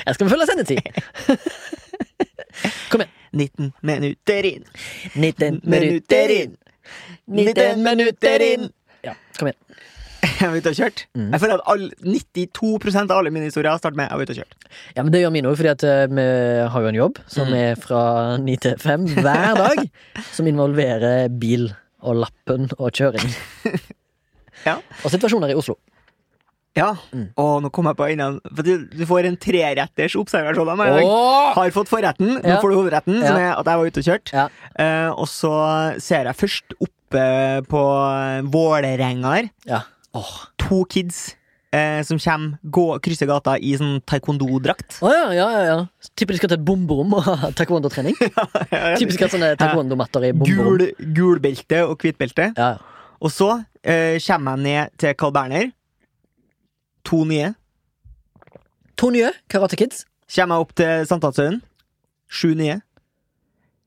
Jeg 0.07 0.17
skal 0.17 0.31
følge 0.31 0.47
sendetid. 0.49 0.81
Kom 2.91 3.03
igjen. 3.05 3.15
19 3.31 3.69
minutter 3.87 4.47
inn. 4.49 4.65
19 5.15 5.61
minutter 5.63 6.33
inn. 6.35 6.57
19 7.31 7.85
minutter 7.85 8.43
inn. 8.49 8.67
Ja, 9.05 9.13
kom 9.39 9.51
igjen. 9.51 9.70
Jeg 10.41 10.49
var 10.49 10.57
ute 10.57 10.71
og 10.71 10.77
kjørt. 10.79 11.03
Mm. 11.15 11.27
Jeg 11.35 11.41
føler 11.43 11.53
at 11.59 11.65
all, 11.69 11.83
92% 12.01 13.11
av 13.11 13.17
alle 13.21 13.31
mine 13.33 13.45
historier 13.45 13.77
starter 13.77 13.95
med 13.99 14.09
'jeg 14.09 14.17
var 14.17 14.23
ute 14.25 14.33
og 14.33 14.39
kjørt'. 14.41 14.55
Ja, 14.95 15.03
men 15.03 15.11
Det 15.13 15.21
gjør 15.21 15.31
mine 15.35 15.47
òg, 15.51 15.57
fordi 15.57 15.69
at 15.69 15.83
eh, 15.83 16.07
vi 16.07 16.25
har 16.73 16.81
jo 16.81 16.87
en 16.87 16.95
jobb 16.95 17.17
som 17.27 17.47
Mm. 17.47 17.53
er 17.53 17.75
fra 17.75 18.37
ni 18.37 18.55
til 18.57 18.75
fem 18.77 19.05
hver 19.07 19.53
dag. 19.55 19.89
Som 20.33 20.47
involverer 20.47 21.29
bil 21.39 21.73
og 22.01 22.15
lappen 22.25 22.69
og 22.79 22.91
kjøring. 22.91 23.29
Ja. 24.65 24.75
Og 25.03 25.09
situasjoner 25.09 25.49
i 25.49 25.55
Oslo. 25.55 25.75
Ja, 26.75 26.93
Mm. 27.11 27.29
og 27.35 27.63
nå 27.63 27.69
kom 27.71 27.85
jeg 27.85 27.95
på 27.97 28.05
enda 28.11 28.39
For 28.55 28.61
du, 28.63 28.85
du 28.87 29.05
får 29.05 29.25
en 29.25 29.35
treretters 29.35 30.15
observasjon 30.15 30.69
av 30.69 30.77
meg. 30.77 31.03
Har 31.55 31.69
fått 31.71 31.89
forretten, 31.89 32.37
nå 32.41 32.47
Ja. 32.47 32.61
får 32.61 32.69
du 32.69 32.75
hovedretten, 32.77 33.17
som 33.25 33.35
er 33.37 33.57
at 33.59 33.65
jeg 33.65 33.77
var 33.77 33.85
ute 33.85 33.97
og 33.99 34.05
kjørt. 34.05 34.31
Ja. 34.31 34.47
Eh, 34.79 35.09
og 35.11 35.27
så 35.27 35.99
ser 35.99 36.23
jeg 36.25 36.35
først 36.37 36.63
oppe 36.79 37.65
på 37.67 37.81
Vålerenga 38.51 39.33
her 39.35 39.49
Ja. 39.65 39.81
Åh. 40.17 40.31
to 40.59 40.83
kids 40.91 41.35
eh, 41.71 42.03
som 42.03 42.19
kommer, 42.19 42.57
gå, 42.63 42.85
krysser 43.03 43.29
gata 43.29 43.55
i 43.57 43.73
sånn 43.79 44.01
taekwondo-drakt. 44.09 44.99
Oh, 45.03 45.11
ja, 45.13 45.29
ja, 45.35 45.47
ja, 45.55 45.61
ja. 45.69 45.77
Tipper 46.19 46.35
de 46.35 46.41
skal 46.41 46.51
til 46.51 46.59
et 46.59 46.65
bomberom 46.67 47.15
og 47.17 47.25
ha 47.27 47.51
taekwondo-trening. 47.57 48.17
At 48.71 49.01
sånne 49.01 49.53
taekwondo-matter 49.59 50.27
i 50.27 50.33
bomberom. 50.35 50.77
Gul, 50.81 51.13
gul 51.15 51.43
belte 51.43 51.83
og 51.87 52.03
hvitt 52.03 52.19
belte. 52.21 52.51
Ja. 52.57 52.73
Og 53.21 53.31
så 53.33 53.53
eh, 53.83 54.17
kommer 54.25 54.57
jeg 54.57 54.65
ned 54.67 54.95
til 55.01 55.15
Carl 55.19 55.35
Berner. 55.35 55.71
To 57.07 57.23
nye. 57.25 57.53
To 58.99 59.09
nye 59.13 59.31
Karate 59.49 59.79
Kids. 59.79 60.05
Kommer 60.31 60.57
jeg 60.59 60.65
opp 60.67 60.75
til 60.77 61.07
Sankthanshaugen. 61.09 61.61
Sju 62.31 62.53
nye. 62.55 62.79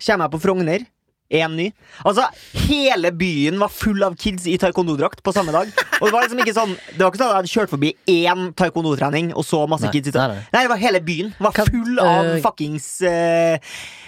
Kommer 0.03 0.27
jeg 0.27 0.35
på 0.35 0.43
Frogner. 0.43 0.89
Én 1.33 1.55
ny. 1.57 1.71
Altså, 2.05 2.27
hele 2.69 3.09
byen 3.17 3.57
var 3.59 3.71
full 3.73 4.03
av 4.05 4.13
kids 4.21 4.45
i 4.47 4.59
taekwondo-drakt 4.61 5.23
på 5.25 5.33
samme 5.33 5.55
dag. 5.55 5.71
Og 6.01 6.05
det 6.07 6.13
var 6.13 6.27
liksom 6.27 6.43
ikke 6.45 6.53
sånn 6.55 6.75
Det 6.93 7.01
var 7.01 7.09
ikke 7.11 7.21
sånn 7.23 7.31
at 7.31 7.33
jeg 7.33 7.39
hadde 7.41 7.53
kjørt 7.55 7.73
forbi 7.73 7.93
én 8.13 8.51
taekwondo-trening, 8.59 9.33
og 9.35 9.47
så 9.49 9.63
masse 9.71 9.89
Nei, 9.89 9.95
kids 9.97 10.13
i 10.13 10.15
nei, 10.19 10.27
nei. 10.35 10.43
Nei, 10.53 10.63
det 10.67 10.73
var 10.75 10.83
hele 10.85 11.01
byen. 11.07 11.33
Var 11.41 11.57
full 11.71 11.99
av 12.05 12.29
eh, 12.35 12.41
fuckings 12.45 12.89
uh, 13.09 13.57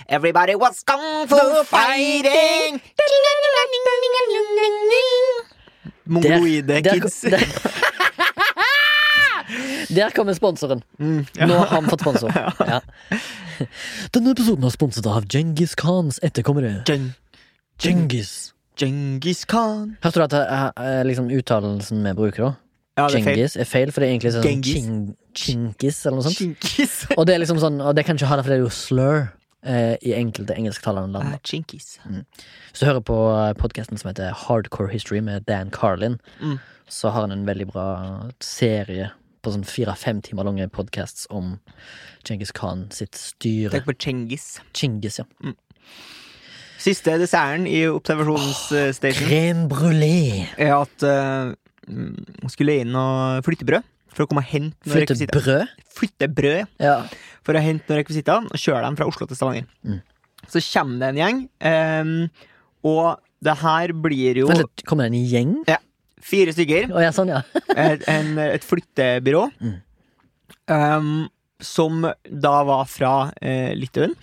Everybody 0.07 0.55
was 0.61 0.85
kung 0.87 1.24
fu 1.31 1.40
fighting! 1.72 2.81
Mongoloide 6.07 6.83
Der- 6.83 6.94
kids. 7.00 7.20
Der, 7.20 7.42
der 9.96 10.12
kommer 10.16 10.37
sponsoren. 10.37 10.82
Mm, 11.00 11.22
ja. 11.37 11.46
Nå 11.50 11.56
har 11.62 11.72
han 11.76 11.88
fått 11.90 12.04
sponsor. 12.04 12.30
Ja. 12.61 12.80
Denne 14.14 14.35
episoden 14.37 14.66
er 14.68 14.74
sponset 14.74 15.06
av 15.09 15.24
Djengis 15.32 15.74
Khans 15.80 16.20
etterkommere. 16.26 16.82
Gen- 16.88 17.14
Djengis. 17.80 18.52
Genghis 18.76 19.44
Khan. 19.48 19.94
Hørte 20.04 20.20
du 20.20 20.37
at 20.37 20.76
eh, 20.76 21.00
liksom 21.09 21.30
uttalelsen 21.32 22.02
vi 22.04 22.12
bruker, 22.18 22.42
da? 22.50 22.52
Ja, 22.96 23.06
det 23.12 23.22
er 23.56 23.68
feil. 23.68 23.90
For 23.92 24.00
det 24.04 24.09
er 24.09 24.12
egentlig 24.14 24.32
sånn 24.35 24.44
Genghis. 24.44 24.87
chinkis 25.37 25.98
eller 26.09 26.20
noe 26.20 26.28
sånt. 26.32 27.16
Og 27.16 27.26
det 27.28 27.35
er 27.37 27.40
liksom 27.42 27.59
sånn 27.61 27.76
Og 27.85 27.92
det 27.96 28.06
kan 28.09 28.16
ikke 28.16 28.28
ha 28.30 28.38
det, 28.38 28.44
for 28.46 28.52
det 28.54 28.56
er 28.59 28.62
jo 28.64 28.72
slur 28.72 29.18
eh, 29.64 29.96
i 30.00 30.14
enkelte 30.16 30.56
engelsktalende 30.56 31.12
land. 31.12 31.37
Uh, 31.40 32.12
mm. 32.12 32.22
Hvis 32.72 32.80
du 32.80 32.87
hører 32.88 33.04
på 33.04 33.18
podkasten 33.61 34.00
som 34.00 34.12
heter 34.12 34.32
Hardcore 34.46 34.92
History 34.92 35.20
med 35.24 35.44
Dan 35.48 35.72
Carlin, 35.72 36.16
Mm. 36.40 36.59
så 36.88 37.09
har 37.12 37.24
han 37.26 37.32
en 37.37 37.44
veldig 37.48 37.66
bra 37.72 37.87
serie 38.44 39.11
på 39.46 39.52
sånn 39.54 39.64
fire-fem 39.66 40.18
timer 40.26 40.48
lange 40.48 40.66
podcasts 40.74 41.26
om 41.30 41.54
Cengiz 42.26 42.50
Khan 42.56 42.88
sitt 42.94 43.14
styre. 43.18 43.70
Tenk 43.76 43.87
på 43.87 43.94
Cengiz 44.02 44.56
Cengiz, 44.76 45.20
ja. 45.22 45.26
Siste 46.82 47.14
desserten 47.18 47.64
i 47.70 47.85
observasjonsstation 47.88 49.26
Crème 49.30 49.66
brulé. 49.70 50.46
er 50.61 50.74
at 50.76 51.06
uh, 51.06 51.54
skulle 52.52 52.80
inn 52.82 52.94
og 52.98 53.46
flytte 53.46 53.66
brød. 53.68 53.87
for 54.16 54.24
å 54.24 54.28
komme 54.30 54.40
og 54.40 54.48
hente 54.48 54.76
noen 54.88 54.94
Flytte 54.94 55.12
rekvisitter. 55.12 55.40
brød. 55.44 55.87
Flyttebrød 55.96 56.66
Ja. 56.80 56.94
for 57.44 57.52
å 57.59 57.61
hente 57.61 57.85
noen 57.90 58.00
rekvisitter 58.02 58.46
og 58.48 58.56
kjøre 58.61 58.82
dem 58.87 58.96
fra 58.96 59.06
Oslo 59.09 59.26
til 59.28 59.37
Stavanger. 59.37 59.66
Mm. 59.85 59.98
Så 60.48 60.62
kommer 60.72 60.98
det 61.00 61.09
en 61.11 61.20
gjeng, 61.20 61.42
um, 61.61 62.30
og 62.87 63.20
det 63.44 63.56
her 63.61 63.92
blir 63.92 64.38
jo 64.40 64.46
Vent 64.48 64.62
litt, 64.62 64.85
kommer 64.88 65.04
det 65.11 65.18
en 65.18 65.28
gjeng? 65.32 65.52
Fire 66.22 66.55
stykker. 66.55 66.90
Oh, 66.94 67.02
ja, 67.02 67.12
sånn, 67.14 67.33
ja. 67.35 67.42
Et, 67.76 68.02
en, 68.11 68.37
et 68.40 68.64
flyttebyrå. 68.64 69.46
Mm. 69.61 69.76
Um, 70.66 71.14
som 71.62 72.02
da 72.26 72.57
var 72.66 72.85
fra 72.90 73.14
eh, 73.40 73.72
Litauen. 73.76 74.14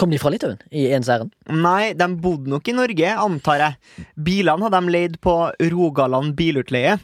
Kom 0.00 0.12
de 0.12 0.20
fra 0.20 0.30
Litauen 0.32 0.60
i 0.72 0.86
ens 0.94 1.10
ærend? 1.12 1.34
Nei, 1.52 1.92
de 1.98 2.06
bodde 2.22 2.48
nok 2.48 2.68
i 2.70 2.74
Norge, 2.76 3.10
antar 3.20 3.60
jeg. 3.60 4.06
Bilene 4.16 4.64
hadde 4.64 4.80
de 4.80 4.94
leid 4.94 5.18
på 5.20 5.34
Rogaland 5.74 6.32
bilutleie. 6.38 6.94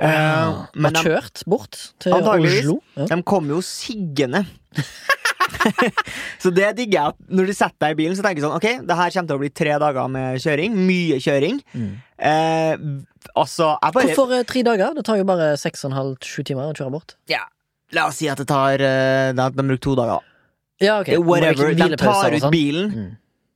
Eh, 0.00 0.56
men 0.74 0.88
Var 0.88 0.96
de, 0.96 1.04
kjørt 1.04 1.44
bort 1.46 1.78
til 2.02 2.16
Oslo? 2.16 2.80
Ja. 2.96 3.06
de 3.12 3.20
kom 3.28 3.52
jo 3.52 3.60
siggende. 3.64 4.46
så 6.42 6.50
det 6.54 6.70
digger 6.78 6.96
jeg. 6.96 7.12
at 7.14 7.30
Når 7.38 7.46
du 7.50 7.52
setter 7.56 7.78
deg 7.86 7.94
i 7.94 7.98
bilen, 8.02 8.16
så 8.18 8.24
tenker 8.24 8.40
du 8.42 8.46
sånn 8.46 8.56
Ok, 8.58 8.66
det 8.86 8.96
her 8.98 9.14
kommer 9.14 9.30
til 9.32 9.38
å 9.38 9.42
bli 9.42 9.50
tre 9.62 9.76
dager 9.82 10.10
med 10.12 10.40
kjøring. 10.44 10.76
Mye 10.88 11.20
kjøring. 11.22 11.60
Mm. 11.74 11.92
Eh, 12.30 12.74
altså, 13.34 13.70
jeg 13.80 13.96
bare 13.96 14.10
Hvorfor 14.10 14.34
eh, 14.38 14.44
tre 14.48 14.62
dager? 14.66 14.94
Det 14.98 15.04
tar 15.08 15.20
jo 15.20 15.26
bare 15.28 15.52
seks 15.60 15.84
og 15.86 15.92
en 15.92 15.98
halv, 16.00 16.18
sju 16.26 16.42
timer 16.46 16.70
å 16.70 16.76
kjøre 16.76 16.94
bort. 16.98 17.16
ja, 17.30 17.44
La 17.92 18.04
oss 18.06 18.20
si 18.22 18.28
at 18.30 18.38
det 18.38 18.46
tar 18.46 18.78
eh, 18.86 19.32
De 19.34 19.48
bruker 19.64 19.80
to 19.88 19.96
dager. 19.98 20.20
Ja, 20.80 21.00
ok. 21.02 21.10
Whatever. 21.26 21.74
De 21.74 21.88
tar 22.00 22.36
ut 22.36 22.44
sånn. 22.44 22.52
bilen, 22.54 22.92
Mm. 22.94 23.08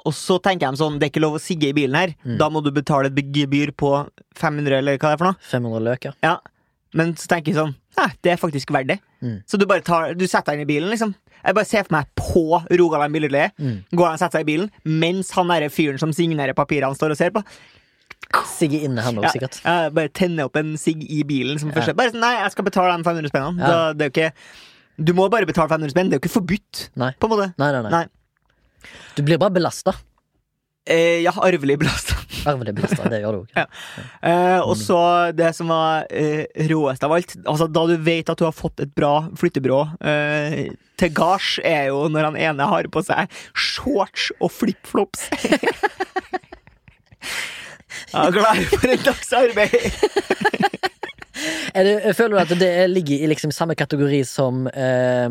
og 0.05 0.13
så 0.13 0.37
tenker 0.43 0.69
de 0.75 0.77
sånn 0.77 0.99
Det 1.01 1.07
er 1.07 1.13
ikke 1.15 1.23
lov 1.25 1.39
å 1.39 1.41
sigge 1.41 1.71
i 1.71 1.77
bilen 1.77 1.95
her. 1.97 2.17
Mm. 2.27 2.35
Da 2.41 2.49
må 2.53 2.61
du 2.65 2.71
betale 2.75 3.09
et 3.13 3.31
gebyr 3.33 3.71
på 3.73 3.93
500, 4.37 4.79
eller 4.83 4.99
hva 4.99 5.13
det 5.13 5.15
er 5.15 5.23
for 5.23 5.31
noe. 5.31 5.39
500 5.53 5.81
løker. 5.87 6.15
Ja, 6.23 6.35
men 6.95 7.15
så 7.15 7.27
tenker 7.31 7.53
jeg 7.53 7.57
sånn 7.63 7.75
Nei, 7.97 8.09
det 8.27 8.33
er 8.33 8.39
faktisk 8.43 8.73
verdt 8.75 8.89
det. 8.91 8.99
Mm. 9.23 9.37
Så 9.47 9.57
du 9.57 9.65
bare 9.71 9.81
tar 9.87 10.15
Du 10.19 10.27
setter 10.27 10.51
deg 10.53 10.61
inn 10.61 10.67
i 10.67 10.73
bilen, 10.75 10.91
liksom. 10.91 11.15
Jeg 11.45 11.57
bare 11.59 11.69
ser 11.69 11.85
for 11.87 11.97
meg 11.99 12.09
på 12.17 12.43
Rogaland 12.81 13.15
bilutleie. 13.15 13.51
Mm. 13.61 13.79
Går 13.93 14.07
han 14.09 14.17
og 14.17 14.23
setter 14.23 14.39
seg 14.41 14.47
i 14.47 14.51
bilen 14.53 14.71
mens 15.05 15.31
han 15.37 15.51
derre 15.53 15.71
fyren 15.73 16.01
som 16.01 16.13
signerer 16.17 16.57
papirene, 16.57 16.97
står 16.97 17.15
og 17.15 17.21
ser 17.21 17.35
på. 17.35 17.43
Sigge 18.49 18.81
inne, 18.87 19.03
han 19.05 19.19
òg, 19.21 19.27
Ja, 19.29 19.33
sikkert. 19.35 19.61
Ja, 19.63 19.91
bare 19.95 20.11
tenner 20.11 20.49
opp 20.49 20.57
en 20.59 20.73
sigg 20.81 21.05
i 21.07 21.21
bilen 21.29 21.61
som 21.61 21.71
Ja. 21.71 21.85
Bare 21.93 22.11
sånn, 22.11 22.21
Nei, 22.25 22.33
jeg 22.41 22.55
skal 22.55 22.65
betale 22.67 22.97
de 22.97 23.05
500 23.07 23.31
spennene. 23.31 23.61
Ja. 23.61 23.69
Da, 23.69 23.93
det 23.93 24.07
er 24.07 24.11
jo 24.11 24.15
ikke 24.15 24.33
Du 25.07 25.13
må 25.15 25.29
bare 25.31 25.47
betale 25.47 25.69
500 25.69 25.91
spenn. 25.93 26.11
Det 26.11 26.17
er 26.17 26.21
jo 26.21 26.25
ikke 26.25 26.35
forbudt, 26.41 26.89
Nei. 26.97 27.13
på 27.19 27.29
en 27.29 27.33
måte. 27.35 27.53
Nei, 27.59 27.71
nei, 27.75 27.83
nei. 27.83 27.91
Nei. 27.91 28.91
Du 29.17 29.23
blir 29.27 29.39
bare 29.39 29.51
belasta. 29.55 29.95
Eh, 30.87 31.23
ja, 31.25 31.33
arvelig 31.33 31.79
belasta. 31.81 32.14
Arvelig 32.51 32.75
bilister. 32.77 33.09
Det 33.11 33.21
gjør 33.23 33.39
du 33.39 33.43
òg. 33.43 33.49
Ja. 33.61 33.67
Eh, 34.27 34.61
og 34.61 34.77
så 34.79 34.99
det 35.37 35.53
som 35.57 35.71
var 35.73 36.09
eh, 36.11 36.45
råest 36.69 37.05
av 37.07 37.13
alt 37.15 37.37
Altså 37.41 37.69
Da 37.71 37.85
du 37.89 37.95
vet 38.03 38.29
at 38.31 38.41
du 38.41 38.45
har 38.47 38.55
fått 38.57 38.83
et 38.83 38.93
bra 38.97 39.29
flyttebyrå 39.39 39.81
eh, 40.05 40.59
til 41.01 41.13
gards, 41.15 41.57
er 41.65 41.89
jo 41.91 42.05
når 42.13 42.29
han 42.31 42.39
ene 42.49 42.69
har 42.71 42.89
på 42.93 43.03
seg 43.07 43.31
shorts 43.59 44.29
og 44.39 44.53
flipflops. 44.55 45.27
ja, 48.13 48.29
glad 48.31 48.63
for 48.71 48.95
en 48.95 49.03
dags 49.03 49.35
arbeid. 49.35 49.75
Er 51.75 51.83
det, 51.83 52.15
føler 52.15 52.37
du 52.37 52.41
at 52.45 52.53
det 52.61 52.71
ligger 52.93 53.25
i 53.25 53.29
liksom 53.29 53.51
samme 53.53 53.75
kategori 53.75 54.21
som 54.29 54.69
eh, 54.71 55.27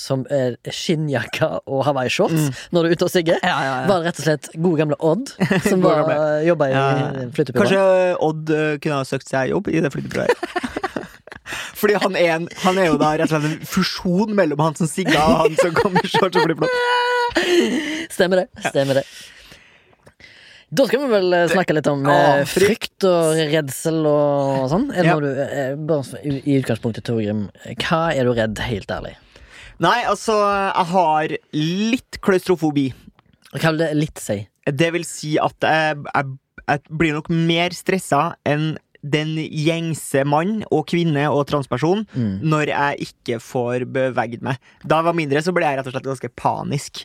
som 0.00 0.24
er 0.32 0.56
skinnjakke 0.72 1.48
og 1.66 1.84
hawaiishorts 1.88 2.68
når 2.72 2.82
du 2.82 2.88
er 2.88 2.96
ute 2.96 3.08
og 3.08 3.12
sigger? 3.12 3.38
Ja, 3.42 3.56
ja, 3.66 3.74
ja. 3.82 3.86
Var 3.90 4.04
rett 4.06 4.20
og 4.22 4.26
slett 4.28 4.50
gode 4.56 4.80
gamle 4.82 4.98
Odd 5.00 5.32
som 5.68 5.82
var, 5.84 6.10
jobba 6.46 6.68
i 6.70 6.74
Ja. 6.76 6.86
flyttebyrå? 7.36 7.64
Kanskje 7.64 7.84
Odd 8.28 8.50
eh, 8.56 8.76
kunne 8.82 9.00
ha 9.02 9.08
søkt 9.08 9.28
seg 9.32 9.50
jobb 9.54 9.68
i 9.72 9.80
det 9.84 9.92
flyttebyrået? 9.94 10.46
Fordi 11.76 11.94
han 12.02 12.16
er, 12.16 12.30
en, 12.38 12.46
han 12.64 12.78
er 12.80 12.86
jo 12.88 12.96
da 12.98 13.12
rett 13.20 13.28
og 13.30 13.36
slett 13.36 13.50
en 13.60 13.66
fusjon 13.68 14.32
mellom 14.34 14.62
han 14.64 14.74
som 14.78 14.88
sigga 14.90 15.20
og 15.28 15.36
han 15.44 15.56
som 15.60 15.74
kom 15.76 15.94
i 16.00 16.06
shorts 16.08 16.38
og 16.40 16.46
flipflop. 16.48 16.72
Stemmer 18.16 18.42
det. 18.42 18.46
Stemmer 18.70 18.98
det. 19.02 19.04
Da 20.76 20.82
skal 20.88 20.98
vi 21.04 21.10
vel 21.12 21.36
eh, 21.36 21.44
snakke 21.52 21.76
litt 21.76 21.86
om 21.92 22.00
Ja, 22.08 22.40
eh, 22.40 22.48
frykt. 22.50 23.04
og 23.06 23.36
redsel 23.52 24.00
og 24.10 24.64
sånn. 24.72 24.88
Er 24.90 25.04
det 25.06 25.12
Ja. 25.12 25.14
noe 25.20 26.00
du, 26.02 26.32
i 26.42 26.56
utgangspunktet, 26.58 27.04
Torgrim, 27.06 27.44
hva 27.84 28.00
er 28.16 28.24
du 28.26 28.32
redd, 28.34 28.58
helt 28.66 28.90
ærlig? 28.90 29.14
Nei, 29.82 29.98
altså, 30.08 30.34
jeg 30.40 30.86
har 30.94 31.34
litt 31.56 32.18
klaustrofobi. 32.24 32.88
Hva 33.56 33.70
vil 33.72 33.82
det 33.82 33.90
litt 33.96 34.20
si? 34.22 34.38
Det 34.66 34.88
vil 34.94 35.04
si 35.06 35.34
at 35.38 35.62
jeg, 35.62 35.98
jeg, 36.08 36.30
jeg 36.66 36.96
blir 37.02 37.16
nok 37.18 37.28
mer 37.30 37.74
stressa 37.76 38.22
enn 38.48 38.74
den 39.06 39.36
gjengse 39.38 40.24
mann 40.26 40.64
og 40.74 40.86
kvinne 40.90 41.28
og 41.30 41.44
transperson 41.46 42.00
Mm. 42.16 42.40
når 42.50 42.72
jeg 42.72 43.06
ikke 43.06 43.36
får 43.44 43.84
beveget 43.94 44.42
meg. 44.42 44.56
Da 44.82 44.98
jeg 44.98 45.06
var 45.06 45.14
mindre, 45.14 45.42
så 45.44 45.52
ble 45.54 45.62
jeg 45.68 45.78
rett 45.78 45.86
og 45.86 45.94
slett 45.94 46.08
ganske 46.08 46.32
panisk. 46.40 47.04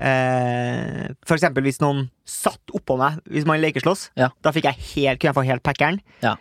Eh, 0.00 1.10
for 1.28 1.36
eksempel 1.36 1.66
hvis 1.66 1.82
noen 1.82 2.06
satt 2.24 2.72
oppå 2.74 2.96
meg 2.96 3.18
hvis 3.28 3.44
man 3.46 3.60
lekeslåss. 3.60 4.06
Ja. 4.16 4.30
Da 4.42 4.54
fikk 4.56 4.70
jeg 4.70 4.80
helt, 4.94 5.20
kunne 5.20 5.34
jeg 5.34 5.38
få 5.42 5.44
helt 5.50 5.66
packeren. 5.66 6.00
Ja. 6.24 6.38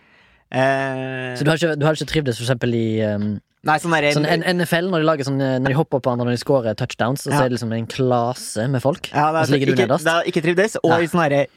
Eh, 0.52 1.36
Så 1.36 1.44
du 1.44 1.52
har 1.52 1.60
ikke, 1.60 1.76
du 1.80 1.86
har 1.90 1.98
ikke 2.00 2.08
trivdes 2.14 2.40
for 2.40 2.48
eksempel 2.48 2.74
i 2.78 2.86
um, 3.04 3.34
nei, 3.68 3.78
sånn 3.82 3.94
der, 3.94 4.08
sånn 4.16 4.28
NFL, 4.58 4.90
når 4.90 5.04
de 5.04 5.08
lager 5.10 5.28
sånn 5.28 5.42
eh, 5.42 5.58
Når 5.62 5.74
de 5.74 5.78
hopper 5.78 6.00
på 6.02 6.10
hverandre 6.10 6.26
når 6.30 6.38
de 6.38 6.42
scorer 6.42 6.78
touchdowns, 6.80 7.28
og 7.28 7.32
så 7.32 7.38
Ja. 7.38 7.44
er 7.46 7.50
det 7.50 7.58
liksom 7.60 7.74
en 7.78 7.88
klase 7.88 8.68
med 8.70 8.82
folk, 8.82 9.12
ja, 9.14 9.28
det 9.32 9.42
og 9.44 9.48
så 9.48 9.52
ligger 9.56 9.72
du 9.72 9.74
ikke, 9.76 9.88
nederst. 9.88 10.06
Det 10.08 10.16
har 10.16 10.24
ikke 10.32 10.44
trivdes. 10.48 10.78
Og 10.84 10.96
i 10.98 11.10
sånne 11.12 11.28
derre 11.30 11.48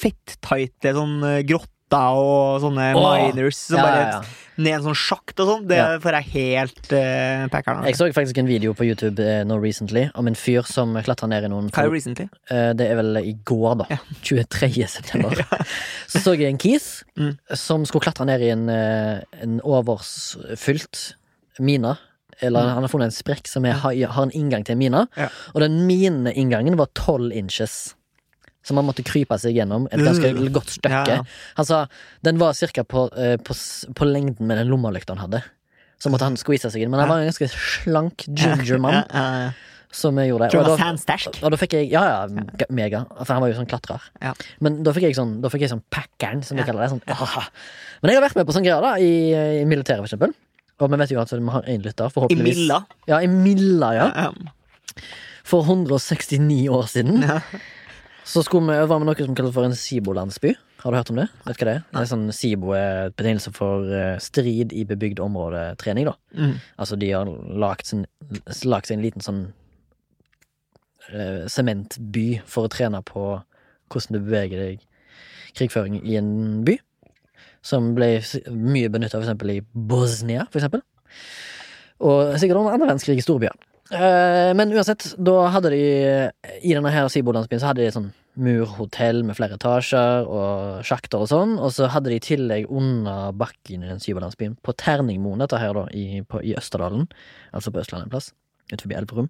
fettighte 0.00 0.94
sånn 0.96 1.16
eh, 1.28 1.42
grotter 1.90 2.20
og 2.20 2.60
sånne 2.62 2.92
Åh. 2.94 3.32
miners 3.34 3.56
som 3.56 3.76
Ja, 3.78 3.82
bare 3.84 4.00
ja, 4.00 4.10
ja. 4.20 4.22
ned 4.60 4.74
en 4.74 4.82
sånn 4.84 4.94
sjakt 4.98 5.40
og 5.40 5.48
sånn. 5.48 5.66
Det 5.68 5.78
får 6.02 6.16
jeg 6.18 6.26
helt 6.34 6.92
uh, 6.92 7.48
packeren 7.50 7.84
Jeg 7.86 7.96
så 7.96 8.08
faktisk 8.12 8.38
en 8.38 8.46
video 8.46 8.72
på 8.74 8.84
YouTube 8.86 9.18
uh, 9.20 9.42
nå 9.44 9.58
recently 9.62 10.08
om 10.14 10.26
en 10.28 10.34
fyr 10.36 10.62
som 10.68 10.94
klatra 11.02 11.28
ned 11.28 11.44
i 11.44 11.48
noen 11.50 11.70
Hva 11.72 11.84
er 11.86 11.90
recently? 11.90 12.28
Uh, 12.50 12.72
Det 12.74 12.86
er 12.90 12.96
vel 13.00 13.16
i 13.22 13.34
går, 13.44 13.76
da. 13.82 13.98
23. 14.22 14.86
september. 14.96 15.34
Så 16.10 16.20
så 16.24 16.34
jeg 16.36 16.50
en 16.52 16.58
kis 16.58 17.04
Mm. 17.20 17.34
som 17.54 17.82
skulle 17.84 18.02
klatre 18.06 18.24
ned 18.24 18.40
i 18.40 18.48
en, 18.50 18.68
uh, 18.70 19.20
en 19.42 19.60
overfylt 19.60 21.14
mine. 21.58 21.96
Eller 22.40 22.62
Mm. 22.62 22.74
han 22.74 22.82
har 22.82 22.88
funnet 22.88 23.04
en 23.10 23.10
sprekk 23.10 23.46
som 23.48 23.64
er, 23.66 23.72
har, 23.72 23.92
har 23.92 24.22
en 24.22 24.30
inngang 24.32 24.64
til 24.64 24.72
en 24.72 24.78
mine. 24.78 25.06
Og 25.54 25.60
den 25.60 25.86
mineinngangen 25.86 26.76
var 26.78 26.86
12 26.94 27.32
inches. 27.36 27.94
Så 28.62 28.74
han 28.76 28.84
måtte 28.84 29.02
krype 29.06 29.38
seg 29.40 29.54
gjennom 29.56 29.86
et 29.90 30.00
ganske 30.04 30.34
Mm. 30.34 30.52
godt 30.52 30.68
stykke. 30.68 30.90
Ja, 31.08 31.16
ja. 31.16 31.22
Han 31.56 31.64
sa 31.64 31.86
den 32.22 32.36
var 32.38 32.52
cirka 32.52 32.84
på, 32.84 33.08
eh, 33.16 33.36
på, 33.38 33.54
på 33.94 34.04
lengden 34.04 34.46
med 34.46 34.58
den 34.58 34.68
lommelykta 34.68 35.16
han 35.16 35.30
hadde. 35.30 35.42
Så 35.98 36.10
måtte 36.12 36.24
han 36.28 36.36
skvise 36.36 36.70
seg 36.70 36.82
inn. 36.82 36.90
Men 36.90 37.00
han 37.00 37.08
var 37.08 37.18
en 37.20 37.28
ganske 37.30 37.48
slank 37.48 38.24
ginger 38.28 38.78
mann 38.78 39.04
Ja, 39.14 39.52
som 39.92 40.14
gjorde 40.16 40.44
det. 40.46 40.50
Tror 40.52 40.62
det 40.64 40.70
var 40.70 40.76
da- 40.78 41.42
og 41.42 41.50
da 41.50 41.56
fikk 41.56 41.72
jeg, 41.72 41.90
ja 41.90 42.04
ja, 42.04 42.44
mega 42.70 43.06
For 43.24 43.32
han 43.34 43.40
var 43.42 43.48
jo 43.50 43.56
sånn 43.58 43.66
klatrer 43.68 44.00
Ja. 44.22 44.34
Men 44.60 44.82
da 44.84 44.92
fikk 44.92 45.02
jeg 45.08 45.16
sånn, 45.16 45.40
da 45.42 45.48
fikk 45.48 45.60
jeg 45.66 45.70
sånn 45.72 45.82
packeren 45.90 46.44
Som 46.44 46.56
de 46.56 46.62
Ja. 46.62 46.66
kaller 46.68 46.84
det 46.86 46.90
sånn. 46.92 47.02
Men 48.02 48.12
jeg 48.12 48.20
har 48.20 48.28
vært 48.28 48.36
med 48.36 48.46
på 48.46 48.52
sånn 48.54 48.62
greier 48.64 48.80
da 48.80 48.94
I, 49.00 49.34
i 49.62 49.64
militæret 49.64 49.98
for 50.04 50.06
eksempel 50.06 50.32
Og 50.80 50.90
vi 50.90 50.96
vet 50.96 51.10
jo 51.10 51.20
at 51.20 51.30
vi 51.32 51.48
har 51.50 51.62
en 51.66 51.82
lytter 51.82 52.30
I 52.30 52.34
Milla. 52.36 52.86
Ja, 53.08 53.18
i 53.20 53.26
Milla, 53.26 53.92
ja 53.94 54.06
Ja. 54.14 54.30
For 55.44 55.64
169 55.64 56.68
år 56.70 56.86
siden 56.88 57.22
Ja. 57.26 57.40
Så 58.24 58.42
skulle 58.46 58.68
vi, 58.68 58.80
øve 58.80 58.98
med 59.00 59.08
noe 59.08 59.26
som 59.26 59.36
kalles 59.38 59.54
for 59.54 59.66
en 59.66 59.76
Sibo-landsby 59.76 60.52
Har 60.82 60.92
du 60.92 60.96
hørt 60.96 61.10
om 61.12 61.20
det? 61.20 61.28
Vet 61.46 61.60
hva 61.60 61.68
det 61.68 61.74
er? 61.78 61.86
Det 61.90 62.02
er 62.02 62.10
sånn 62.10 62.26
Sibo 62.36 62.74
er 62.76 63.08
et 63.08 63.16
betegnelse 63.16 63.52
for 63.56 63.88
eh, 63.96 64.18
Strid 64.22 64.74
i 64.76 64.84
bebygd 64.88 65.22
område 65.24 65.70
trening 65.80 66.10
da 66.10 66.16
Mm. 66.30 66.60
Altså 66.78 66.94
de 66.94 67.08
har 67.10 67.26
lagt, 67.58 67.88
seg 68.86 68.92
en 68.94 69.02
liten 69.02 69.24
sånn 69.24 69.40
sementby 71.10 71.48
sementby 71.50 72.26
for 72.46 72.68
å 72.68 72.70
trene 72.70 73.00
på 73.02 73.24
hvordan 73.90 74.14
du 74.14 74.20
beveger 74.20 74.62
deg 74.62 74.84
krigføring 75.58 75.98
i 76.04 76.16
en 76.20 76.62
by. 76.66 76.76
Som 77.66 77.94
ble 77.96 78.20
mye 78.54 78.90
benytta 78.92 79.18
eksempel 79.20 79.56
i 79.56 79.60
Bosnia, 79.74 80.46
for 80.52 80.60
eksempel. 80.60 80.84
Og 82.00 82.38
sikkert 82.40 82.60
under 82.62 82.76
andre 82.76 82.92
verdenskrig 82.92 83.18
i 83.18 83.24
storbyer. 83.24 83.56
Eh, 83.90 84.50
men 84.54 84.72
uansett, 84.72 85.08
da 85.18 85.48
hadde 85.50 85.72
de 85.74 85.82
I 86.62 86.74
denne 86.76 86.92
her 86.94 87.08
Sibo-landsbyen 87.10 87.62
så 87.62 87.72
hadde 87.72 87.82
de 87.82 87.88
et 87.90 87.96
sånn 87.96 88.12
murhotell 88.40 89.24
med 89.26 89.34
flere 89.34 89.56
etasjer 89.58 90.28
og 90.30 90.84
sjakter 90.86 91.24
og 91.24 91.30
sånn, 91.32 91.56
og 91.58 91.72
så 91.74 91.88
hadde 91.90 92.12
de 92.12 92.20
i 92.20 92.22
tillegg 92.22 92.68
under 92.70 93.34
bakken 93.36 93.82
i 93.82 93.90
den 93.90 94.02
Sibo-landsbyen, 94.02 94.54
på 94.62 94.74
Terningmoen, 94.78 95.42
dette 95.42 95.58
her 95.58 95.74
da, 95.76 95.88
i, 95.90 96.22
på, 96.22 96.38
i 96.46 96.54
Østerdalen, 96.58 97.08
altså 97.56 97.72
på 97.74 97.82
Østlandet 97.82 98.06
en 98.06 98.14
plass, 98.14 98.30
ut 98.70 98.84
forbi 98.84 98.96
Elverum, 98.96 99.28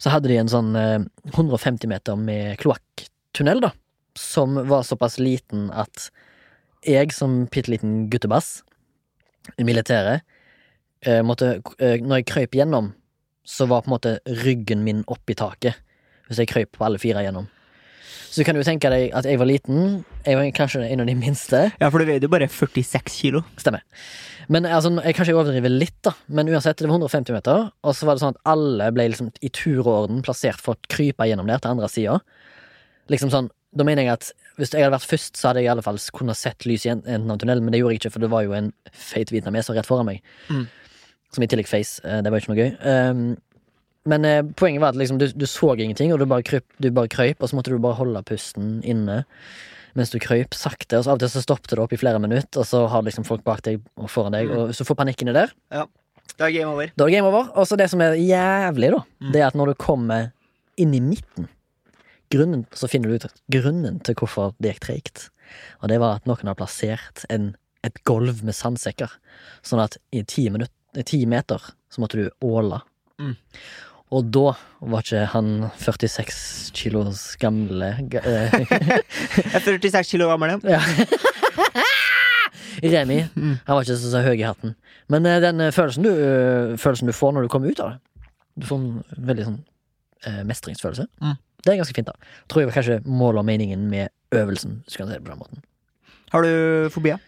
så 0.00 0.14
hadde 0.14 0.32
de 0.32 0.40
en 0.40 0.50
sånn 0.50 0.72
eh, 0.80 0.96
150 1.34 1.92
meter 1.92 2.16
med 2.18 2.56
kloakktunnel, 2.64 3.60
da, 3.68 3.74
som 4.18 4.56
var 4.72 4.88
såpass 4.88 5.20
liten 5.20 5.68
at 5.76 6.08
jeg 6.88 7.12
som 7.12 7.44
bitte 7.52 7.74
liten 7.74 8.06
guttebass 8.10 8.62
i 9.60 9.66
militæret 9.68 10.24
eh, 11.04 11.20
måtte 11.24 11.58
eh, 11.78 12.00
Når 12.00 12.22
jeg 12.22 12.28
krøyp 12.30 12.56
gjennom, 12.56 12.94
så 13.44 13.66
var 13.70 13.82
på 13.82 13.90
en 13.90 13.96
måte 13.96 14.18
ryggen 14.44 14.84
min 14.84 15.04
oppi 15.08 15.34
taket. 15.38 15.74
Hvis 16.28 16.38
jeg 16.42 16.48
krøp 16.52 16.76
på 16.78 16.84
alle 16.86 16.98
fire 17.02 17.22
gjennom. 17.24 17.48
Så 18.30 18.38
du 18.40 18.44
kan 18.46 18.54
jo 18.54 18.62
tenke 18.62 18.86
deg 18.92 19.08
at 19.18 19.26
jeg 19.26 19.38
var 19.40 19.48
liten. 19.50 20.04
Jeg 20.22 20.36
var 20.38 20.50
kanskje 20.54 20.84
en 20.86 21.00
av 21.02 21.06
de 21.08 21.14
minste. 21.18 21.72
ja, 21.80 21.88
for 21.90 21.98
du 21.98 22.04
veide 22.06 22.28
jo 22.28 22.30
bare 22.30 22.46
46 22.46 23.16
kilo. 23.18 23.40
Stemmer. 23.58 23.82
Men 24.48 24.64
altså, 24.66 24.92
jeg 25.02 25.14
kanskje 25.18 25.32
jeg 25.32 25.38
overdriver 25.40 25.72
litt, 25.72 25.96
da. 26.06 26.12
Men 26.28 26.46
uansett, 26.50 26.78
det 26.78 26.86
var 26.86 26.94
150 27.00 27.34
meter. 27.34 27.70
Og 27.82 27.96
så 27.98 28.06
var 28.06 28.14
det 28.14 28.22
sånn 28.22 28.36
at 28.36 28.42
alle 28.52 28.90
ble 28.94 29.08
liksom 29.10 29.32
i 29.42 29.50
tur 29.50 29.80
og 29.82 29.90
orden 30.04 30.22
plassert 30.22 30.62
for 30.62 30.74
å 30.78 30.90
krype 30.94 31.26
gjennom 31.26 31.50
der 31.50 31.58
til 31.58 31.72
andre 31.74 31.88
sida. 31.90 32.20
Liksom 33.10 33.30
sånn, 33.34 33.50
da 33.74 33.86
mener 33.86 34.06
jeg 34.06 34.12
at 34.14 34.30
hvis 34.60 34.70
jeg 34.74 34.82
hadde 34.84 34.94
vært 34.94 35.10
først, 35.10 35.34
så 35.38 35.48
hadde 35.50 35.62
jeg 35.64 35.70
i 35.70 35.72
alle 35.74 35.82
fall 35.86 35.98
kunnet 36.14 36.38
sett 36.38 36.66
lys 36.68 36.84
i 36.86 36.90
en- 36.92 37.02
enden 37.06 37.30
av 37.34 37.38
tunnelen, 37.42 37.64
men 37.64 37.72
det 37.74 37.80
gjorde 37.80 37.94
jeg 37.96 38.00
ikke, 38.04 38.12
for 38.14 38.20
det 38.22 38.30
var 38.30 38.42
jo 38.46 38.52
en 38.52 38.72
feit 38.92 39.30
vietnameser 39.32 39.74
rett 39.74 39.86
foran 39.88 40.06
meg. 40.06 40.20
Mm. 40.50 40.68
Som 41.32 41.44
i 41.44 41.46
tillegg 41.46 41.68
face. 41.70 42.00
eh, 42.04 42.20
Det 42.22 42.30
var 42.32 42.40
ikke 42.40 42.54
noe 42.54 42.58
gøy. 42.62 42.70
Um, 42.84 43.36
men 44.06 44.24
eh, 44.24 44.42
poenget 44.56 44.80
var 44.80 44.88
at 44.94 44.96
liksom, 44.98 45.18
du, 45.20 45.26
du 45.28 45.46
så 45.46 45.74
ingenting, 45.78 46.12
og 46.12 46.18
du 46.18 46.26
bare, 46.26 46.42
kryp, 46.42 46.64
du 46.80 46.90
bare 46.90 47.08
krøyp, 47.08 47.36
og 47.42 47.48
så 47.50 47.54
måtte 47.58 47.70
du 47.70 47.78
bare 47.78 47.98
holde 48.00 48.22
pusten 48.24 48.80
inne 48.82 49.24
mens 49.94 50.10
du 50.10 50.18
krøyp 50.22 50.54
sakte. 50.54 50.98
Og 50.98 51.04
så 51.04 51.10
av 51.10 51.18
og 51.18 51.20
til 51.20 51.28
så 51.28 51.42
stoppet 51.42 51.70
det 51.74 51.78
opp 51.82 51.92
i 51.92 51.98
flere 51.98 52.18
minutter, 52.22 52.60
og 52.62 52.66
så 52.66 52.84
har 52.88 53.02
liksom 53.02 53.24
folk 53.26 53.42
bak 53.44 53.62
deg 53.66 53.80
og 53.98 54.08
foran 54.08 54.32
deg, 54.32 54.46
Mm. 54.48 54.56
og 54.56 54.68
så 54.74 54.84
får 54.86 54.96
panikken 54.96 55.32
der, 55.34 55.50
Da 56.38 56.46
er 56.46 56.52
game 56.52 56.70
over. 56.72 56.90
da 56.96 57.04
er 57.04 57.10
game 57.10 57.26
over. 57.26 57.50
Og 57.58 57.66
så 57.66 57.76
det 57.76 57.90
som 57.90 58.00
er 58.00 58.14
jævlig, 58.14 58.90
da, 58.92 59.02
Mm. 59.20 59.32
det 59.32 59.40
er 59.42 59.46
at 59.48 59.54
når 59.54 59.66
du 59.66 59.74
kommer 59.74 60.32
inn 60.78 60.94
i 60.94 61.00
midten, 61.00 61.48
grunnen, 62.30 62.64
så 62.72 62.88
finner 62.88 63.08
du 63.10 63.14
ut 63.16 63.24
at 63.26 63.34
grunnen 63.50 64.00
til 64.02 64.14
hvorfor 64.14 64.54
det 64.60 64.74
gikk 64.76 64.80
treigt. 64.86 65.28
Og 65.82 65.88
det 65.88 65.98
var 65.98 66.16
at 66.16 66.24
noen 66.26 66.46
har 66.46 66.54
plassert 66.54 67.24
en, 67.28 67.56
et 67.82 67.96
gulv 68.04 68.44
med 68.44 68.54
sandsekker, 68.54 69.10
sånn 69.66 69.82
at 69.82 69.96
i 70.12 70.22
ti, 70.22 70.48
minutt, 70.48 70.70
i 70.70 70.79
ti 71.06 71.22
meter 71.26 71.62
så 71.90 72.02
måtte 72.02 72.18
du 72.20 72.30
åle. 72.46 72.80
Mm. 73.20 73.34
Og 74.10 74.26
da 74.34 74.52
var 74.90 75.04
ikke 75.04 75.26
han 75.34 75.50
46 75.78 76.72
kilos 76.74 77.20
gamle 77.38 77.92
eh, 78.00 78.56
Jeg 78.58 79.52
er 79.54 79.62
46 79.62 80.10
kilo 80.16 80.26
gammel. 80.32 80.56
ja. 80.66 80.80
ja. 80.80 80.82
Remi, 82.80 83.18
Mm. 83.36 83.58
han 83.66 83.74
var 83.76 83.82
ikke 83.84 83.96
så, 83.98 84.10
så 84.10 84.22
høy 84.24 84.38
i 84.38 84.46
hatten. 84.46 84.72
Men 85.12 85.26
uh, 85.28 85.36
den 85.42 85.60
eh, 85.60 85.72
følelsen 85.74 86.06
du, 86.06 86.10
uh, 86.10 86.76
følelsen 86.80 87.10
du 87.10 87.12
får 87.12 87.34
når 87.36 87.44
du 87.44 87.50
kommer 87.52 87.68
ut 87.74 87.80
av 87.82 87.90
det 87.92 87.98
Du 88.62 88.66
får 88.68 88.78
en 88.80 89.26
veldig 89.28 89.44
sånn 89.48 89.58
uh, 90.26 90.40
mestringsfølelse. 90.48 91.04
Mm. 91.20 91.34
Det 91.60 91.72
er 91.74 91.80
ganske 91.82 91.96
fint, 91.98 92.08
da. 92.08 92.30
Tror 92.48 92.62
jeg 92.64 92.70
var 92.70 92.78
kanskje 92.78 92.96
målet 93.04 93.42
og 93.42 93.46
meningen 93.50 93.82
med 93.92 94.08
øvelsen. 94.32 94.78
Skal 94.88 95.06
du 95.10 95.12
det 95.12 95.20
på 95.26 95.32
den 95.34 95.42
måten. 95.42 95.60
Har 96.32 96.46
du 96.46 96.88
fobier? 96.94 97.20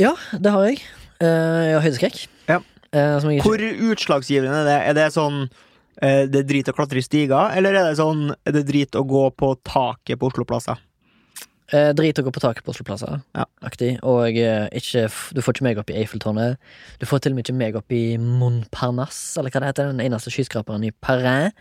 Ja, 0.00 0.14
det 0.40 0.54
har 0.54 0.64
jeg. 0.70 0.80
Eh, 1.22 1.64
ja, 1.70 1.80
høydeskrekk. 1.82 2.24
Ja. 2.50 2.60
Uh, 2.92 3.16
ikke 3.32 3.46
Hvor 3.46 3.62
utslagsgivende 3.92 4.62
er 4.62 4.66
det? 4.68 4.78
Er 4.90 4.96
det 4.98 5.10
sånn 5.14 5.44
uh, 5.46 6.24
det 6.28 6.42
er 6.42 6.48
drit 6.48 6.68
å 6.68 6.74
klatre 6.76 7.00
i 7.00 7.04
stiger, 7.04 7.54
eller 7.56 7.76
er 7.78 7.88
det 7.88 7.98
sånn 8.00 8.34
er 8.34 8.56
det 8.58 8.66
drit 8.68 8.98
å 8.98 9.04
gå 9.08 9.28
på 9.38 9.54
taket 9.64 10.20
på 10.20 10.28
Oslo 10.28 10.44
Plaza? 10.48 10.76
Uh, 11.72 11.94
drit 11.96 12.18
å 12.20 12.24
gå 12.26 12.34
på 12.34 12.42
taket 12.42 12.66
på 12.66 12.74
Oslo 12.74 12.84
Plaza. 12.84 13.22
Ja. 13.38 13.46
Aktig. 13.64 13.94
Og 14.04 14.36
ikke, 14.36 15.06
du 15.32 15.40
får 15.40 15.56
ikke 15.56 15.66
meg 15.70 15.80
opp 15.80 15.92
i 15.94 15.96
Eiffeltårnet. 16.02 16.60
Du 17.00 17.08
får 17.08 17.22
til 17.24 17.32
og 17.32 17.38
med 17.38 17.46
ikke 17.46 17.56
meg 17.62 17.78
opp 17.80 17.94
i 17.96 18.04
Montparnasse, 18.20 19.38
eller 19.40 19.54
hva 19.54 19.62
det 19.62 19.72
heter. 19.72 19.92
Den 19.94 20.04
eneste 20.04 20.34
skyskraperen 20.34 20.84
i 20.84 20.92
Paris. 20.92 21.54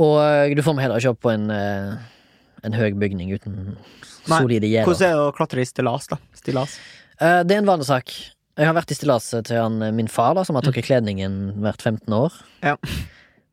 Og 0.00 0.54
du 0.56 0.62
får 0.64 0.78
meg 0.78 0.86
heller 0.86 1.02
ikke 1.02 1.12
opp 1.12 1.20
på 1.26 1.34
en, 1.34 1.50
en 1.52 2.78
høy 2.78 2.94
bygning 2.96 3.34
uten 3.34 3.58
Nei, 3.74 4.38
solide 4.38 4.70
gjerder. 4.70 4.88
Hvordan 4.88 5.10
er 5.10 5.18
det 5.18 5.26
å 5.26 5.34
klatre 5.36 5.60
i 5.60 5.68
stillas, 5.68 6.08
da? 6.08 6.16
Stillas? 6.38 6.78
Det 7.18 7.52
er 7.52 7.60
en 7.60 7.68
vanesak. 7.68 8.14
Jeg 8.60 8.68
har 8.68 8.76
vært 8.76 8.92
i 8.92 8.96
stillaset 8.98 9.48
til 9.48 9.60
han, 9.60 9.80
eh, 9.82 9.94
min 9.96 10.10
far, 10.12 10.34
da, 10.36 10.44
som 10.44 10.58
har 10.58 10.66
tatt 10.66 10.80
kledningen 10.84 11.62
hvert 11.64 11.82
15 11.82 12.12
år. 12.12 12.36
Ja. 12.64 12.76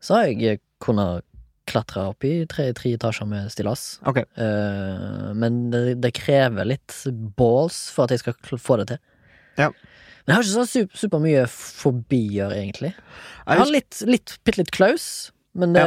Så 0.04 0.18
har 0.18 0.28
jeg 0.28 0.44
eh, 0.48 0.62
kunnet 0.84 1.26
klatre 1.70 2.08
opp 2.10 2.26
i 2.26 2.34
tre, 2.50 2.70
tre 2.74 2.96
etasjer 2.98 3.30
med 3.30 3.52
stillas. 3.54 4.00
Okay. 4.10 4.26
Uh, 4.40 5.30
men 5.38 5.68
det, 5.70 6.00
det 6.02 6.16
krever 6.18 6.66
litt 6.66 6.96
balls 7.38 7.78
for 7.94 8.08
at 8.08 8.16
jeg 8.16 8.24
skal 8.24 8.58
få 8.58 8.80
det 8.82 8.88
til. 8.90 9.02
Ja. 9.60 9.68
Men 9.70 10.34
jeg 10.34 10.36
har 10.40 10.48
ikke 10.48 10.56
så 10.56 10.66
super, 10.66 11.02
super 11.04 11.22
mye 11.22 11.44
fobier, 11.54 12.56
egentlig. 12.58 12.96
Jeg 13.46 13.62
har 13.62 13.70
litt, 13.70 14.02
litt, 14.10 14.34
bitte 14.42 14.64
litt 14.64 14.74
klaus, 14.74 15.06
men 15.58 15.78
det, 15.78 15.86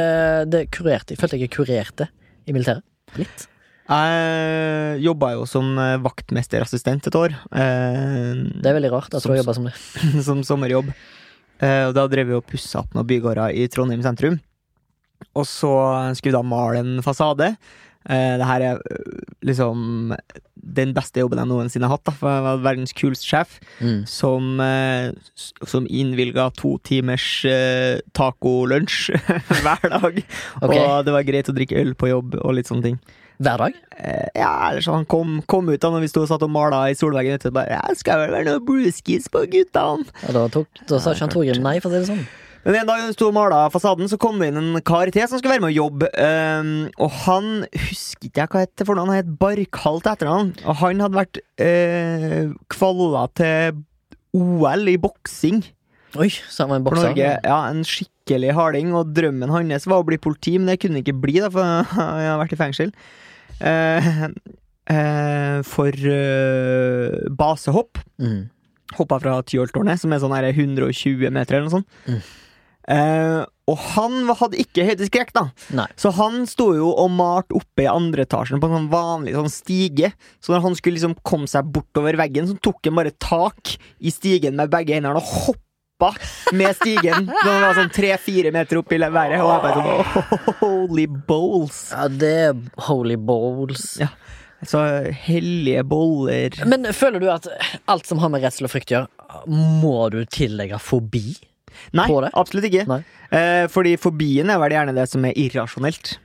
det 0.51 0.65
kurerte 0.75 1.15
Jeg 1.15 1.21
følte 1.21 1.39
jeg 1.41 1.51
kurerte 1.51 2.07
i 2.47 2.55
militæret. 2.55 2.87
Litt. 3.19 3.49
Jeg 3.89 5.01
jobba 5.03 5.33
jo 5.35 5.43
som 5.49 5.73
eh, 5.81 5.97
vaktmesterassistent 6.03 7.07
et 7.09 7.17
år. 7.19 7.33
eh, 7.51 8.33
Det 8.61 8.69
er 8.71 8.77
veldig 8.79 8.91
rart 8.93 9.13
at 9.13 9.21
Som- 9.21 9.31
du 9.31 9.35
har 9.37 9.43
jobba 9.43 9.55
som 9.55 9.65
det. 9.67 9.73
som 10.27 10.43
sommerjobb. 10.43 10.93
Eh, 11.61 11.87
og 11.89 11.93
da 11.95 12.07
drev 12.07 12.27
vi 12.27 12.33
og 12.39 12.45
pussa 12.47 12.79
opp 12.79 12.93
noen 12.95 13.07
bygårder 13.07 13.53
i 13.55 13.67
Trondheim 13.67 14.01
sentrum. 14.03 14.39
Og 15.35 15.45
så 15.47 15.71
skulle 16.15 16.31
vi 16.33 16.37
da 16.37 16.43
male 16.43 16.79
en 16.79 17.01
fasade. 17.03 17.55
Eh, 18.09 18.35
det 18.37 18.45
her 18.47 18.61
er 18.61 18.79
liksom 19.47 20.13
den 20.63 20.91
beste 20.95 21.19
jobben 21.21 21.39
jeg 21.39 21.47
noensinne 21.47 21.87
har 21.87 21.95
hatt. 21.97 22.03
Da, 22.07 22.11
for 22.11 22.29
jeg 22.31 22.43
var 22.43 22.57
verdens 22.63 22.93
kuleste 22.95 23.27
sjef. 23.27 23.59
Mm. 23.79 24.01
Som, 24.07 24.59
som 25.67 25.87
innvilga 25.87 26.49
to 26.55 26.77
timers 26.83 27.43
eh, 27.45 27.99
tacolunsj 28.15 29.11
hver 29.63 29.89
dag. 29.91 30.23
Okay. 30.61 30.79
Og 30.79 31.03
det 31.07 31.15
var 31.15 31.23
greit 31.27 31.51
å 31.51 31.55
drikke 31.55 31.79
øl 31.83 31.93
på 31.95 32.11
jobb 32.11 32.39
og 32.43 32.55
litt 32.55 32.67
sånne 32.71 32.83
ting. 32.89 32.99
Hver 33.41 33.63
dag? 33.63 33.79
Eh, 33.97 34.29
ja, 34.37 34.51
eller 34.69 34.83
sånn, 34.85 35.01
han 35.01 35.09
kom, 35.09 35.39
kom 35.49 35.71
ut 35.71 35.81
da 35.81 35.89
når 35.93 36.05
vi 36.05 36.11
sto 36.11 36.23
og 36.23 36.29
satt 36.29 36.45
og 36.45 36.51
mala 36.53 36.85
i 36.91 36.97
solveggen 36.97 37.39
og 37.39 37.55
Bare, 37.55 37.79
ja, 37.79 37.97
skal 37.97 38.21
vel 38.25 38.35
være 38.35 38.51
noe 38.51 38.63
brewskis 38.65 39.29
på 39.33 39.45
guttene. 39.51 40.07
Ja, 40.25 40.35
da, 40.37 40.47
tok, 40.53 40.83
da 40.89 41.01
sa 41.01 41.15
ikke 41.15 41.27
han 41.27 41.33
Torgrim 41.33 41.65
nei, 41.65 41.77
for 41.83 41.89
å 41.89 41.95
si 41.97 42.03
det 42.03 42.11
sånn. 42.11 42.25
Men 42.63 42.77
en 42.79 42.87
dag 42.87 43.01
hun 43.03 43.11
sto 43.11 43.27
og 43.27 43.35
mala 43.35 43.65
fasaden, 43.73 44.07
så 44.07 44.15
kom 44.21 44.37
det 44.39 44.53
inn 44.53 44.59
en 44.61 44.83
kar 44.87 45.09
til 45.11 45.25
som 45.27 45.41
skulle 45.41 45.57
være 45.57 45.65
med 45.65 45.73
og 45.73 45.79
jobbe. 45.81 46.09
Um, 46.15 46.69
og 46.95 47.17
han 47.25 47.49
husker 47.89 48.29
ikke 48.29 48.45
jeg 48.45 48.51
hva 48.53 48.61
het 48.63 48.83
for 48.87 48.95
noe, 48.95 49.09
han 49.09 49.19
het 49.19 49.33
Barkhall 49.41 49.99
til 49.99 50.13
etternavn. 50.13 50.53
Og 50.63 50.79
han 50.79 51.03
hadde 51.03 51.19
vært 51.19 51.41
uh, 51.59 52.53
kvalla 52.71 53.25
til 53.35 53.81
OL 54.33 54.89
i 54.89 54.95
boksing 54.97 55.59
Oi, 56.17 56.27
så 56.29 56.63
han 56.63 56.69
var 56.69 56.79
en 56.79 56.85
bokser. 56.85 57.15
Ja, 57.17 57.57
En 57.71 57.81
skikkelig 58.23 58.53
harding, 58.55 58.93
og 58.95 59.13
drømmen 59.13 59.51
hans 59.51 59.87
var 59.87 60.01
å 60.01 60.07
bli 60.07 60.17
politi, 60.17 60.57
men 60.57 60.71
det 60.71 60.79
kunne 60.79 60.97
han 60.97 61.03
ikke 61.03 61.19
bli, 61.19 61.39
da, 61.43 61.49
for 61.51 61.63
han 61.97 62.21
har 62.23 62.39
vært 62.39 62.55
i 62.55 62.59
fengsel. 62.59 62.93
Eh, 63.59 64.13
eh, 64.89 65.59
for 65.63 65.91
eh, 65.91 67.29
basehopp. 67.29 67.99
Mm. 68.19 68.47
Hoppa 68.97 69.19
fra 69.19 69.41
Tyholttårnet, 69.43 69.99
som 69.99 70.13
er 70.13 70.21
sånn 70.21 70.35
her 70.35 70.51
120 70.53 71.29
meter 71.33 71.57
eller 71.57 71.67
noe 71.67 71.77
sånt. 71.79 71.99
Mm. 72.07 72.21
Eh, 72.93 73.41
og 73.71 73.79
han 73.95 74.27
hadde 74.27 74.59
ikke 74.59 74.83
høydeskrekk, 74.89 75.31
da. 75.35 75.45
Nei. 75.75 75.87
Så 75.99 76.11
han 76.17 76.43
sto 76.51 76.73
jo 76.75 76.89
og 76.91 77.11
malte 77.15 77.55
oppe 77.55 77.85
i 77.85 77.91
andre 77.91 78.25
etasjen 78.27 78.59
på 78.59 78.67
en 78.67 78.75
sånn 78.75 78.89
vanlig 78.91 79.35
sånn 79.37 79.51
stige. 79.51 80.11
Så 80.43 80.51
når 80.51 80.65
han 80.65 80.75
skulle 80.79 80.99
liksom 80.99 81.15
komme 81.23 81.47
seg 81.47 81.71
bortover 81.75 82.19
veggen, 82.19 82.49
så 82.49 82.59
tok 82.59 82.83
han 82.89 82.99
bare 82.99 83.15
tak 83.23 83.75
i 84.03 84.11
stigen 84.11 84.59
med 84.59 84.71
begge 84.71 84.97
hendene 84.97 85.19
og 85.19 85.31
hoppa 85.47 85.72
med 86.51 86.75
stigen. 86.75 87.29
Når 87.29 87.49
han 87.49 87.61
var 87.63 87.77
sånn 87.77 87.93
tre-fire 87.93 88.51
meter 88.51 88.81
opp 88.81 88.91
i 88.91 88.99
været. 89.03 89.39
Og 89.39 89.51
jeg 89.51 89.63
bare 89.63 89.83
sånn 89.83 90.57
Holy 90.63 91.05
bowls! 91.07 91.79
Ja, 91.93 92.07
det 92.09 92.33
er 92.47 92.59
holy 92.89 93.17
bowls. 93.17 93.93
Ja. 94.01 94.09
Så 94.67 94.79
hellige 95.25 95.83
boller. 95.83 96.55
Men 96.69 96.87
føler 96.95 97.19
du 97.19 97.29
at 97.31 97.47
alt 97.91 98.07
som 98.07 98.21
har 98.23 98.31
med 98.31 98.43
redsel 98.45 98.67
og 98.67 98.71
frykt 98.71 98.93
å 98.93 99.01
gjøre, 99.01 99.41
må 99.83 100.09
du 100.13 100.21
tillegge 100.31 100.79
fobi? 100.79 101.33
Nei, 101.97 102.05
absolutt 102.31 102.69
ikke. 102.69 102.85
Nei. 102.87 103.01
Eh, 103.33 103.65
fordi 103.71 103.95
fobien 103.99 104.51
er 104.53 104.61
vel 104.61 104.75
gjerne 104.75 104.93
det 104.95 105.07
som 105.09 105.25
er 105.27 105.35
irrasjonelt. 105.39 106.17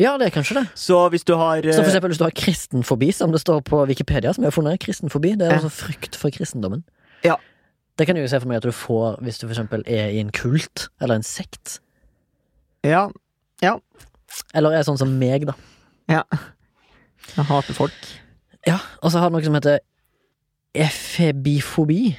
Ja, 0.00 0.14
det 0.20 0.30
er 0.30 0.34
kanskje 0.34 0.60
det. 0.60 0.66
Så 0.78 0.98
hvis 1.12 1.24
du 1.28 1.34
har 1.36 1.64
eh, 1.64 1.72
Så 1.74 1.82
for 1.82 1.90
eksempel 1.90 2.12
hvis 2.12 2.20
du 2.20 2.26
har 2.26 2.34
kristenfobi, 2.36 3.10
som 3.16 3.32
det 3.32 3.42
står 3.42 3.64
på 3.66 3.82
Wikipedia, 3.90 4.32
som 4.32 4.44
jeg 4.44 4.52
har 4.52 4.56
funnet, 4.56 4.80
kristenfobi, 4.82 5.34
det 5.40 5.48
er 5.48 5.58
altså 5.58 5.72
frykt 5.72 6.16
for 6.20 6.32
kristendommen. 6.34 6.84
Ja. 7.26 7.38
Det 7.98 8.06
kan 8.06 8.16
jeg 8.16 8.24
jo 8.24 8.30
se 8.32 8.40
for 8.40 8.48
meg 8.48 8.56
at 8.62 8.66
du 8.66 8.72
får 8.72 9.18
hvis 9.22 9.38
du 9.38 9.46
for 9.46 9.52
eksempel 9.54 9.82
er 9.86 10.08
i 10.14 10.20
en 10.22 10.32
kult, 10.32 10.88
eller 11.00 11.20
en 11.20 11.26
sekt. 11.26 11.80
Ja, 12.84 13.08
Ja. 13.62 13.76
Eller 14.56 14.72
er 14.72 14.82
sånn 14.86 14.98
som 14.98 15.10
meg, 15.20 15.44
da. 15.46 15.52
Ja. 16.08 16.22
jeg 17.36 17.44
hater 17.44 17.76
folk. 17.76 17.98
Ja, 18.66 18.78
og 19.02 19.12
så 19.12 19.20
har 19.20 19.28
du 19.28 19.36
noe 19.36 19.44
som 19.44 19.54
heter 19.54 19.78
efebifobi. 20.74 22.16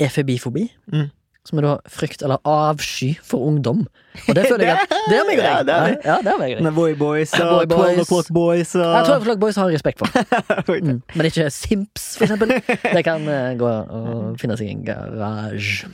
Efebifobi. 0.00 0.68
Mm. 0.92 1.10
Som 1.46 1.60
er 1.60 1.66
da 1.68 1.74
frykt 1.86 2.24
eller 2.26 2.40
avsky 2.42 3.12
for 3.22 3.46
ungdom. 3.46 3.84
Og 4.26 4.34
det 4.34 4.46
føler 4.48 4.64
jeg 4.66 4.80
at 4.82 4.94
Det 5.10 5.18
er 5.20 5.28
meg 5.28 5.38
og 5.38 5.44
Ja, 5.44 5.56
det 5.62 5.74
er 5.74 5.86
det. 5.86 5.98
Ja, 6.08 6.16
det 6.24 6.32
er 6.32 6.40
meg 6.40 6.56
og 6.56 6.64
deg. 6.66 6.74
Boy 6.74 6.96
Boys 6.98 7.34
og 7.38 7.68
Boy 7.70 7.76
Boys. 7.76 8.00
12 8.00 8.02
O'Clock 8.06 8.32
Boys 8.34 8.74
og 8.74 8.82
Jeg 8.96 9.06
tror 9.06 9.20
O'Clock 9.20 9.40
Boys 9.44 9.60
har 9.60 9.70
jeg 9.70 9.80
respekt 9.80 10.02
for. 10.02 10.10
Mm. 10.86 11.00
Men 11.14 11.26
ikke 11.26 11.46
Simps, 11.50 12.16
for 12.18 12.26
eksempel. 12.26 12.50
Det 12.68 13.02
kan 13.06 13.24
eh, 13.30 13.54
gå 13.58 13.66
og 13.70 14.36
finne 14.40 14.56
seg 14.58 14.68
en 14.70 14.82
garasje. 14.86 15.88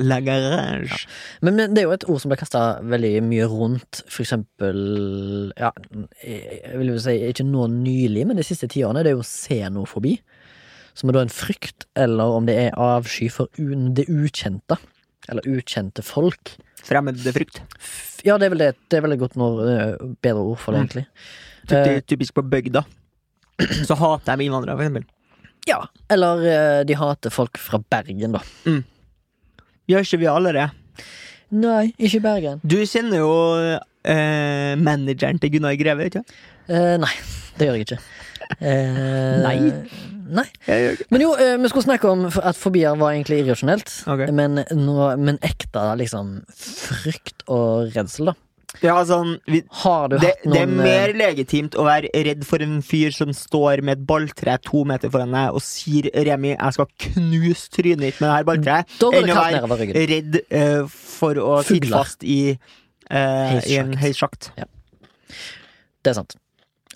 La 0.00 0.20
Garage. 0.24 1.06
Men, 1.42 1.56
men 1.56 1.74
det 1.74 1.82
er 1.82 1.88
jo 1.88 1.94
et 1.96 2.06
ord 2.08 2.20
som 2.22 2.32
blir 2.32 2.40
kasta 2.40 2.62
veldig 2.88 3.12
mye 3.26 3.48
rundt, 3.50 4.02
for 4.08 4.24
eksempel 4.24 4.78
Ja, 5.58 5.72
jeg 6.24 6.78
vil 6.80 6.94
jo 6.94 7.00
si 7.02 7.16
ikke 7.28 7.44
nå 7.44 7.66
nylig, 7.74 8.24
men 8.28 8.40
de 8.40 8.46
siste 8.46 8.70
ti 8.72 8.84
årene. 8.86 9.04
Det 9.04 9.12
er 9.12 9.18
jo 9.18 9.26
xenofobi. 9.26 10.14
Som 10.94 11.08
er 11.08 11.16
da 11.16 11.22
en 11.24 11.32
frykt, 11.32 11.86
eller 11.96 12.34
om 12.36 12.46
det 12.48 12.56
er 12.66 12.74
avsky 12.76 13.30
for 13.32 13.48
det 13.56 14.04
ukjente. 14.12 14.76
Eller 15.30 15.46
ukjente 15.48 16.02
folk. 16.04 16.56
Fremmedfrykt. 16.82 17.60
F- 17.78 18.20
Ja, 18.26 18.36
det 18.38 18.46
er 18.46 18.50
vel 18.54 18.58
det. 18.62 18.70
Det 18.90 18.98
er 18.98 19.02
vel 19.02 19.12
et 19.16 19.18
godt 19.22 19.34
når, 19.38 19.60
eh, 19.70 19.96
bedre 20.22 20.42
ord 20.52 20.58
for 20.58 20.72
det, 20.72 20.80
Mm. 20.80 20.86
egentlig. 20.86 21.06
Mm. 21.70 21.96
Uh, 21.96 22.00
Typisk 22.06 22.34
på 22.34 22.42
bygda. 22.50 22.84
Så 23.88 23.94
hater 23.98 24.36
de 24.36 24.44
innvandrere, 24.44 24.76
for 24.76 24.84
eksempel. 24.84 25.04
ja. 25.66 25.80
Eller 26.10 26.36
uh, 26.42 26.84
de 26.84 26.94
hater 26.94 27.30
folk 27.30 27.56
fra 27.58 27.78
Bergen, 27.90 28.32
da. 28.32 28.40
Gjør 29.90 30.04
ikke 30.06 30.18
vi 30.22 30.26
alle 30.30 30.52
det? 30.54 30.68
Nei, 31.52 31.92
ikke 31.98 32.20
Bergen. 32.24 32.60
Du 32.64 32.76
kjenner 32.86 33.18
jo 33.22 33.32
uh, 33.32 34.74
manageren 34.80 35.38
til 35.42 35.50
Gunnar 35.52 35.74
Greve, 35.78 36.06
ikke 36.08 36.22
sant? 36.22 36.32
Uh, 36.68 36.96
nei, 37.02 37.12
det 37.58 37.66
gjør 37.68 37.76
jeg 37.78 37.86
ikke. 37.86 37.98
Nei? 38.60 39.56
Nei. 40.32 40.46
Men 41.12 41.24
jo, 41.24 41.32
eh, 41.36 41.56
vi 41.60 41.68
skulle 41.68 41.84
snakke 41.84 42.08
om 42.08 42.24
at 42.30 42.56
fobier 42.56 42.96
var 43.00 43.12
egentlig 43.12 43.42
irrasjonelt. 43.42 43.90
Okay. 44.08 44.32
Men, 44.32 44.62
nå, 44.70 44.96
men 45.20 45.40
ekte 45.44 45.84
liksom 46.00 46.38
frykt 46.56 47.44
og 47.52 47.92
redsel, 47.96 48.32
da. 48.32 48.38
Ja, 48.80 48.94
sånn, 49.04 49.34
vi, 49.50 49.60
Har 49.82 50.06
du 50.08 50.16
det, 50.22 50.32
det 50.48 50.62
er 50.62 50.70
mer 50.70 51.10
eh, 51.10 51.16
legitimt 51.18 51.74
å 51.76 51.84
være 51.84 52.08
redd 52.24 52.46
for 52.48 52.64
en 52.64 52.78
fyr 52.86 53.12
som 53.12 53.34
står 53.36 53.82
med 53.84 53.98
et 53.98 54.06
balltre 54.08 54.54
to 54.64 54.80
meter 54.88 55.12
foran 55.12 55.34
deg 55.36 55.58
og 55.58 55.60
sier 55.64 56.08
'Remi, 56.14 56.54
jeg 56.54 56.76
skal 56.78 56.88
knuse 57.04 57.68
trynet 57.74 58.06
ditt 58.06 58.22
med 58.22 58.30
det 58.30 58.36
her 58.38 58.48
balltreet', 58.48 58.94
enn 59.12 59.34
å 59.34 59.36
være 59.76 60.06
redd 60.14 60.40
uh, 60.48 60.86
for 60.88 61.36
å 61.36 61.58
sitte 61.68 61.92
fast 61.92 62.24
i, 62.24 62.56
uh, 63.12 63.58
i 63.60 63.76
en 63.82 63.92
høysjakt. 64.00 64.54
Ja. 64.56 64.70
Det 66.02 66.14
er 66.14 66.22
sant. 66.22 66.38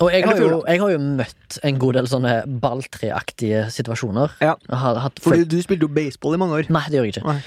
Og 0.04 0.10
jeg 0.12 0.26
har, 0.26 0.36
jo, 0.36 0.58
jeg 0.68 0.80
har 0.82 0.90
jo 0.92 0.98
møtt 1.00 1.56
en 1.64 1.78
god 1.80 1.96
del 1.96 2.08
sånne 2.10 2.32
balltreaktige 2.60 3.62
situasjoner. 3.72 4.34
Ja. 4.44 4.56
Har 4.68 4.98
hatt 5.00 5.22
Fordi 5.24 5.46
du 5.48 5.56
spilte 5.64 5.88
jo 5.88 5.92
baseball 5.96 6.36
i 6.36 6.40
mange 6.42 6.58
år. 6.58 6.68
Nei, 6.68 6.82
det 6.92 6.98
gjør 6.98 7.08
jeg 7.08 7.16
ikke. 7.16 7.24
Nei. 7.30 7.40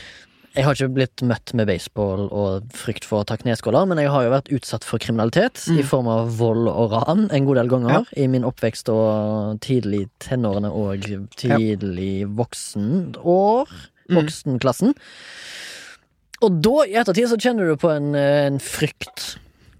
Jeg 0.58 0.66
har 0.66 0.74
ikke 0.74 0.94
blitt 0.96 1.22
møtt 1.30 1.52
med 1.54 1.68
baseball 1.70 2.24
og 2.34 2.72
frykt 2.74 3.06
for 3.06 3.22
å 3.22 3.28
ta 3.30 3.36
kneskåler, 3.38 3.86
men 3.86 4.00
jeg 4.02 4.10
har 4.10 4.24
jo 4.26 4.32
vært 4.34 4.50
utsatt 4.58 4.84
for 4.88 4.98
kriminalitet 5.00 5.62
Mm. 5.70 5.78
i 5.78 5.84
form 5.86 6.10
av 6.10 6.32
vold 6.40 6.66
og 6.72 6.96
ran 6.96 7.28
en 7.30 7.46
god 7.46 7.60
del 7.62 7.70
ganger 7.70 8.10
i 8.18 8.26
min 8.28 8.44
oppvekst 8.44 8.90
og 8.90 9.60
tidlig 9.62 10.08
tenårene 10.20 10.72
og 10.74 11.06
tidlig 11.38 12.26
voksenår. 12.34 13.70
Mm. 14.10 14.18
Voksenklassen. 14.18 14.96
Og 16.42 16.58
da, 16.66 16.76
i 16.88 16.98
ettertid, 16.98 17.30
så 17.30 17.38
kjenner 17.38 17.70
du 17.70 17.78
på 17.78 17.92
en, 17.94 18.16
en 18.18 18.60
frykt 18.64 19.36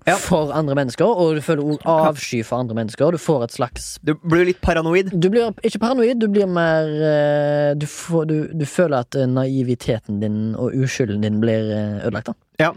Ja. 0.08 0.16
for 0.16 0.52
andre 0.56 0.76
mennesker, 0.76 1.06
og 1.06 1.36
du 1.36 1.42
føler 1.44 1.64
også 1.76 1.94
avsky 2.10 2.40
for 2.46 2.62
andre 2.64 2.76
mennesker. 2.78 3.12
Du 3.12 3.18
får 3.22 3.44
et 3.44 3.52
slags 3.58 3.90
Du 4.06 4.14
blir 4.16 4.46
litt 4.48 4.62
paranoid. 4.62 5.12
du 5.12 5.30
blir 5.30 5.52
ikke 5.64 5.80
paranoid, 5.80 6.20
du 6.22 6.28
blir 6.32 6.48
mer 6.48 6.88
eh, 6.88 7.74
Du, 7.76 7.86
får, 7.86 8.26
du, 8.30 8.36
du 8.54 8.66
føler 8.66 9.04
at 9.04 9.16
eh, 9.20 9.28
naiviteten 9.28 10.22
din 10.24 10.56
og 10.56 10.74
uskylden 10.74 11.22
din 11.22 11.42
blir 11.44 11.70
eh, 11.76 12.00
ødelagt. 12.08 12.32
da 12.60 12.72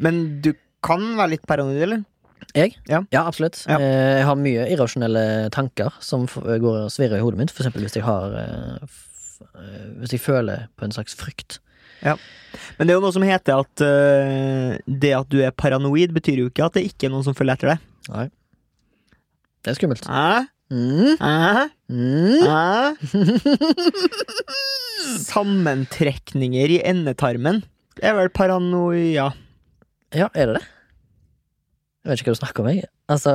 Men 0.00 0.40
du 0.42 0.52
kan 0.84 1.00
være 1.16 1.30
litt 1.36 1.46
paranoid, 1.46 1.80
eller? 1.80 2.02
Jeg? 2.54 2.74
Ja. 2.88 3.00
absolutt. 3.24 3.64
Ja. 3.66 3.78
Jeg 3.80 4.24
har 4.28 4.36
mye 4.36 4.66
irrasjonelle 4.70 5.48
tanker 5.50 5.94
som 6.04 6.26
går 6.28 6.84
og 6.84 6.90
svirrer 6.92 7.16
i 7.18 7.24
hodet 7.24 7.38
mitt. 7.40 7.50
For 7.54 7.64
eksempel 7.64 7.86
hvis 7.86 7.96
jeg 7.96 8.04
har 8.04 8.34
Hvis 10.00 10.12
jeg 10.12 10.20
føler 10.20 10.66
på 10.76 10.84
en 10.84 10.92
slags 10.92 11.14
frykt. 11.16 11.60
Men 12.04 12.86
det 12.86 12.94
er 12.94 12.98
jo 12.98 13.04
noe 13.04 13.14
som 13.14 13.26
heter 13.26 13.60
at 13.64 13.84
uh, 13.84 14.74
det 14.86 15.12
at 15.16 15.30
du 15.32 15.40
er 15.42 15.54
paranoid, 15.56 16.14
betyr 16.14 16.44
jo 16.44 16.50
ikke 16.50 16.68
at 16.68 16.78
det 16.78 16.86
ikke 16.88 17.08
er 17.08 17.14
noen 17.14 17.26
som 17.26 17.36
følger 17.36 17.56
etter 17.56 17.74
deg. 17.74 17.86
Nei. 18.14 18.26
Det 19.64 19.72
er 19.72 19.78
skummelt. 19.78 20.06
Hæ? 20.06 20.44
Mm. 20.74 21.16
Hæ? 21.20 21.64
Mm. 21.88 22.44
Hæ? 22.44 22.94
Sammentrekninger 25.24 26.76
i 26.76 26.82
endetarmen. 26.86 27.64
Det 27.96 28.06
er 28.08 28.16
vel 28.18 28.30
paranoia. 28.34 29.30
Ja, 30.14 30.28
er 30.34 30.50
det 30.50 30.60
det? 30.60 30.64
Jeg 32.04 32.10
vet 32.10 32.20
ikke 32.20 32.30
hva 32.30 32.36
du 32.36 32.42
snakker 32.42 32.64
om, 32.64 32.68
jeg. 32.68 32.88
Altså 33.08 33.32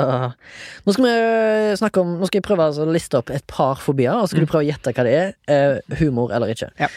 Nå 0.86 0.94
skal 0.94 1.06
vi 1.06 1.76
snakke 1.78 2.02
om 2.02 2.16
Nå 2.18 2.26
skal 2.26 2.40
jeg 2.40 2.46
prøve 2.48 2.66
altså 2.66 2.86
å 2.86 2.94
liste 2.94 3.18
opp 3.20 3.30
et 3.34 3.46
par 3.50 3.82
fobier, 3.82 4.14
og 4.14 4.26
så 4.26 4.34
skal 4.34 4.46
du 4.46 4.50
prøve 4.50 4.66
å 4.66 4.70
gjette 4.70 4.94
hva 4.94 5.06
det 5.06 5.16
er. 5.18 5.34
Eh, 5.50 5.98
humor 6.02 6.34
eller 6.36 6.54
ikke. 6.54 6.70
Ja. 6.82 6.90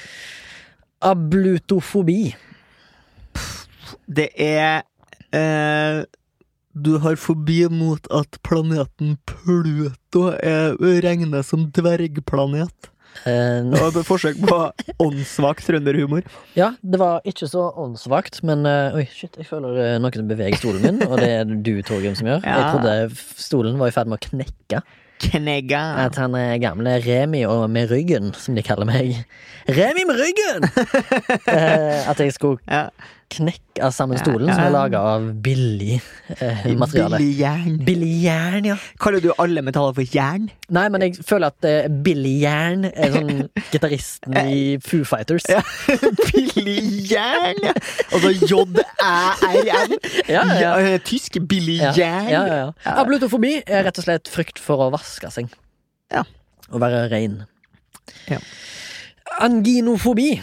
Ablutofobi. 1.03 2.35
Det 4.07 4.29
er 4.39 4.83
eh, 5.35 6.05
Du 6.73 6.97
har 7.03 7.19
fobi 7.21 7.67
mot 7.69 8.07
at 8.15 8.39
planeten 8.47 9.19
Pluto 9.29 10.31
er 10.39 10.79
regnes 11.05 11.53
som 11.53 11.67
dvergplanet. 11.75 12.93
Uh, 13.27 13.69
Det 13.69 13.77
var 13.77 13.93
et 13.93 14.07
forsøk 14.09 14.39
på 14.41 14.59
åndssvak 15.05 15.61
trønderhumor. 15.67 16.25
ja, 16.57 16.73
det 16.81 16.99
var 16.99 17.21
ikke 17.29 17.45
så 17.51 17.67
åndssvakt, 17.77 18.41
men 18.43 18.65
uh, 18.65 18.97
Oi, 18.97 19.05
shit, 19.13 19.37
jeg 19.37 19.47
føler 19.47 19.77
eh, 19.85 19.99
noen 20.01 20.17
som 20.17 20.31
beveger 20.31 20.57
stolen 20.57 20.87
min, 20.87 21.03
og 21.05 21.21
det 21.21 21.29
er 21.29 21.45
du, 21.45 21.75
Torgrim, 21.85 22.17
som 22.17 22.31
gjør. 22.31 22.41
Ja. 22.41 22.57
Jeg 22.57 22.73
trodde 22.73 23.43
stolen 23.45 23.77
var 23.79 23.93
i 23.93 23.95
ferd 23.95 24.09
med 24.09 24.17
å 24.17 24.31
knekke. 24.31 24.81
Knegga. 25.23 25.83
At 26.07 26.19
han 26.21 26.35
er 26.39 26.59
gamle 26.63 26.97
Remi 27.05 27.45
og 27.47 27.69
med 27.71 27.91
ryggen, 27.93 28.33
som 28.35 28.57
de 28.59 28.65
kaller 28.67 28.89
meg. 28.89 29.23
Remi 29.71 30.07
med 30.09 30.19
ryggen! 30.19 30.69
eh, 31.57 32.11
at 32.11 32.21
jeg 32.21 32.35
skulle 32.35 32.63
Ja. 32.69 32.89
Knekke 33.33 33.89
sammen 33.95 34.19
stolen, 34.21 34.51
som 34.53 34.63
er 34.67 34.73
laga 34.75 35.01
av 35.15 35.25
billig 35.45 35.97
eh, 36.37 36.67
materiale. 36.79 37.19
Billig 37.19 37.39
jern. 37.41 37.79
Billig 37.87 38.11
jern, 38.25 38.69
ja. 38.69 38.77
Kaller 39.03 39.23
du 39.25 39.31
alle 39.41 39.63
metaller 39.65 39.95
for 39.97 40.05
jern? 40.17 40.51
Nei, 40.73 40.85
men 40.93 41.05
jeg 41.07 41.25
føler 41.27 41.53
at 41.53 41.67
eh, 41.69 41.89
billig 42.05 42.35
Jern 42.43 42.87
er 42.89 43.13
sånn 43.13 43.43
gitaristen 43.75 44.37
i 44.41 44.61
Foo 44.85 45.05
Fighters. 45.09 45.45
Ja. 45.51 45.61
Billig 46.31 47.11
jern! 47.11 47.61
ja. 47.65 47.75
Altså 48.13 48.33
J-æ-r-n. 48.39 49.97
Ja, 50.29 50.45
ja, 50.47 50.61
ja. 50.61 50.73
Ja, 50.87 50.97
Tysk 51.05 51.37
billig 51.49 51.81
jern. 51.83 52.31
ja, 52.33 52.43
ja, 52.49 52.57
ja. 52.63 52.95
Ablutofobi 52.97 53.59
er 53.67 53.85
rett 53.89 54.01
og 54.01 54.07
slett 54.07 54.31
frykt 54.33 54.61
for 54.63 54.87
å 54.87 54.91
vaske 54.95 55.29
seg. 55.35 55.53
Ja. 56.13 56.25
Å 56.73 56.81
være 56.81 57.05
rein. 57.13 57.43
Ja. 58.31 58.41
Anginofobi. 59.43 60.35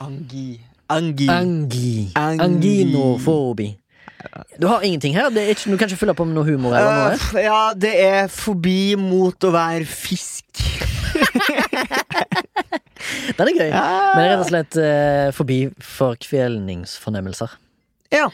Angi. 0.00 0.48
Angi. 0.90 1.28
Angi. 1.30 2.10
Angi. 2.18 2.42
Anginofobi. 2.44 3.68
Du 4.60 4.66
har 4.66 4.82
ingenting 4.84 5.14
her? 5.16 5.30
Det 5.32 5.42
er 5.42 5.48
ikke, 5.54 5.70
du 5.70 5.76
kan 5.76 5.88
ikke 5.88 5.96
fylle 6.02 6.14
på 6.14 6.24
med 6.28 6.34
noe 6.36 6.44
humor? 6.44 6.74
eller 6.76 6.98
noe? 6.98 7.12
Uh, 7.16 7.40
ja, 7.40 7.60
det 7.78 7.92
er 8.04 8.26
fobi 8.32 8.94
mot 9.00 9.44
å 9.46 9.50
være 9.54 9.84
fisk. 9.88 10.44
Den 13.38 13.48
er 13.48 13.54
gøy. 13.56 13.70
Ja. 13.70 13.84
Men 14.12 14.20
det 14.20 14.26
er 14.26 14.30
rett 14.34 14.44
og 14.44 14.50
slett 14.50 14.74
uh, 14.82 15.30
fobi 15.34 15.58
for 15.84 16.18
kvelningsfornemmelser. 16.20 17.50
Ja. 18.12 18.26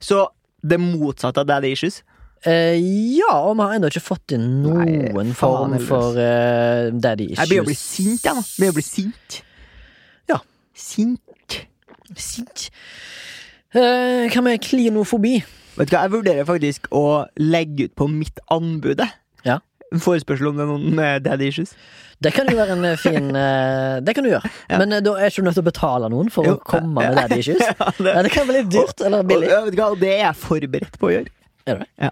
Så 0.00 0.28
det 0.64 0.78
motsatte 0.80 1.40
av 1.42 1.46
daddy 1.50 1.72
issues. 1.76 2.00
Uh, 2.46 2.76
ja, 3.16 3.32
og 3.42 3.56
vi 3.58 3.62
har 3.66 3.72
ennå 3.76 3.90
ikke 3.90 4.06
fått 4.06 4.32
inn 4.36 4.46
noen 4.64 4.86
Nei, 5.16 5.32
form 5.36 5.76
for 5.84 6.16
uh, 6.16 6.88
daddy 6.92 7.24
issues. 7.32 7.42
Jeg 7.42 7.48
begynner 7.50 7.66
å 7.66 7.70
bli 7.72 7.80
sint, 7.80 8.24
jeg 8.24 8.34
nå. 8.38 8.42
Begynner 8.56 8.74
å 8.74 8.78
bli 8.78 8.86
sint. 8.86 9.40
Ja. 10.32 10.38
Sint. 10.76 11.25
Sint. 12.14 12.68
Eh, 13.76 14.26
hva 14.32 14.42
med 14.46 14.62
klinofobi? 14.64 15.38
Vet 15.76 15.90
du 15.90 15.96
hva, 15.96 16.06
jeg 16.06 16.14
vurderer 16.14 16.48
faktisk 16.48 16.86
å 16.96 17.26
legge 17.40 17.90
ut 17.90 17.94
på 17.98 18.08
mitt 18.08 18.40
anbud. 18.54 19.02
Ja. 19.44 19.58
En 19.92 20.02
forespørsel 20.02 20.48
om 20.50 20.56
det 20.58 20.64
er 20.64 20.70
noen 20.72 21.22
daddy 21.26 21.50
issues. 21.52 21.74
Det 22.22 22.32
kan 22.32 22.48
jo 22.48 22.56
være 22.56 22.72
en 22.78 22.84
eh, 22.88 22.96
fin 22.96 23.26
eh, 23.42 23.98
Det 24.00 24.14
kan 24.16 24.24
du 24.24 24.30
gjøre. 24.30 24.48
Ja. 24.70 24.78
Men 24.80 24.94
eh, 24.96 25.02
da 25.04 25.12
er 25.20 25.28
ikke 25.28 25.42
du 25.44 25.48
nødt 25.50 25.58
til 25.58 25.66
å 25.66 25.68
betale 25.68 26.08
noen 26.12 26.30
for 26.32 26.48
Jo. 26.48 26.54
å 26.56 26.62
komme 26.64 26.94
med 27.02 27.16
daddy 27.20 27.42
issues. 27.42 27.60
Ja, 27.68 27.90
det, 27.98 28.14
Ja, 28.14 28.22
det 28.24 28.32
kan 28.32 28.48
være 28.48 28.62
litt 28.62 28.70
dyrt 28.72 29.02
eller 29.04 29.26
billig. 29.28 29.50
Og, 29.52 29.66
vet 29.68 29.76
du 29.76 29.82
hva, 29.82 29.90
og 29.92 30.00
det 30.00 30.12
er 30.14 30.22
jeg 30.24 30.38
forberedt 30.46 30.96
på 31.02 31.10
å 31.10 31.12
gjøre. 31.18 31.32
Er 31.66 31.80
det? 31.82 31.86
Ja. 31.98 32.08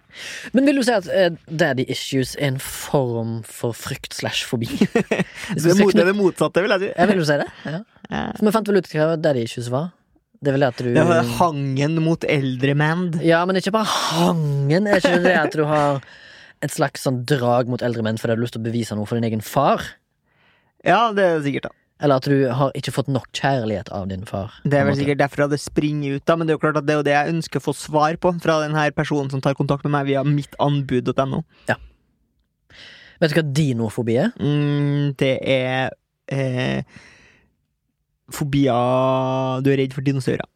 Men 0.53 0.67
vil 0.67 0.81
du 0.81 0.83
si 0.85 0.93
at 0.93 1.09
eh, 1.15 1.31
daddy 1.47 1.85
issues 1.95 2.35
er 2.37 2.51
en 2.53 2.61
form 2.61 3.37
for 3.47 3.73
frykt 3.79 4.17
slash 4.19 4.45
fobi? 4.51 4.67
Det 4.83 5.05
er, 5.07 5.79
det 5.79 6.03
er 6.03 6.09
det 6.11 6.17
motsatte, 6.19 6.65
vil 6.65 6.75
jeg 6.75 6.83
si. 6.85 6.89
Ja, 6.99 7.07
vil 7.09 7.23
du 7.23 7.27
si 7.29 7.37
det? 7.41 7.47
Ja. 7.71 7.81
Ja. 8.11 8.31
For 8.37 8.47
vi 8.47 8.55
fant 8.55 8.69
vel 8.71 8.81
ut 8.81 8.91
hva 8.93 9.13
daddy 9.21 9.45
issues 9.47 9.71
var. 9.73 9.93
Det 10.45 10.51
er 10.51 10.57
vel 10.59 10.65
det 10.67 10.73
at 10.75 10.83
du 10.83 10.91
Det 10.93 11.05
er 11.17 11.31
hangen 11.39 11.95
mot 12.05 12.25
eldre 12.29 12.75
menn. 12.77 13.07
Ja, 13.25 13.45
men 13.49 13.57
ikke 13.57 13.73
bare 13.73 13.89
hangen. 13.89 14.89
Er 14.91 15.01
ikke 15.01 15.23
det 15.25 15.37
at 15.41 15.57
du 15.57 15.65
har 15.69 16.03
et 16.65 16.73
slags 16.73 17.05
sånn 17.07 17.23
drag 17.29 17.71
mot 17.71 17.83
eldre 17.85 18.05
menn 18.05 18.19
fordi 18.21 18.35
du 18.35 18.37
har 18.39 18.45
lyst 18.45 18.57
til 18.57 18.63
å 18.65 18.67
bevise 18.67 18.97
noe 18.99 19.09
for 19.09 19.17
din 19.21 19.29
egen 19.31 19.45
far? 19.45 19.83
Ja, 20.85 21.09
det 21.17 21.25
er 21.25 21.41
sikkert. 21.45 21.71
da 21.71 22.05
Eller 22.05 22.21
at 22.21 22.29
du 22.29 22.37
har 22.53 22.75
ikke 22.77 22.93
fått 22.93 23.09
nok 23.09 23.31
kjærlighet 23.33 23.89
av 23.95 24.09
din 24.11 24.27
far? 24.29 24.53
Det 24.65 24.81
er 24.81 24.85
vel 24.89 24.99
sikkert 24.99 25.23
derfor 25.23 25.49
det 25.49 25.61
springer 25.63 26.19
ut, 26.19 26.27
da 26.29 26.37
men 26.37 26.47
det 26.47 26.55
er 26.55 26.59
jo 26.59 26.65
klart 26.67 26.81
at 26.81 26.89
det 26.89 26.93
er 26.97 27.01
jo 27.01 27.09
det 27.09 27.17
jeg 27.17 27.35
ønsker 27.37 27.63
å 27.63 27.67
få 27.71 27.77
svar 27.79 28.21
på 28.21 28.35
fra 28.45 28.61
den 28.67 28.77
her 28.77 28.93
personen 28.97 29.33
som 29.33 29.41
tar 29.45 29.57
kontakt 29.57 29.87
med 29.87 29.95
meg 29.97 30.11
via 30.13 30.25
mittanbud.no. 30.29 31.41
Vet 33.23 33.31
du 33.31 33.39
hva 33.39 33.47
dinofobi 33.57 34.19
er? 34.21 34.33
Mm, 34.43 35.15
det 35.21 35.35
er 35.41 35.95
eh, 36.29 36.83
Fobier 38.33 39.61
Du 39.65 39.71
er 39.73 39.81
redd 39.83 39.95
for 39.97 40.07
dinosaurer. 40.07 40.47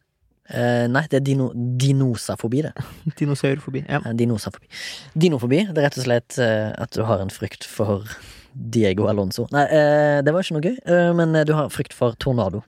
Eh, 0.49 0.87
nei, 0.89 1.03
det 1.11 1.19
er 1.19 1.25
dino, 1.25 1.51
dinosafobi, 1.53 2.63
det. 2.65 2.71
Dinosaurfobi. 3.19 3.83
Ja. 3.85 3.99
Eh, 4.01 4.15
Dinosafobi. 4.17 4.65
Dinofobi 5.13 5.61
det 5.67 5.77
er 5.77 5.85
rett 5.85 5.99
og 5.99 6.07
slett 6.07 6.39
eh, 6.41 6.71
at 6.73 6.95
du 6.95 7.03
har 7.05 7.21
en 7.21 7.29
frykt 7.33 7.67
for 7.69 8.07
Diego 8.53 9.05
Alonso. 9.11 9.45
Nei, 9.53 9.67
eh, 9.69 10.17
det 10.25 10.33
var 10.33 10.45
ikke 10.45 10.57
noe 10.57 10.65
gøy, 10.65 10.79
eh, 10.89 11.11
men 11.17 11.37
du 11.45 11.53
har 11.53 11.69
frykt 11.73 11.93
for 11.93 12.17
tornado. 12.17 12.63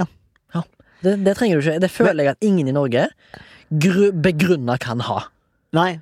Ja. 0.00 0.08
ja. 0.56 0.64
Det, 1.04 1.14
det 1.28 1.36
trenger 1.38 1.60
du 1.60 1.68
ikke. 1.68 1.78
Det 1.86 1.92
føler 1.94 2.24
jeg 2.24 2.34
at 2.34 2.50
ingen 2.50 2.66
i 2.66 2.74
Norge 2.74 3.06
gru, 3.70 4.10
begrunna 4.10 4.74
kan 4.82 5.06
ha. 5.06 5.22
Nei. 5.78 5.92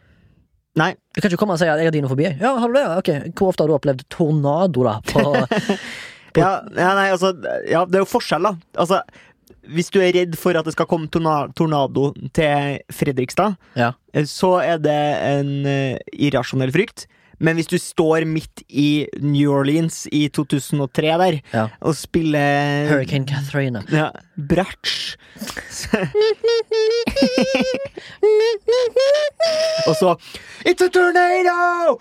Nei. 0.80 0.94
Du 1.12 1.20
kan 1.20 1.28
ikke 1.30 1.38
komme 1.44 1.54
og 1.54 1.60
si 1.60 1.68
at 1.68 1.78
jeg 1.78 1.88
har 1.90 1.94
dinofobi. 1.94 2.26
Ja, 2.40 2.56
har 2.58 2.72
du 2.72 2.80
det? 2.80 2.86
Ok, 2.96 3.10
Hvor 3.36 3.52
ofte 3.52 3.62
har 3.62 3.70
du 3.70 3.76
opplevd 3.76 4.08
tornado, 4.10 4.88
da? 4.88 4.96
På, 5.06 5.44
Ja, 6.40 6.62
nei, 6.74 7.10
altså 7.12 7.34
Ja, 7.70 7.84
det 7.84 7.94
er 8.00 8.04
jo 8.04 8.10
forskjell, 8.10 8.42
da. 8.42 8.54
Altså, 8.80 9.00
hvis 9.70 9.88
du 9.90 10.00
er 10.02 10.12
redd 10.12 10.34
for 10.36 10.56
at 10.58 10.64
det 10.66 10.74
skal 10.74 10.86
komme 10.90 11.08
tornado 11.08 12.10
til 12.36 12.78
Fredrikstad, 12.92 13.54
Ja. 13.76 13.92
eh, 14.12 14.24
så 14.28 14.58
er 14.62 14.78
det 14.78 14.98
en 15.24 15.64
eh, 15.66 15.98
irrasjonell 16.12 16.72
frykt. 16.74 17.06
Men 17.40 17.56
hvis 17.58 17.66
du 17.66 17.74
står 17.82 18.22
midt 18.30 18.62
i 18.70 19.06
New 19.20 19.50
Orleans 19.52 20.04
i 20.12 20.28
2003 20.28 21.16
der 21.18 21.40
Ja. 21.52 21.64
og 21.82 21.94
spiller 21.98 22.86
Hurricane 22.88 23.26
Catherine. 23.26 23.82
Ja, 23.90 24.10
Bratsj. 24.38 25.16
Og 29.88 29.96
så 29.98 30.14
It's 30.64 30.80
a 30.84 30.88
tornado! 30.88 31.98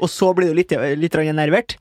Og 0.00 0.08
så 0.10 0.32
blir 0.36 0.50
du 0.50 0.56
litt, 0.58 0.72
litt 0.98 1.14
nervert. 1.36 1.76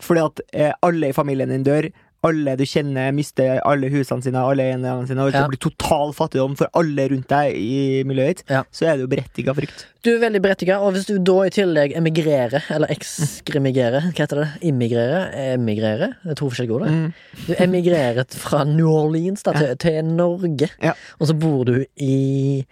Fordi 0.00 0.24
at 0.26 0.40
eh, 0.52 0.72
alle 0.82 1.10
i 1.10 1.16
familien 1.16 1.48
din 1.52 1.64
dør. 1.66 1.90
Alle 2.22 2.52
du 2.52 2.66
kjenner, 2.68 3.14
mister 3.16 3.62
alle 3.64 3.88
husene 3.88 4.20
sine, 4.20 4.36
alle 4.44 4.60
eiendommene 4.68 5.08
sine. 5.08 5.22
Og 5.24 5.32
Ja. 5.32 5.46
blir 5.48 5.56
total 5.56 6.10
fattigdom 6.12 6.52
for 6.58 6.68
alle 6.76 7.06
rundt 7.08 7.28
deg 7.32 7.54
i 7.56 8.02
miljøet 8.04 8.42
ditt. 8.42 8.42
Ja. 8.52 8.60
Så 8.70 8.84
er 8.90 8.98
det 8.98 9.06
jo 9.06 9.08
berettiga 9.08 9.54
frykt. 9.56 9.86
Du 10.04 10.10
er 10.12 10.18
veldig 10.20 10.42
berettiga, 10.44 10.76
og 10.84 10.92
hvis 10.92 11.06
du 11.08 11.14
da 11.18 11.38
i 11.46 11.48
tillegg 11.56 11.94
emigrerer, 11.96 12.60
eller 12.76 12.92
ekskrimigerer, 12.92 14.10
hva 14.12 14.20
heter 14.26 14.42
det? 14.42 14.48
Immigrere? 14.68 15.22
Emigrere? 15.54 16.10
Det 16.22 16.34
er 16.34 16.38
to 16.42 16.50
forskjellige 16.52 16.76
ord, 16.76 16.84
det. 16.84 16.92
Mm. 16.92 17.12
Du 17.46 17.54
emigrerer 17.64 18.24
fra 18.44 18.64
New 18.68 18.92
Orleans 18.92 19.42
da, 19.42 19.52
til, 19.56 19.74
til 19.80 20.04
Norge, 20.04 20.68
Ja. 20.84 20.92
og 21.20 21.26
så 21.32 21.38
bor 21.40 21.64
du 21.64 21.86
i 21.96 22.66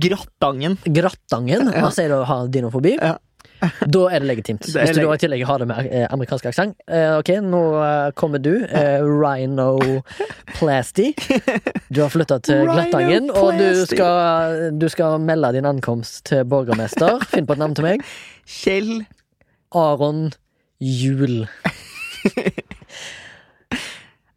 Grattangen. 0.00 0.76
Grattangen, 0.84 1.68
og 1.72 1.92
sier 1.96 2.12
du 2.12 2.20
har 2.28 2.48
dinofobi. 2.52 2.98
Ja. 3.00 3.16
Da 3.94 4.02
er 4.10 4.22
det 4.22 4.28
legitimt. 4.28 4.66
Det 4.66 4.76
er 4.80 4.86
Hvis 4.88 4.98
du 4.98 5.04
da 5.06 5.14
i 5.14 5.18
tillegg 5.22 5.44
har 5.48 5.58
det 5.62 5.68
med 5.70 5.88
eh, 5.90 6.06
amerikansk 6.12 6.46
aksent. 6.50 6.76
Eh, 6.88 7.16
ok, 7.18 7.30
nå 7.44 7.62
eh, 7.80 8.10
kommer 8.18 8.38
du. 8.42 8.52
Eh, 8.64 9.04
Rhinoplasty. 9.04 11.12
Du 11.88 12.02
har 12.02 12.10
flytta 12.12 12.38
til 12.44 12.64
Glattangen, 12.68 13.30
og 13.30 13.58
du 13.58 13.84
skal, 13.86 14.70
du 14.78 14.88
skal 14.92 15.18
melde 15.22 15.52
din 15.56 15.66
ankomst 15.68 16.24
til 16.30 16.44
borgermester. 16.48 17.20
Finn 17.32 17.46
på 17.46 17.56
et 17.56 17.62
navn 17.62 17.74
til 17.78 17.86
meg. 17.86 18.04
Kjell. 18.48 19.04
Aron 19.74 20.32
Jul. 20.80 21.46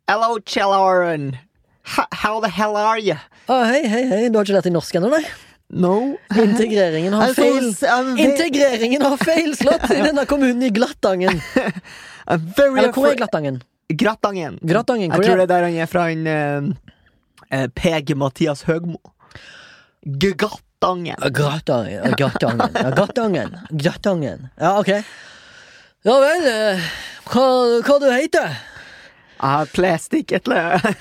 Hello, 0.07 0.37
Kjell 0.45 0.71
Aron. 0.71 1.37
How, 1.83 2.05
how 2.11 2.39
the 2.39 2.49
hell 2.49 2.75
are 2.75 2.99
you? 2.99 3.15
Ah, 3.47 3.65
hei, 3.71 3.83
hei, 3.87 4.03
hei. 4.07 4.23
Du 4.29 4.39
har 4.39 4.47
ikke 4.47 4.57
lært 4.57 4.67
deg 4.67 4.75
norsk 4.75 4.97
ennå, 4.99 5.11
nei? 5.13 5.23
No. 5.69 6.15
Integreringen 6.31 7.13
har 7.13 7.33
feil. 7.37 7.67
Integreringen 8.23 9.01
har 9.03 9.17
feilslått 9.19 9.89
i 9.91 10.01
denne 10.01 10.23
kommunen 10.29 10.63
i 10.63 10.69
Glattangen. 10.71 11.41
Eller 12.27 12.91
hvor 12.95 13.09
er 13.11 13.17
Glattangen? 13.19 13.61
Grattangen. 13.87 14.57
Grattangen, 14.67 15.11
Jeg 15.15 15.23
tror 15.25 15.37
det 15.39 15.43
er 15.45 15.51
der 15.53 15.63
han 15.67 15.75
er 15.79 15.87
fra, 15.91 16.07
han 16.09 16.27
eh, 16.27 16.63
eh, 17.55 17.67
PG 17.75 18.15
Mathias 18.19 18.63
Høgmo. 18.67 18.99
Grattangen. 20.03 21.15
Grattangen. 21.31 22.15
Grattangen. 22.19 22.73
Grattangen. 22.95 23.57
Grattangen. 23.69 24.47
Ja, 24.59 24.73
ok. 24.79 24.91
Ja 26.07 26.17
vel. 26.23 26.47
eh, 26.51 26.89
Hva, 27.27 27.45
hva 27.83 27.99
du 27.99 28.07
heter 28.11 28.55
Ah, 29.39 29.65
plastic, 29.69 30.31
et 30.33 30.47
eller 30.47 30.79
annet. 30.79 30.95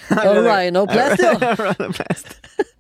Rhino 0.44 0.86
Plast, 0.90 1.22
ja. 1.22 1.32
Rhino 1.56 1.92
Plast. 1.96 2.34
Ja, 2.58 2.64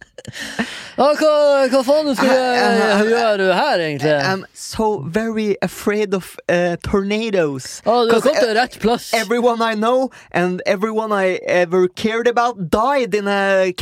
hva, 0.96 1.68
hva 1.68 1.80
faen 1.84 2.14
skal 2.16 3.02
du 3.02 3.10
gjøre 3.10 3.36
du 3.40 3.46
her, 3.52 3.80
egentlig? 3.84 4.12
I'm 4.12 4.44
so 4.54 5.00
very 5.06 5.56
afraid 5.62 6.14
of 6.14 6.36
uh, 6.48 6.76
tornadoes. 6.82 7.82
Ah, 7.86 8.04
du 8.06 8.12
har 8.14 8.20
kommet 8.24 8.40
til 8.40 8.54
rett 8.56 8.78
plass. 8.80 9.10
Everyone 9.14 9.60
I 9.62 9.74
know 9.74 10.10
and 10.32 10.62
everyone 10.66 11.12
I 11.12 11.38
ever 11.46 11.88
cared 11.88 12.26
about 12.28 12.70
died 12.70 13.14
in 13.14 13.28
a 13.28 13.72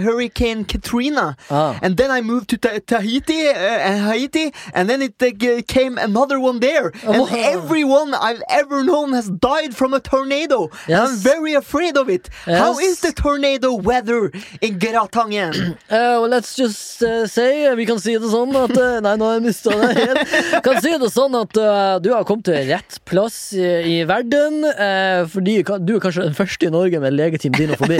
Hurricane 0.00 0.64
Katrina. 0.64 1.36
Ah. 1.50 1.78
And 1.82 1.96
then 1.96 2.10
I 2.10 2.20
moved 2.20 2.50
to 2.50 2.56
Tahiti, 2.80 3.48
uh, 3.48 4.10
Haiti, 4.10 4.52
and 4.74 4.88
then 4.88 5.02
it 5.02 5.14
uh, 5.22 5.62
came 5.66 5.98
another 5.98 6.38
one 6.40 6.60
there. 6.60 6.92
And 7.04 7.20
Oh. 7.20 7.26
everyone 7.34 8.14
I've 8.14 8.42
ever 8.48 8.82
known 8.84 9.12
has 9.12 9.28
died 9.28 9.74
from 9.76 9.92
a 9.94 10.00
tornado. 10.00 10.70
Yes. 10.88 11.00
I'm 11.10 11.16
very 11.16 11.54
afraid 11.54 11.96
of 11.96 12.08
it. 12.08 12.28
How 12.46 12.78
is 12.78 13.00
the 13.00 13.12
tornado 13.12 13.74
weather 13.74 14.30
in 14.60 14.78
Gratangen? 14.78 15.76
Eh, 15.90 15.96
well, 16.22 16.28
let's 16.30 16.54
just 16.54 17.02
uh, 17.02 17.26
say 17.26 17.66
Vi 17.74 17.82
kan 17.88 17.98
si 17.98 18.12
det 18.14 18.28
sånn 18.30 18.52
at 18.54 18.70
uh, 18.78 19.00
Nei, 19.02 19.16
nå 19.18 19.26
har 19.26 19.40
jeg 19.40 19.42
mista 19.48 19.72
det 19.74 19.88
helt. 19.96 20.34
Kan 20.62 20.78
si 20.84 20.92
det 21.02 21.08
sånn 21.10 21.34
at 21.34 21.58
eh, 21.58 21.94
du 22.04 22.12
har 22.14 22.22
kommet 22.28 22.46
til 22.46 22.60
rett 22.68 23.00
plass 23.10 23.38
i, 23.58 23.64
i 23.90 23.96
verden. 24.06 24.60
eh, 24.70 25.24
fordi 25.32 25.56
du 25.82 25.96
er 25.96 26.02
kanskje 26.04 26.28
den 26.28 26.36
første 26.38 26.68
i 26.68 26.70
Norge 26.70 27.00
med 27.02 27.16
legitim 27.18 27.56
dinofobi. 27.58 27.98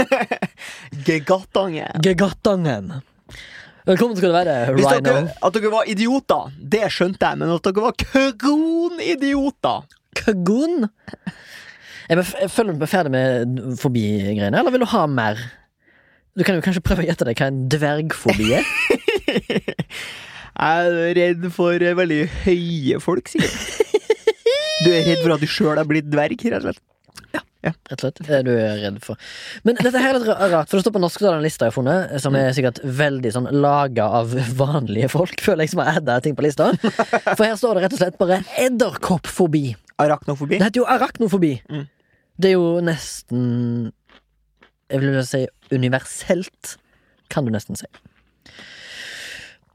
Gegattangen. 1.08 1.98
Gegattangen. 2.04 2.92
Velkommen 3.90 4.14
skal 4.20 4.30
du 4.30 4.36
være, 4.38 4.56
Rhino. 4.76 4.96
dere, 5.02 5.22
at 5.42 5.54
dere 5.56 5.70
var 5.72 5.88
idioter, 5.90 6.50
det 6.60 6.84
skjønte 6.94 7.26
jeg, 7.32 7.40
men 7.40 7.50
at 7.56 7.64
dere 7.66 7.86
var 7.88 7.96
køgonidioter 7.98 9.86
Kagun? 10.20 10.84
Jeg, 12.10 12.26
jeg 12.44 12.50
føler 12.52 12.76
meg 12.76 12.90
ferdig 12.92 13.12
med 13.14 13.56
fobi-greiene, 13.80 14.52
eller 14.60 14.74
vil 14.74 14.84
du 14.84 14.90
ha 14.92 15.06
mer? 15.10 15.40
Du 16.40 16.44
kan 16.48 16.56
jo 16.56 16.62
kanskje 16.64 16.80
prøve 16.80 17.04
å 17.04 17.08
gjette 17.10 17.26
deg 17.28 17.36
hva 17.36 17.50
en 17.50 17.64
dvergfobi 17.68 18.46
er? 18.56 18.68
Jeg 20.60 20.86
er 20.86 20.94
redd 21.18 21.42
for 21.52 21.82
eh, 21.84 21.92
veldig 21.96 22.20
høye 22.46 23.00
folk, 23.04 23.28
sikkert. 23.28 23.90
Du 24.80 24.88
er 24.88 25.04
redd 25.04 25.20
for 25.20 25.34
at 25.34 25.44
du 25.44 25.48
sjøl 25.48 25.76
har 25.76 25.88
blitt 25.88 26.08
dverg, 26.08 26.40
rett 26.48 26.64
og 26.64 26.70
slett. 26.70 26.80
Ja, 27.60 27.74
Rett 27.90 27.92
og 27.92 28.00
slett. 28.06 28.22
Det 28.24 28.38
er 28.38 28.46
du 28.46 28.50
redd 28.56 28.98
for. 29.04 29.20
Men 29.68 29.76
dette 29.76 30.00
her 30.00 30.14
er 30.14 30.22
litt 30.22 30.30
rart, 30.32 30.70
for 30.70 30.78
det 30.78 30.86
står 30.86 30.96
på 30.96 31.02
norsk, 31.04 31.20
da, 31.20 31.34
den 31.36 31.44
lista 31.44 31.68
jeg 31.68 31.74
har 31.74 31.76
funnet, 31.76 32.16
som 32.24 32.40
er 32.40 32.56
sikkert 32.56 32.80
veldig 33.02 33.34
sånn 33.36 33.50
laga 33.60 34.08
av 34.22 34.32
vanlige 34.56 35.12
folk, 35.12 35.36
føler 35.46 35.66
jeg, 35.66 35.74
som 35.74 35.84
har 35.84 36.00
adda 36.00 36.18
ting 36.24 36.40
på 36.40 36.48
lista. 36.48 36.70
For 37.36 37.44
her 37.44 37.60
står 37.60 37.76
det 37.76 37.84
rett 37.84 37.98
og 37.98 38.00
slett 38.00 38.20
bare 38.20 38.40
edderkoppfobi. 38.64 39.64
Arachnofobi. 40.00 40.56
Det 40.56 40.70
heter 40.70 40.80
jo 40.86 40.88
arachnofobi. 40.88 41.54
Mm. 41.68 41.86
Det 42.40 42.54
er 42.54 42.56
jo 42.56 42.68
nesten 42.80 43.42
Jeg 44.88 45.02
vil 45.02 45.18
jo 45.20 45.24
si 45.28 45.44
universelt, 45.72 46.76
kan 47.30 47.44
du 47.46 47.50
nesten 47.54 47.76
si. 47.78 47.86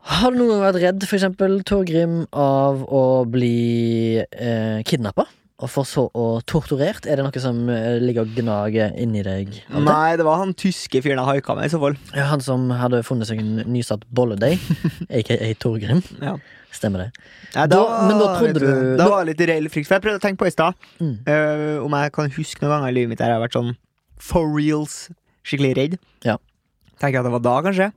Har 0.05 0.31
du 0.31 0.37
noen 0.37 0.51
gang 0.53 0.61
vært 0.67 0.81
redd, 0.83 1.05
for 1.09 1.17
eksempel, 1.17 1.55
Torgrim, 1.65 2.19
av 2.37 2.83
å 2.93 3.03
bli 3.25 4.19
eh, 4.21 4.83
kidnappa? 4.85 5.25
Og 5.63 5.69
for 5.71 5.87
så 5.87 6.03
å 6.19 6.25
torturert? 6.45 7.05
Er 7.07 7.15
det 7.17 7.23
noe 7.25 7.41
som 7.41 7.61
eh, 7.71 7.95
ligger 8.03 8.25
og 8.27 8.35
gnager 8.35 8.91
inni 9.01 9.23
deg? 9.25 9.55
Nei, 9.71 10.17
det 10.19 10.25
var 10.27 10.41
han 10.43 10.51
tyske 10.53 10.99
fyren 11.01 11.21
jeg 11.23 11.29
haika 11.39 11.55
med, 11.57 11.69
i 11.69 11.73
så 11.73 11.79
fall. 11.81 11.95
Ja, 12.13 12.27
Han 12.33 12.43
som 12.43 12.67
hadde 12.75 12.99
funnet 13.07 13.31
seg 13.31 13.39
en 13.41 13.63
nysatt 13.71 14.03
bolledeig, 14.13 14.59
aka 15.17 15.39
Torgrim. 15.63 16.03
Ja. 16.21 16.35
Stemmer 16.75 17.05
det. 17.05 17.25
Ja, 17.55 17.65
Da- 17.71 18.03
men 18.05 18.19
da 18.19 18.33
trodde 18.35 18.59
du- 18.59 18.97
Da 18.99 19.07
var 19.09 19.23
det 19.25 19.31
litt 19.39 19.47
reell 19.47 19.69
frykt. 19.71 19.87
For 19.87 19.95
jeg 19.95 20.03
prøvde 20.05 20.19
å 20.19 20.25
tenke 20.27 20.43
på 20.43 20.49
i 20.51 20.53
stad 20.53 20.75
Mm. 20.99 21.13
uh, 21.25 21.85
om 21.87 21.93
jeg 21.97 22.11
kan 22.13 22.29
huske 22.35 22.61
noen 22.61 22.75
ganger 22.75 22.91
i 22.91 22.97
livet 22.99 23.09
mitt 23.15 23.23
der 23.23 23.31
jeg 23.31 23.39
har 23.39 23.47
vært 23.47 23.55
sånn 23.57 23.73
for 24.19 24.45
reals 24.53 25.07
skikkelig 25.45 25.73
redd. 25.77 25.95
Ja. 26.25 26.37
Tenker 26.99 27.21
at 27.21 27.27
det 27.29 27.33
var 27.35 27.43
da, 27.45 27.55
kanskje. 27.69 27.91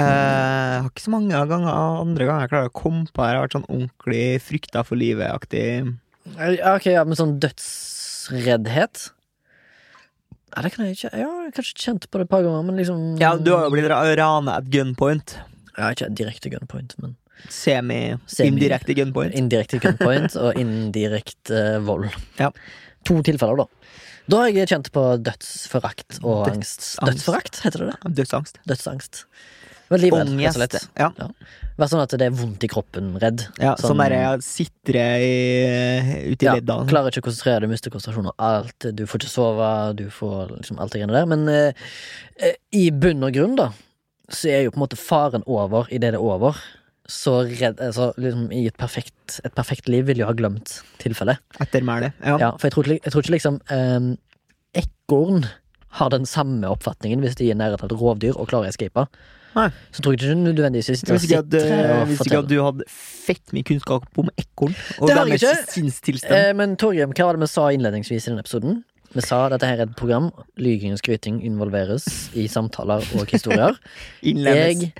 Eh, 0.00 0.04
jeg 0.06 0.82
har 0.82 0.88
ikke 0.88 1.04
så 1.04 1.12
mange 1.12 1.40
ganger 1.50 1.68
andre 2.00 2.26
ganger 2.28 2.44
jeg 2.46 2.52
klarer 2.54 2.70
å 2.70 2.76
komme 2.76 3.04
på 3.12 3.20
det. 3.22 3.28
jeg 3.28 3.36
har 3.38 3.44
vært 3.46 3.56
sånn 3.58 3.68
ordentlig 3.68 4.24
frykta 4.42 4.84
for 4.88 4.96
livet-aktig. 5.00 5.66
Ok, 6.72 6.86
ja, 6.94 7.02
Men 7.04 7.18
sånn 7.18 7.34
dødsreddhet? 7.42 9.10
Ja, 10.52 10.62
det 10.64 10.70
kan 10.74 10.84
jeg 10.86 10.96
ikke 10.98 11.10
jeg 11.16 11.24
har 11.28 11.52
kanskje 11.56 11.80
kjent 11.80 12.06
på 12.12 12.20
det 12.20 12.26
et 12.26 12.32
par 12.32 12.42
ganger, 12.44 12.62
men 12.68 12.76
liksom 12.80 13.18
Ja, 13.20 13.34
du 13.36 13.52
har 13.54 13.64
jo 13.66 13.72
blitt 13.72 13.88
ra- 13.88 14.04
rana 14.16 14.56
at 14.60 14.68
gunpoint. 14.72 15.36
Ja, 15.78 15.90
ikke 15.94 16.10
direkte 16.12 16.50
gunpoint, 16.52 16.94
men 17.00 17.16
Semi, 17.48 18.14
Semi. 18.26 18.50
indirekte 18.52 18.94
gunpoint. 18.94 19.34
indirekte 19.34 19.80
gunpoint 19.80 20.36
og 20.36 20.54
indirekte 20.60 21.80
vold. 21.84 22.10
Ja. 22.38 22.50
To 23.04 23.16
tilfeller, 23.24 23.56
da. 23.56 23.66
Da 24.30 24.38
har 24.44 24.52
jeg 24.54 24.68
kjent 24.70 24.90
på 24.94 25.02
dødsforakt 25.26 26.20
og 26.22 26.46
angst. 26.52 26.92
Dødsforakt, 27.02 27.60
heter 27.64 27.82
det 27.86 27.88
det? 27.92 28.14
Dødsangst. 28.22 28.58
Dødsangst. 28.68 29.24
Rett 29.92 30.06
og 30.08 30.28
slett. 30.56 30.76
Ångest. 30.78 30.88
Ja. 30.96 31.10
Vær 31.76 31.88
sånn 31.90 32.00
at 32.04 32.12
det 32.16 32.24
er 32.30 32.32
vondt 32.36 32.64
i 32.64 32.68
kroppen, 32.70 33.10
redd. 33.20 33.42
ja 33.60 33.74
Sånn- 33.76 33.90
sånn 33.92 34.00
derre 34.00 34.40
sitre 34.44 35.02
i- 35.20 36.32
ute 36.32 36.44
i 36.44 36.46
Ja, 36.46 36.54
leddene. 36.54 36.88
klarer 36.88 37.10
ikke 37.12 37.20
å 37.20 37.26
konsentrere 37.28 37.60
deg, 37.60 37.68
mister 37.70 37.90
konsentrasjon 37.90 38.26
og 38.30 38.34
alt. 38.38 38.78
Du 38.94 39.04
får 39.04 39.20
ikke 39.20 39.32
sove, 39.32 39.96
du 39.96 40.06
får 40.08 40.56
liksom 40.60 40.78
alt 40.80 40.92
det 40.92 41.00
greiene 41.02 41.12
der. 41.12 41.26
Men 41.26 41.48
eh, 41.48 41.72
eh, 42.40 42.54
i 42.72 42.90
bunn 42.90 43.22
og 43.24 43.32
grunn, 43.34 43.56
da, 43.56 43.70
så 44.30 44.48
er 44.48 44.62
jo 44.64 44.70
på 44.70 44.80
en 44.80 44.86
måte 44.88 44.96
faren 44.96 45.42
over 45.46 45.84
idet 45.90 46.12
det 46.12 46.14
er 46.14 46.24
over. 46.24 46.56
Så 47.12 47.34
redd 47.44 47.80
altså, 47.82 48.10
liksom, 48.20 48.46
I 48.54 48.64
et 48.70 48.78
perfekt, 48.80 49.40
et 49.44 49.52
perfekt 49.56 49.90
liv 49.92 50.06
vil 50.08 50.22
jo 50.22 50.28
ha 50.30 50.36
glemt 50.36 50.78
tilfellet. 51.02 51.42
Ettermæle. 51.60 52.12
Ja. 52.24 52.38
Ja, 52.40 52.50
for 52.56 52.68
jeg 52.68 52.76
tror, 52.76 52.88
jeg 52.94 53.12
tror 53.12 53.24
ikke 53.24 53.36
liksom 53.36 53.60
um, 53.68 54.14
Ekorn 54.78 55.44
har 55.98 56.08
den 56.14 56.24
samme 56.24 56.70
oppfatningen 56.72 57.20
hvis 57.20 57.36
de 57.36 57.50
er 57.52 57.58
nære 57.60 57.76
et 57.76 57.94
rovdyr 58.00 58.38
og 58.38 58.48
klarer 58.48 58.70
å 58.70 58.72
escape. 58.72 59.04
Nei. 59.52 59.66
Så 59.92 60.00
tror 60.00 60.14
jeg 60.14 60.22
ikke 60.22 60.36
nødvendigvis 60.40 60.88
Jeg 60.88 61.12
visste 61.12 61.28
ikke, 61.28 61.42
at, 61.42 61.50
sitter 61.52 61.82
eh, 61.84 62.06
visste 62.08 62.24
ikke 62.30 62.38
at 62.40 62.48
du 62.48 62.54
hadde 62.64 62.86
fett 62.88 63.52
mye 63.52 63.66
kunnskap 63.68 64.22
om 64.22 64.30
ekorn 64.40 64.72
og 64.72 65.10
Det 65.10 65.16
jeg 65.18 65.42
deres 65.42 65.66
sinnstilstand. 65.74 66.38
Eh, 66.38 66.54
men 66.56 66.78
Torgrim, 66.80 67.12
hva 67.12 67.28
var 67.28 67.36
det 67.36 67.44
vi 67.44 67.50
sa 67.52 67.66
innledningsvis 67.76 68.24
i 68.24 68.32
denne 68.32 68.46
episoden? 68.46 68.80
Vi 69.12 69.20
sa 69.20 69.42
at 69.44 69.52
dette 69.52 69.68
her 69.68 69.82
er 69.82 69.90
et 69.90 69.96
program. 69.98 70.30
Lyging 70.56 70.96
og 70.96 71.02
skryting 71.02 71.42
involveres 71.44 72.06
i 72.32 72.46
samtaler 72.48 73.04
og 73.18 73.28
historier. 73.28 73.76
Jeg 74.24 74.94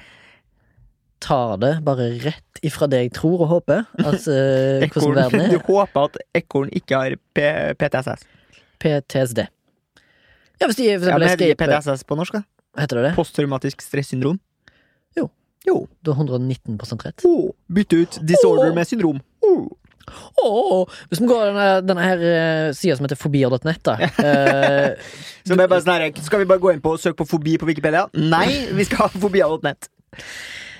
tar 1.23 1.57
det 1.62 1.73
bare 1.87 2.11
rett 2.23 2.62
ifra 2.66 2.89
det 2.91 3.05
jeg 3.07 3.14
tror 3.18 3.45
og 3.45 3.51
håper. 3.57 3.85
Altså, 4.03 4.37
hvordan 4.93 5.18
verden 5.18 5.45
er. 5.45 5.51
Du 5.55 5.59
er. 5.59 5.66
håper 5.68 6.09
at 6.11 6.20
ekorn 6.43 6.70
ikke 6.75 6.99
har 6.99 7.18
P 7.35 7.49
PTSS. 7.81 8.25
PTSD. 8.83 9.45
Ja, 10.61 10.68
hvis 10.68 10.79
de 10.79 10.87
for 10.87 11.11
Ja, 11.11 11.18
eksempel 11.18 11.20
men 11.20 11.29
heter 11.31 11.53
escape 11.53 11.68
PTSS 11.68 12.09
på 12.09 12.18
norsk? 12.18 12.39
da? 12.39 12.43
Heter 12.83 12.99
det 12.99 13.05
det? 13.09 13.12
Posttraumatisk 13.18 13.83
stressyndrom? 13.85 14.39
Jo. 15.18 15.29
Jo. 15.66 15.87
Du 16.03 16.12
har 16.12 16.25
119 16.25 16.79
rett. 17.05 17.25
Oh, 17.29 17.53
bytte 17.68 18.03
ut 18.03 18.18
disorder 18.23 18.70
oh. 18.70 18.75
med 18.75 18.89
syndrom. 18.89 19.20
Oh. 19.41 19.68
Oh, 20.43 20.89
hvis 21.09 21.20
vi 21.23 21.29
går 21.31 21.45
denne, 21.51 21.66
denne 21.87 22.05
her 22.05 22.23
eh, 22.27 22.70
sida 22.77 22.97
som 22.99 23.07
heter 23.07 23.18
fobier.net, 23.20 23.83
da. 23.87 23.95
Så 25.47 25.55
er 25.55 25.68
bare 25.68 25.83
sånn 25.85 25.95
her, 25.95 26.09
Skal 26.25 26.43
vi 26.43 26.49
bare 26.51 26.62
gå 26.62 26.73
inn 26.75 26.83
på 26.83 26.97
og 26.97 27.03
søke 27.03 27.23
på 27.23 27.29
fobi 27.37 27.57
på 27.61 27.68
Wikipedia? 27.68 28.09
Nei, 28.18 28.73
vi 28.75 28.87
skal 28.89 29.07
ha 29.07 29.23
fobia.net. 29.23 29.91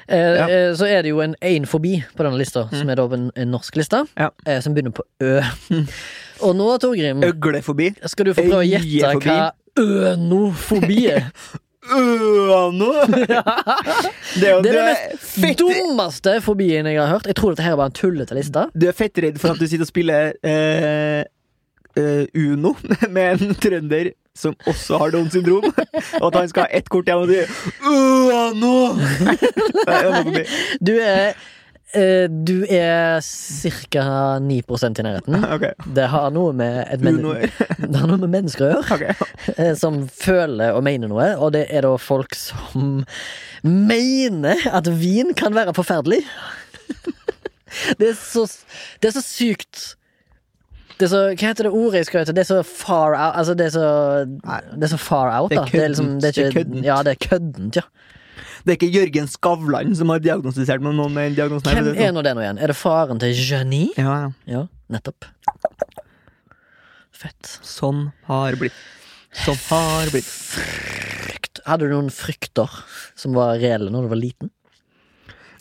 eh, 0.09 0.37
Ja. 0.39 0.47
eh, 0.49 0.73
så 0.79 0.87
er 0.89 1.03
det 1.03 1.11
jo 1.13 1.21
en 1.21 1.35
én 1.43 1.67
fobi 1.67 2.03
på 2.17 2.25
denne 2.25 2.39
lista, 2.39 2.69
som 2.73 2.89
er 2.91 2.97
da 2.97 3.05
en, 3.15 3.31
en 3.37 3.51
norsk 3.51 3.77
liste, 3.77 4.05
Ja. 4.19 4.31
eh, 4.47 4.61
som 4.61 4.75
begynner 4.75 4.93
på 4.97 5.03
Ø. 5.21 5.41
Og 6.43 6.57
nå, 6.59 6.79
Torgrim, 6.83 7.23
Øglefobi. 7.23 7.93
skal 8.07 8.27
du 8.27 8.33
få 8.35 8.43
prøve 8.49 8.65
å 8.65 8.67
gjette 8.67 9.13
hva 9.23 9.53
ønofobi 9.79 11.07
er. 11.13 11.29
Øno! 11.93 12.93
Det 14.39 14.47
er 14.47 14.53
jo 14.55 14.61
Det 14.63 14.71
er 14.71 14.77
den 14.77 14.87
mest 14.87 15.25
fett 15.43 15.59
dummeste 15.59 16.37
fobien 16.45 16.87
jeg 16.87 16.99
har 17.01 17.09
hørt. 17.11 17.27
Jeg 17.27 17.35
tror 17.37 17.51
dette 17.57 17.65
her 17.67 17.75
var 17.77 17.91
en 17.91 17.97
tullete 17.97 18.37
liste. 18.39 18.69
Du 18.75 18.87
er 18.89 18.95
fettredd 18.97 19.41
for 19.43 19.51
at 19.53 19.59
du 19.61 19.67
sitter 19.67 19.83
og 19.83 19.91
spiller 19.91 20.31
eh, 20.47 21.25
eh, 21.99 22.23
Uno 22.39 22.75
med 23.11 23.43
en 23.43 23.55
trønder 23.59 24.13
som 24.39 24.55
også 24.67 24.99
har 24.99 25.13
Downs 25.13 25.35
syndrom, 25.35 25.65
og 26.21 26.29
at 26.31 26.39
han 26.41 26.49
skal 26.53 26.65
ha 26.65 26.77
ett 26.79 26.89
kort 26.93 27.09
igjen, 27.09 27.21
og 27.21 27.29
si 27.33 28.61
nå! 28.61 28.77
Er. 29.87 30.55
Du 30.81 30.93
er 30.97 31.35
eh, 31.93 32.25
Du 32.33 32.65
er 32.73 33.21
ca. 33.21 34.07
9% 34.41 35.01
i 35.03 35.05
nærheten. 35.05 35.37
Okay. 35.57 35.75
Det 35.95 36.09
har 36.15 36.31
noe 36.33 36.55
med 36.57 36.81
et 36.89 37.05
men 37.05 37.21
Det 37.93 37.93
har 38.01 38.09
noe 38.09 38.21
med 38.25 38.33
mennesker 38.33 38.67
å 38.67 38.73
gjøre. 38.73 38.97
Ok. 38.97 39.57
eh, 39.59 39.75
som 39.79 40.03
føler 40.09 40.73
og 40.73 40.85
mener 40.89 41.13
noe, 41.13 41.29
og 41.37 41.53
det 41.57 41.67
er 41.69 41.85
da 41.85 41.93
folk 42.01 42.35
som 42.39 43.03
mener 43.63 44.65
at 44.73 44.89
vin 44.99 45.35
kan 45.39 45.55
være 45.55 45.77
forferdelig. 45.77 46.25
Det 48.01 48.11
er 48.11 48.17
så, 48.19 48.47
det 49.01 49.13
er 49.13 49.15
så 49.17 49.23
sykt 49.25 49.93
det 51.03 51.09
er 51.09 51.11
så, 51.11 51.21
Hva 51.35 51.51
heter 51.51 51.67
det 51.67 51.73
ordet 51.75 52.03
jeg 52.03 52.09
skal 52.09 52.23
hete? 52.23 52.35
Det 52.37 52.45
er 52.45 52.49
så 52.53 52.61
far 52.63 53.17
out 53.17 53.39
Altså, 53.41 53.57
det 53.59 53.67
er 53.67 53.75
så 53.75 53.87
Det 54.71 54.87
er 54.87 54.93
så 54.93 55.01
far 55.03 55.33
out, 55.35 55.51
da. 55.51 55.65
Det 55.67 55.81
er 55.83 55.91
liksom, 55.91 56.15
det 56.23 56.31
er 56.31 56.55
køddent. 56.55 56.87
Ja, 56.87 57.01
det 57.03 57.17
er 57.17 57.21
køddent, 57.27 57.81
ja. 57.81 57.83
Det 58.63 58.71
er 58.71 58.79
ikke 58.79 58.93
Jørgen 58.95 59.27
Skavlan 59.27 59.97
som 59.99 60.13
har 60.15 60.23
diagnostisert 60.23 60.83
med 60.85 60.95
noen 60.95 61.15
med 61.17 61.35
diagnosen. 61.35 61.67
Hvem 61.75 61.99
er 61.99 62.13
nå 62.15 62.23
det 62.23 62.37
nå 62.39 62.45
igjen? 62.45 62.61
Er 62.63 62.71
det 62.71 62.79
faren 62.79 63.19
til 63.19 63.35
Jeannie? 63.35 63.91
Ja, 63.99 64.15
ja. 64.23 64.31
Ja, 64.47 64.63
nettopp. 64.95 65.27
Fett. 67.11 67.57
Sånn 67.67 68.13
har 68.29 68.55
blitt. 68.61 68.79
Sånn 69.43 69.59
har 69.67 70.15
blitt. 70.15 70.31
Frykt. 70.31 71.65
Hadde 71.67 71.91
du 71.91 71.97
noen 71.97 72.13
frykter 72.15 72.71
som 73.19 73.35
var 73.35 73.59
reelle 73.59 73.91
når 73.91 74.07
du 74.07 74.15
var 74.15 74.23
liten? 74.23 74.55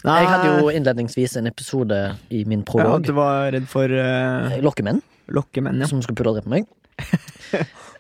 Nei, 0.06 0.20
Jeg 0.22 0.30
hadde 0.36 0.54
jo 0.62 0.70
innledningsvis 0.74 1.40
en 1.42 1.50
episode 1.50 1.98
i 2.30 2.46
min 2.46 2.62
ja, 2.62 2.68
prolog. 2.70 3.02
Du 3.06 3.18
var 3.18 3.50
redd 3.54 3.66
for 3.70 3.90
uh, 3.90 4.62
Lokkemenn 4.62 5.02
lokkemenn, 5.30 5.82
ja. 5.82 5.90
som 5.90 6.02
skulle 6.02 6.18
pulle 6.20 6.34
og 6.34 6.42
drepe 6.42 6.54
meg. 6.54 6.70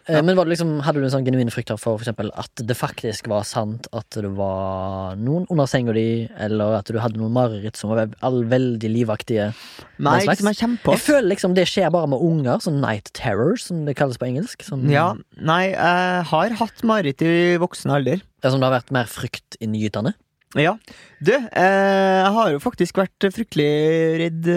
ja. 0.09 0.21
Men 0.21 0.33
var 0.35 0.47
det 0.47 0.55
liksom, 0.55 0.71
hadde 0.83 1.01
du 1.01 1.05
en 1.05 1.13
sånn 1.13 1.25
genuin 1.27 1.51
frykt 1.53 1.69
for 1.75 1.95
for 1.95 2.03
eksempel 2.03 2.31
at 2.39 2.63
det 2.65 2.75
faktisk 2.77 3.27
var 3.31 3.45
sant 3.47 3.85
at 3.95 4.17
det 4.17 4.31
var 4.35 5.19
noen 5.19 5.45
under 5.53 5.69
senga 5.69 5.93
di, 5.95 6.25
eller 6.41 6.79
at 6.79 6.89
du 6.89 6.97
hadde 6.99 7.21
noen 7.21 7.33
mareritt 7.35 7.77
som 7.79 7.93
var 7.93 8.09
all 8.25 8.41
veldig 8.49 8.89
livaktige? 8.91 9.51
Nei, 10.01 10.17
ikke 10.25 10.39
som 10.41 10.49
jeg 10.49 10.59
kommer 10.63 10.81
på. 10.85 10.95
Jeg 10.97 11.05
føler 11.05 11.29
liksom 11.33 11.55
det 11.57 11.67
skjer 11.69 11.93
bare 11.93 12.09
med 12.11 12.25
unger, 12.25 12.63
sånn 12.65 12.81
night 12.83 13.13
terror, 13.17 13.53
som 13.61 13.85
det 13.87 13.95
kalles 13.99 14.19
på 14.21 14.27
engelsk. 14.31 14.65
Sånn, 14.65 14.89
Ja, 14.91 15.11
nei, 15.37 15.71
jeg 15.75 16.25
har 16.33 16.57
hatt 16.63 16.83
mareritt 16.87 17.23
i 17.25 17.55
voksen 17.61 17.93
alder. 17.93 18.25
Det 18.41 18.49
er 18.49 18.55
som 18.55 18.63
det 18.63 18.71
har 18.71 18.79
vært 18.79 18.93
mer 18.95 19.09
fryktinngytende. 19.11 20.15
Ja. 20.59 20.75
Du, 21.23 21.31
eh, 21.31 22.17
jeg 22.25 22.33
har 22.35 22.51
jo 22.51 22.59
faktisk 22.59 22.99
vært 22.99 23.29
fryktelig 23.31 23.71
redd 24.19 24.49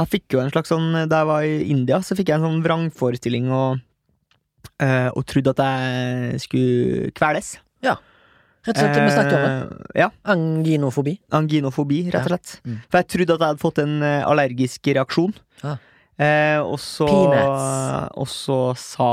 Jeg 0.00 0.08
fikk 0.14 0.34
jo 0.36 0.40
en 0.40 0.50
slags 0.52 0.70
sånn 0.72 0.92
Da 1.10 1.22
jeg 1.22 1.28
var 1.28 1.44
i 1.44 1.56
India, 1.68 1.98
så 2.00 2.16
fikk 2.16 2.30
jeg 2.32 2.40
en 2.40 2.46
sånn 2.46 2.62
vrangforestilling 2.64 3.50
og, 3.52 3.82
uh, 4.80 5.10
og 5.12 5.26
trodde 5.28 5.52
at 5.52 5.60
jeg 5.66 6.44
skulle 6.46 7.10
kveles. 7.16 7.58
Rett 8.60 8.76
og 8.76 8.82
slett, 8.82 8.96
vi 9.00 9.12
snakket 9.14 9.36
om 9.36 9.44
det. 9.44 9.52
Eh, 9.94 10.00
Ja. 10.02 10.08
Anginofobi. 10.28 11.14
Anginofobi, 11.32 12.10
rett 12.12 12.26
og 12.26 12.28
slett. 12.28 12.60
Mm. 12.66 12.80
For 12.90 12.98
jeg 12.98 13.08
trodde 13.08 13.34
at 13.34 13.40
jeg 13.40 13.48
hadde 13.48 13.62
fått 13.62 13.78
en 13.80 14.02
eh, 14.02 14.24
allergisk 14.28 14.86
reaksjon. 14.86 15.32
Ja. 15.62 15.76
Eh, 16.20 16.60
og 16.60 16.76
så. 16.78 17.08
Og 17.08 18.28
så 18.28 18.76
sa 18.76 19.08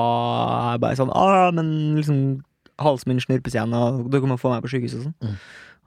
jeg 0.73 0.81
bare 0.83 0.99
sånn 0.99 1.13
ah, 1.15 1.51
men 1.55 1.95
liksom 1.95 2.43
halsen 2.77 3.13
min 3.13 3.23
snurpes 3.23 3.55
igjen, 3.55 3.73
og 3.73 4.11
dere 4.11 4.27
må 4.27 4.38
få 4.38 4.51
meg 4.51 4.65
på 4.65 4.73
sykehus 4.73 4.97
og 4.99 5.07
sånn. 5.07 5.15
Mm. 5.23 5.39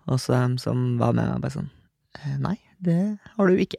Og 0.09 0.18
så 0.18 0.32
de 0.32 0.59
som 0.59 0.96
var 0.98 1.12
med, 1.12 1.36
bare 1.42 1.53
sånn 1.53 1.70
Nei, 2.40 2.57
det 2.82 3.18
har 3.36 3.46
du 3.46 3.61
ikke. 3.61 3.78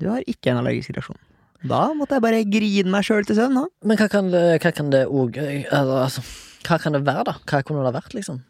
Du 0.00 0.08
har 0.10 0.24
ikke 0.28 0.52
en 0.52 0.62
allergisk 0.62 0.94
reaksjon. 0.96 1.20
Da 1.62 1.82
måtte 1.94 2.16
jeg 2.16 2.24
bare 2.24 2.40
grine 2.48 2.90
meg 2.90 3.06
sjøl 3.06 3.26
til 3.26 3.38
søvn. 3.38 3.60
Men 3.86 4.00
hva 4.00 4.08
kan 4.10 4.32
det, 4.32 4.46
hva 4.64 4.72
kan 4.74 4.90
det 4.90 5.04
òg 5.06 5.38
altså, 5.70 6.24
Hva 6.66 6.78
kan 6.82 6.96
det 6.96 7.04
være, 7.06 7.28
da? 7.30 7.36
Hva 7.46 7.62
kunne 7.62 7.84
det 7.84 7.92
ha 7.92 7.98
vært, 8.00 8.16
liksom? 8.16 8.42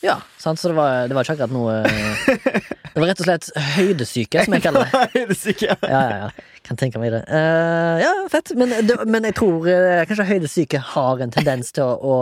Ja, 0.00 0.16
sant, 0.40 0.58
så 0.58 0.70
det 0.70 0.78
var, 0.78 1.08
det 1.10 1.16
var 1.16 1.26
ikke 1.26 1.34
akkurat 1.36 1.52
noe 1.52 1.74
Det 1.84 3.02
var 3.02 3.10
rett 3.10 3.20
og 3.20 3.26
slett 3.26 3.50
høydesyke, 3.76 4.44
som 4.46 4.54
jeg 4.56 4.64
kaller 4.64 4.86
det. 4.88 5.02
høydesyke, 5.16 5.74
Ja, 5.84 6.00
ja, 6.00 6.22
ja. 6.24 6.46
Kan 6.66 6.78
tenke 6.80 7.00
meg 7.02 7.12
det. 7.14 7.20
Uh, 7.28 8.00
ja, 8.02 8.12
fett. 8.32 8.52
Men, 8.58 8.72
det, 8.86 8.96
men 9.08 9.26
jeg 9.28 9.36
tror 9.38 9.68
eh, 9.70 10.02
kanskje 10.08 10.26
høydesyke 10.28 10.80
har 10.92 11.22
en 11.24 11.32
tendens 11.34 11.72
til 11.76 11.86
å, 11.86 11.94
å 11.96 12.16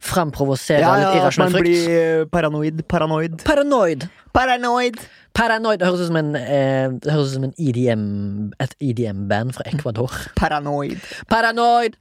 framprovosere 0.00 0.80
Ja, 0.82 0.94
litt 0.96 1.04
ja, 1.04 1.10
at 1.10 1.20
irrasjonell 1.20 1.54
man 1.54 1.64
blir 1.64 1.92
eh, 1.94 2.24
paranoid. 2.32 2.82
Paranoid. 2.88 3.36
Paranoid. 3.44 4.08
Paranoid! 4.36 5.00
Paranoid 5.34 5.78
det 5.80 5.86
høres 5.88 6.04
ut 6.04 6.10
som 6.10 6.18
en, 6.20 6.34
eh, 6.36 6.90
ut 6.90 7.30
som 7.30 7.44
en 7.46 7.54
EDM, 7.58 8.52
et 8.60 8.74
EDM-band 8.80 9.54
fra 9.56 9.64
Ecuador. 9.70 10.10
Paranoid. 10.36 10.98
Paranoid! 11.30 11.96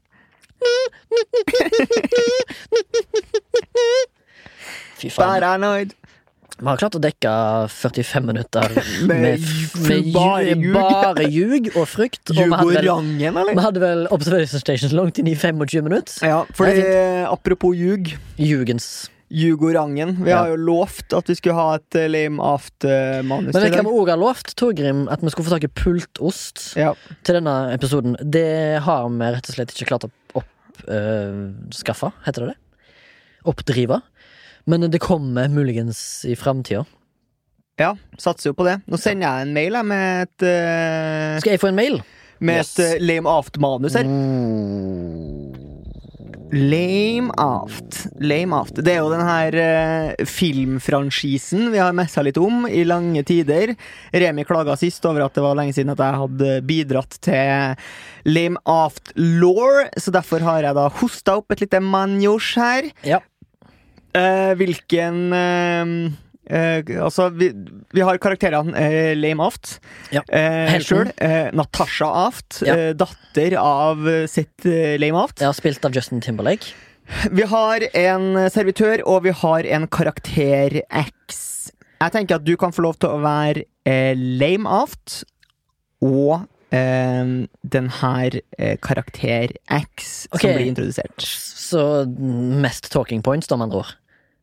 Fy 5.00 5.10
faen. 5.10 5.40
Paranoid. 5.40 5.96
Vi 6.60 6.68
har 6.68 6.80
klart 6.82 6.98
å 6.98 7.00
dekke 7.00 7.32
45 7.72 8.26
minutter 8.28 8.74
Med 9.08 9.40
med, 9.40 10.10
bare 10.12 10.56
ljug, 10.58 10.74
bare 10.76 11.28
ljug 11.32 11.70
og 11.72 11.86
frykt. 11.88 12.34
Og 12.34 12.36
vi 12.36 12.50
hadde 12.52 12.82
vel, 12.82 13.54
vi 13.54 13.64
hadde 13.64 13.84
vel 13.84 14.04
Observation 14.12 14.60
Stations 14.60 14.92
langt 14.96 15.22
inn 15.22 15.30
i 15.32 15.38
25 15.40 15.88
minutter. 15.88 16.20
Ja, 16.28 16.42
fordi 16.58 16.84
apropos 17.30 17.78
ljug. 17.80 18.12
Jugens. 19.30 19.60
Jugorangen. 19.62 20.16
Vi 20.26 20.32
har 20.34 20.48
jo 20.50 20.56
lovt 20.58 21.14
at 21.14 21.28
vi 21.30 21.36
skulle 21.38 21.56
ha 21.56 21.76
et 21.78 21.96
eh, 21.96 22.08
lame 22.10 22.42
aft-manus 22.42 23.54
Men 23.54 23.62
det 23.66 23.72
kan 23.76 23.86
vi 23.86 23.92
òg 23.94 24.10
ha 24.10 24.16
lovt, 24.18 24.56
Torgrim, 24.58 25.04
at 25.14 25.22
vi 25.22 25.30
skulle 25.30 25.46
få 25.50 25.54
tak 25.58 25.68
i 25.68 25.74
pultost 25.74 26.76
Ja. 26.80 26.94
til 27.24 27.38
denne 27.40 27.54
episoden. 27.76 28.16
Det 28.26 28.82
har 28.82 29.06
vi 29.10 29.30
rett 29.36 29.50
og 29.50 29.56
slett 29.56 29.74
ikke 29.76 29.90
klart 29.92 30.08
å 30.10 30.12
oppskaffe, 30.40 32.12
heter 32.26 32.46
det 32.48 32.54
det? 32.54 32.58
Oppdrive. 33.50 34.02
Men 34.66 34.90
det 34.92 35.00
kommer 35.02 35.48
muligens 35.50 36.26
i 36.26 36.36
framtida. 36.36 36.86
ja, 37.80 37.94
satser 38.20 38.50
jo 38.50 38.54
på 38.58 38.66
det. 38.68 38.82
Nå 38.92 38.98
sender 39.00 39.28
jeg 39.30 39.42
en 39.48 39.54
mail 39.56 39.74
jeg, 39.78 39.86
med 39.88 40.22
et, 40.26 40.44
øh, 40.44 41.40
Skal 41.40 41.54
jeg 41.56 41.62
få 41.62 41.70
en 41.72 41.76
mail? 41.80 42.02
med 42.42 42.56
Yes. 42.60 42.74
et 42.80 42.96
eh, 42.96 43.02
lame 43.04 43.28
aft-manus 43.28 43.96
her. 43.96 44.04
Mm. 44.08 45.19
Lame 46.52 47.30
aft. 47.38 48.08
Lame 48.20 48.56
aft. 48.58 48.80
Det 48.82 48.95
er 48.95 49.04
jo 49.04 49.12
den 49.12 49.26
her 49.26 49.58
uh, 49.60 50.26
filmfranchisen 50.26 51.70
vi 51.70 51.82
har 51.82 51.93
messa 51.97 52.24
litt 52.26 52.39
om 52.41 52.64
i 52.66 52.82
lange 52.88 53.22
tider. 53.28 53.76
Remi 54.10 54.45
klaga 54.50 54.74
sist 54.80 55.06
over 55.06 55.28
at 55.28 55.38
det 55.38 55.43
var 55.45 55.60
lenge 55.60 55.76
siden 55.78 55.93
at 55.93 56.02
jeg 56.02 56.22
hadde 56.24 56.56
bidratt 56.66 57.20
til 57.26 57.78
lame 58.30 58.62
aft 58.70 59.14
law, 59.16 59.86
så 59.97 60.14
derfor 60.14 60.43
har 60.45 60.66
jeg 60.66 60.78
da 60.78 60.88
hosta 61.02 61.38
opp 61.39 61.54
et 61.54 61.62
lite 61.66 61.84
manjosj 61.86 62.50
her. 62.60 62.89
Ja. 63.06 63.22
Uh, 64.18 64.56
hvilken 64.58 65.30
eh, 65.38 65.91
eh, 66.50 66.82
altså, 67.04 67.30
vi, 67.34 67.52
vi 67.95 68.04
har 68.06 68.20
karakterene 68.22 68.74
eh, 68.78 69.14
Lame 69.18 69.45
Aft. 69.45 69.78
Ja. 70.14 70.24
Eh, 70.28 70.76
Sjøl. 70.84 71.12
Eh, 71.18 71.50
Natasha 71.56 72.10
Aft. 72.28 72.62
Ja. 72.66 72.76
Eh, 72.76 72.91
datter 72.97 73.56
av 73.62 74.06
eh, 74.10 74.26
sitt 74.30 74.66
eh, 74.68 74.97
Lame 75.02 75.24
Aft. 75.24 75.41
Ja, 75.45 75.54
spilt 75.56 75.86
av 75.86 75.95
Justin 75.95 76.22
Timberlake. 76.26 76.74
Vi 77.34 77.45
har 77.50 77.88
en 77.97 78.36
servitør, 78.54 79.02
og 79.10 79.24
vi 79.26 79.34
har 79.34 79.66
en 79.66 79.88
karakter 79.89 80.82
X. 80.86 81.39
Jeg 82.00 82.14
tenker 82.14 82.38
at 82.38 82.45
du 82.45 82.54
kan 82.60 82.76
få 82.76 82.86
lov 82.86 83.00
til 83.02 83.16
å 83.16 83.22
være 83.24 83.66
Lame 84.16 84.70
Aft 84.70 85.24
og 86.06 86.45
den 86.70 87.88
her 87.97 88.36
karakter 88.86 89.56
X 89.74 90.28
som 90.30 90.52
blir 90.54 90.68
introdusert. 90.70 91.26
Så 91.26 91.82
mest 92.06 92.91
talking 92.93 93.24
points, 93.26 93.50
da, 93.50 93.58
med 93.58 93.72
andre 93.72 93.82
ord. 93.82 93.95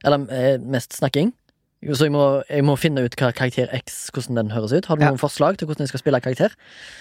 Eller 0.03 0.59
mest 0.67 0.99
snakking. 0.99 1.31
Så 1.95 2.07
jeg 2.09 2.13
må, 2.15 2.43
jeg 2.51 2.65
må 2.67 2.75
finne 2.81 3.05
ut 3.07 3.15
hva 3.21 3.29
karakter 3.37 3.69
X 3.79 4.11
hvordan 4.15 4.35
den 4.41 4.51
høres 4.55 4.73
ut. 4.73 4.87
Har 4.91 4.97
du 4.97 5.05
Ja. 5.05 5.11
noen 5.13 5.21
forslag 5.21 5.57
til 5.61 5.69
hvordan 5.69 5.85
jeg 5.87 5.89
skal 5.93 6.01
spille 6.03 6.21
karakter? 6.25 6.51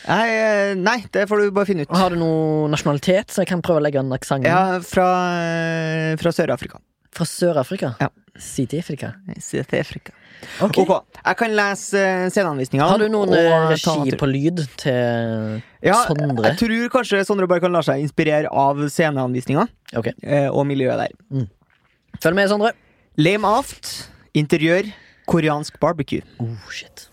Nei, 0.08 0.28
eh, 0.30 0.74
nei, 0.76 0.98
det 1.12 1.28
får 1.30 1.42
du 1.46 1.52
bare 1.52 1.66
finne 1.66 1.82
ut. 1.88 1.96
Har 1.96 2.10
du 2.10 2.18
noen 2.20 2.70
nasjonalitet, 2.76 3.28
så 3.34 3.42
jeg 3.42 3.48
kan 3.48 3.62
prøve 3.66 3.80
å 3.82 3.86
legge 3.88 4.00
en 4.00 4.12
aksent 4.14 4.44
Ja, 4.46 4.80
fra, 4.86 5.08
eh, 5.40 6.16
fra 6.18 6.30
Sør-Afrika. 6.32 6.78
fra 7.12 7.26
Sør-Afrika? 7.26 7.96
Ja. 8.02 8.10
Syd-Afrika? 8.38 9.14
Sør-Afrika. 9.40 10.12
Ok. 10.62 10.78
Ok, 10.84 11.06
jeg 11.26 11.38
kan 11.38 11.50
lese 11.56 11.96
eh, 11.96 12.30
sceneanvisninga. 12.30 12.84
Har 12.90 12.98
du 13.00 13.08
noen 13.08 13.32
regi 13.32 14.12
på 14.20 14.28
lyd 14.28 14.60
til 14.78 15.62
ja, 15.82 15.94
Sondre? 16.06 16.44
Jeg 16.52 16.58
tror 16.60 16.90
kanskje 16.92 17.22
Sondre 17.26 17.48
bare 17.48 17.62
kan 17.64 17.72
la 17.72 17.80
seg 17.82 18.04
inspirere 18.04 18.52
av 18.52 18.76
sceneanvisninga 18.92 19.64
Ok, 19.96 20.12
eh, 20.22 20.50
og 20.52 20.68
miljøet 20.68 21.00
der. 21.08 21.48
Følg 22.22 22.36
med, 22.36 22.50
Sondre. 22.52 22.74
Lame 23.18 23.46
aft, 23.48 24.10
interiør, 24.36 24.92
koreansk 25.26 25.80
barbecue. 25.82 26.24
Oh, 26.40 26.56
shit. 26.70 27.08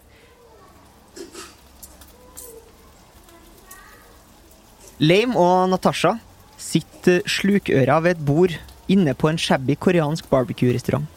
Lame 5.02 5.34
og 5.38 5.70
Natasha 5.72 6.16
sitter 6.60 7.24
slukøra 7.26 7.98
ved 8.04 8.16
et 8.16 8.26
bord 8.26 8.54
inne 8.92 9.14
på 9.18 9.30
en 9.30 9.40
shabby 9.40 9.74
koreansk 9.80 10.28
barbecue-restaurant. 10.30 11.08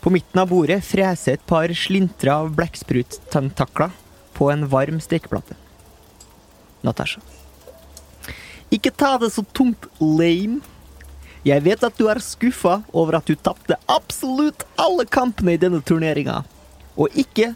På 0.00 0.12
midten 0.12 0.40
av 0.40 0.48
bordet 0.52 0.78
freser 0.86 1.36
et 1.36 1.42
par 1.50 1.72
slintre 1.76 2.32
av 2.32 2.52
blekkspruttentakler 2.56 3.90
på 4.36 4.48
en 4.52 4.64
varm 4.72 5.00
stekeplate. 5.02 5.56
Natasha. 6.86 7.20
Ikke 8.72 8.92
ta 8.94 9.16
det 9.20 9.32
så 9.34 9.42
tungt, 9.52 9.88
lame. 10.00 10.62
Jeg 11.46 11.64
vet 11.64 11.84
at 11.86 11.96
du 11.96 12.04
er 12.12 12.20
skuffa 12.20 12.82
over 12.92 13.16
at 13.16 13.28
du 13.28 13.32
tapte 13.34 13.78
absolutt 13.88 14.66
alle 14.80 15.06
kampene 15.08 15.54
i 15.56 15.60
denne 15.60 15.80
turneringa. 15.80 16.42
Og 17.00 17.16
ikke 17.16 17.54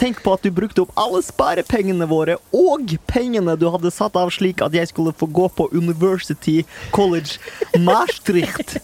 tenk 0.00 0.22
på 0.24 0.32
at 0.36 0.44
du 0.44 0.52
brukte 0.52 0.84
opp 0.84 0.94
alle 1.00 1.20
sparepengene 1.24 2.08
våre 2.08 2.38
og 2.56 2.96
pengene 3.08 3.56
du 3.60 3.66
hadde 3.72 3.92
satt 3.92 4.16
av 4.16 4.32
slik 4.32 4.62
at 4.64 4.74
jeg 4.76 4.88
skulle 4.88 5.14
få 5.16 5.28
gå 5.28 5.48
på 5.56 5.68
University 5.72 6.62
College 6.96 7.36
Maastricht. 7.84 8.78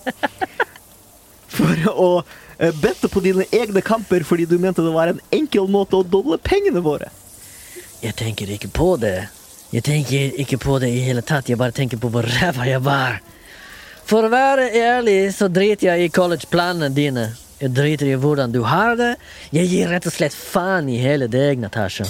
For 1.53 1.89
å 1.93 2.11
eh, 2.59 2.73
bette 2.81 3.09
på 3.13 3.25
dine 3.25 3.49
egne 3.53 3.85
kamper 3.85 4.25
fordi 4.25 4.49
du 4.49 4.59
mente 4.61 4.85
det 4.85 4.93
var 4.93 5.13
en 5.13 5.21
enkel 5.33 5.69
måte 5.69 6.01
å 6.01 6.05
doble 6.05 6.41
pengene 6.41 6.85
våre. 6.85 7.09
Jeg 8.03 8.17
tenker 8.21 8.51
ikke 8.53 8.73
på 8.73 8.95
det. 9.01 9.31
Jeg 9.73 9.85
tenker 9.87 10.41
ikke 10.41 10.59
på 10.61 10.77
det 10.83 10.91
i 10.93 11.05
hele 11.07 11.23
tatt. 11.25 11.49
Jeg 11.49 11.61
bare 11.61 11.77
tenker 11.77 12.01
på 12.01 12.11
hvor 12.13 12.27
ræva 12.29 12.67
jeg 12.69 12.85
var. 12.85 13.21
For 14.13 14.27
å 14.27 14.29
være 14.29 14.67
ærlig 14.77 15.31
så 15.33 15.47
driter 15.49 15.87
jeg 15.87 16.05
i 16.05 16.11
collegeplanene 16.13 16.91
dine. 16.93 17.23
Jeg 17.63 17.73
driter 17.73 18.11
i 18.11 18.19
hvordan 18.21 18.53
du 18.53 18.59
har 18.69 18.99
det. 19.01 19.15
Jeg 19.57 19.71
gir 19.71 19.89
rett 19.89 20.05
og 20.05 20.13
slett 20.13 20.37
faen 20.37 20.91
i 20.93 20.99
hele 21.01 21.31
deg, 21.33 21.63
Natasha. 21.63 22.05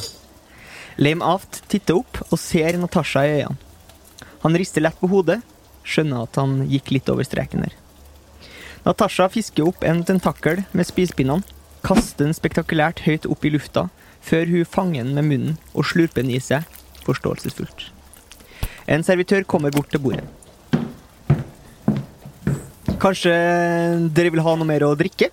Lame 0.98 1.22
Aft 1.22 1.60
titter 1.70 2.00
opp 2.00 2.18
og 2.24 2.40
ser 2.42 2.80
Natasha 2.82 3.22
i 3.22 3.36
øynene. 3.36 3.54
Han 4.42 4.58
rister 4.58 4.82
lett 4.82 4.98
på 4.98 5.12
hodet, 5.14 5.38
skjønner 5.86 6.26
at 6.26 6.42
han 6.42 6.58
gikk 6.72 6.90
litt 6.96 7.14
over 7.14 7.22
streken 7.22 7.68
der. 7.68 7.78
Natasha 8.82 9.30
fisker 9.30 9.70
opp 9.70 9.86
en 9.86 10.02
tentakkel 10.02 10.64
med 10.74 10.90
spisepinnene, 10.90 11.46
kaster 11.86 12.26
den 12.26 12.34
spektakulært 12.34 13.06
høyt 13.06 13.30
opp 13.30 13.46
i 13.46 13.54
lufta, 13.54 13.86
før 14.26 14.50
hun 14.50 14.66
fanger 14.66 15.06
den 15.06 15.14
med 15.20 15.30
munnen 15.30 15.58
og 15.70 15.86
slurper 15.94 16.26
den 16.26 16.34
i 16.34 16.42
seg, 16.42 16.66
forståelsesfullt. 17.06 17.92
En 18.90 19.06
servitør 19.06 19.46
kommer 19.46 19.70
bort 19.70 19.94
til 19.94 20.02
bordet. 20.02 20.26
Kanskje 23.02 23.32
dere 24.14 24.30
vil 24.30 24.44
ha 24.44 24.54
noe 24.54 24.68
mer 24.68 24.84
å 24.86 24.92
drikke? 24.94 25.32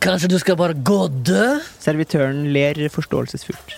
Kanskje 0.00 0.30
du 0.32 0.38
skal 0.40 0.56
bare 0.56 0.72
gå 0.72 0.96
og 1.04 1.18
dø? 1.28 1.58
Servitøren 1.82 2.46
ler 2.54 2.80
forståelsesfullt. 2.88 3.74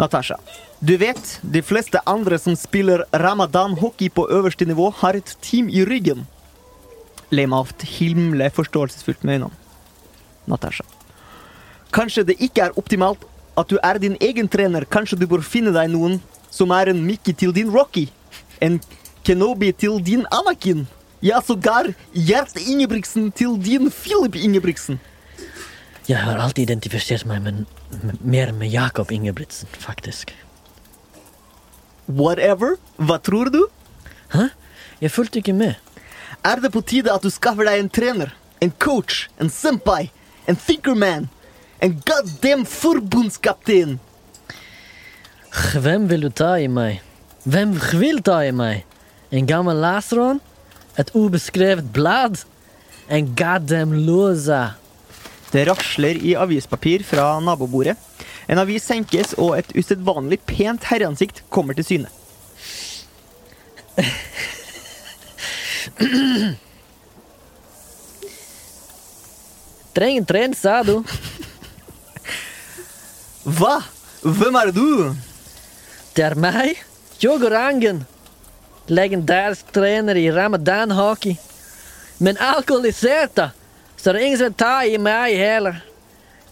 Natasha, 0.00 0.40
du 0.82 0.96
vet, 0.98 1.36
de 1.46 1.62
fleste 1.62 2.00
andre 2.10 2.40
som 2.42 2.56
spiller 2.58 3.04
ramadan-hockey 3.14 4.10
på 4.10 4.26
øverste 4.26 4.66
nivå, 4.66 4.88
har 4.98 5.14
et 5.14 5.36
team 5.40 5.68
i 5.70 5.84
ryggen. 5.86 6.24
Lemaft 7.30 7.86
himler 7.86 8.50
forståelsesfullt 8.50 9.22
med 9.22 9.38
øynene. 9.38 9.54
Natasha. 10.50 10.82
Kanskje 11.94 12.26
det 12.26 12.40
ikke 12.42 12.66
er 12.66 12.74
optimalt 12.80 13.22
at 13.54 13.70
du 13.70 13.78
er 13.78 14.02
din 14.02 14.18
egen 14.20 14.50
trener. 14.50 14.82
Kanskje 14.82 15.20
du 15.20 15.28
bør 15.30 15.46
finne 15.46 15.70
deg 15.70 15.94
noen 15.94 16.18
som 16.50 16.74
er 16.74 16.90
en 16.90 17.06
Mickey 17.06 17.32
til 17.38 17.54
din 17.54 17.70
Rocky. 17.70 18.08
En 18.58 18.80
Kenobi 19.24 19.72
til 19.72 20.00
din 20.04 20.26
Anakin. 20.32 20.86
Ja, 21.24 21.40
sågar 21.40 21.94
Gjert 22.12 22.58
Ingebrigtsen 22.60 23.30
til 23.32 23.56
din 23.64 23.90
Philip 23.90 24.36
Ingebrigtsen. 24.36 25.00
Jeg 26.08 26.20
har 26.20 26.36
alltid 26.36 26.68
identifisert 26.68 27.24
meg 27.24 27.40
med, 27.42 27.64
med, 28.02 28.20
mer 28.20 28.52
med 28.52 28.68
Jakob 28.68 29.10
Ingebrigtsen, 29.10 29.68
faktisk. 29.72 30.34
Whatever. 32.08 32.76
Hva 32.96 33.16
tror 33.16 33.48
du? 33.48 33.62
Hæ? 34.34 34.50
Jeg 35.00 35.10
fulgte 35.10 35.40
ikke 35.40 35.56
med. 35.56 35.74
Er 36.44 36.60
det 36.60 36.72
på 36.72 36.84
tide 36.84 37.12
at 37.12 37.24
du 37.24 37.32
skaffer 37.32 37.64
deg 37.64 37.80
en 37.80 37.88
trener, 37.88 38.36
en 38.60 38.72
coach, 38.76 39.30
en 39.40 39.48
senpai, 39.48 40.10
en 40.44 40.60
thinkerman, 40.60 41.30
en 41.80 42.00
goddamn 42.04 42.68
forbundskaptein? 42.68 43.96
Hvem 45.72 46.10
vil 46.10 46.28
du 46.28 46.28
ta 46.28 46.58
i 46.60 46.68
meg? 46.68 47.00
Hvem 47.48 47.78
vil 47.96 48.20
ta 48.24 48.42
i 48.44 48.52
meg? 48.52 48.84
En 49.34 49.46
gammel 49.50 49.80
laseron? 49.82 50.38
Et 50.94 51.10
ubeskrevet 51.14 51.92
blad? 51.92 52.44
En 53.10 53.34
goddamn 53.34 54.06
loser. 54.06 54.76
Det 55.50 55.66
rasler 55.66 56.18
i 56.22 56.36
avispapir 56.38 57.02
fra 57.06 57.40
nabobordet. 57.42 57.96
En 58.46 58.58
avis 58.60 58.84
senkes, 58.86 59.34
og 59.40 59.58
et 59.58 59.72
usedvanlig 59.74 60.38
pent 60.46 60.84
herreansikt 60.90 61.42
kommer 61.50 61.74
til 61.74 61.84
syne. 61.88 62.08
Trenger 69.94 70.24
tren, 70.30 70.54
sa 70.58 70.82
du. 70.86 71.02
Hva? 73.44 73.82
Hvem 74.24 74.54
er 74.62 74.70
du? 74.74 75.14
Det 76.14 76.24
er 76.24 76.34
meg, 76.38 76.78
Jogo 77.22 77.48
Rangen. 77.50 78.13
Legendarisk 78.86 79.72
trener 79.72 80.16
i 80.16 80.30
ramadan-hockey. 80.32 81.36
Men 82.18 82.38
alkoholisert, 82.38 83.34
da. 83.34 83.50
Så 83.96 84.12
det 84.12 84.20
er 84.20 84.26
ingen 84.26 84.38
som 84.38 84.50
vil 84.50 84.58
ta 84.60 84.74
i 84.84 84.98
meg 85.00 85.36
heller. 85.40 85.80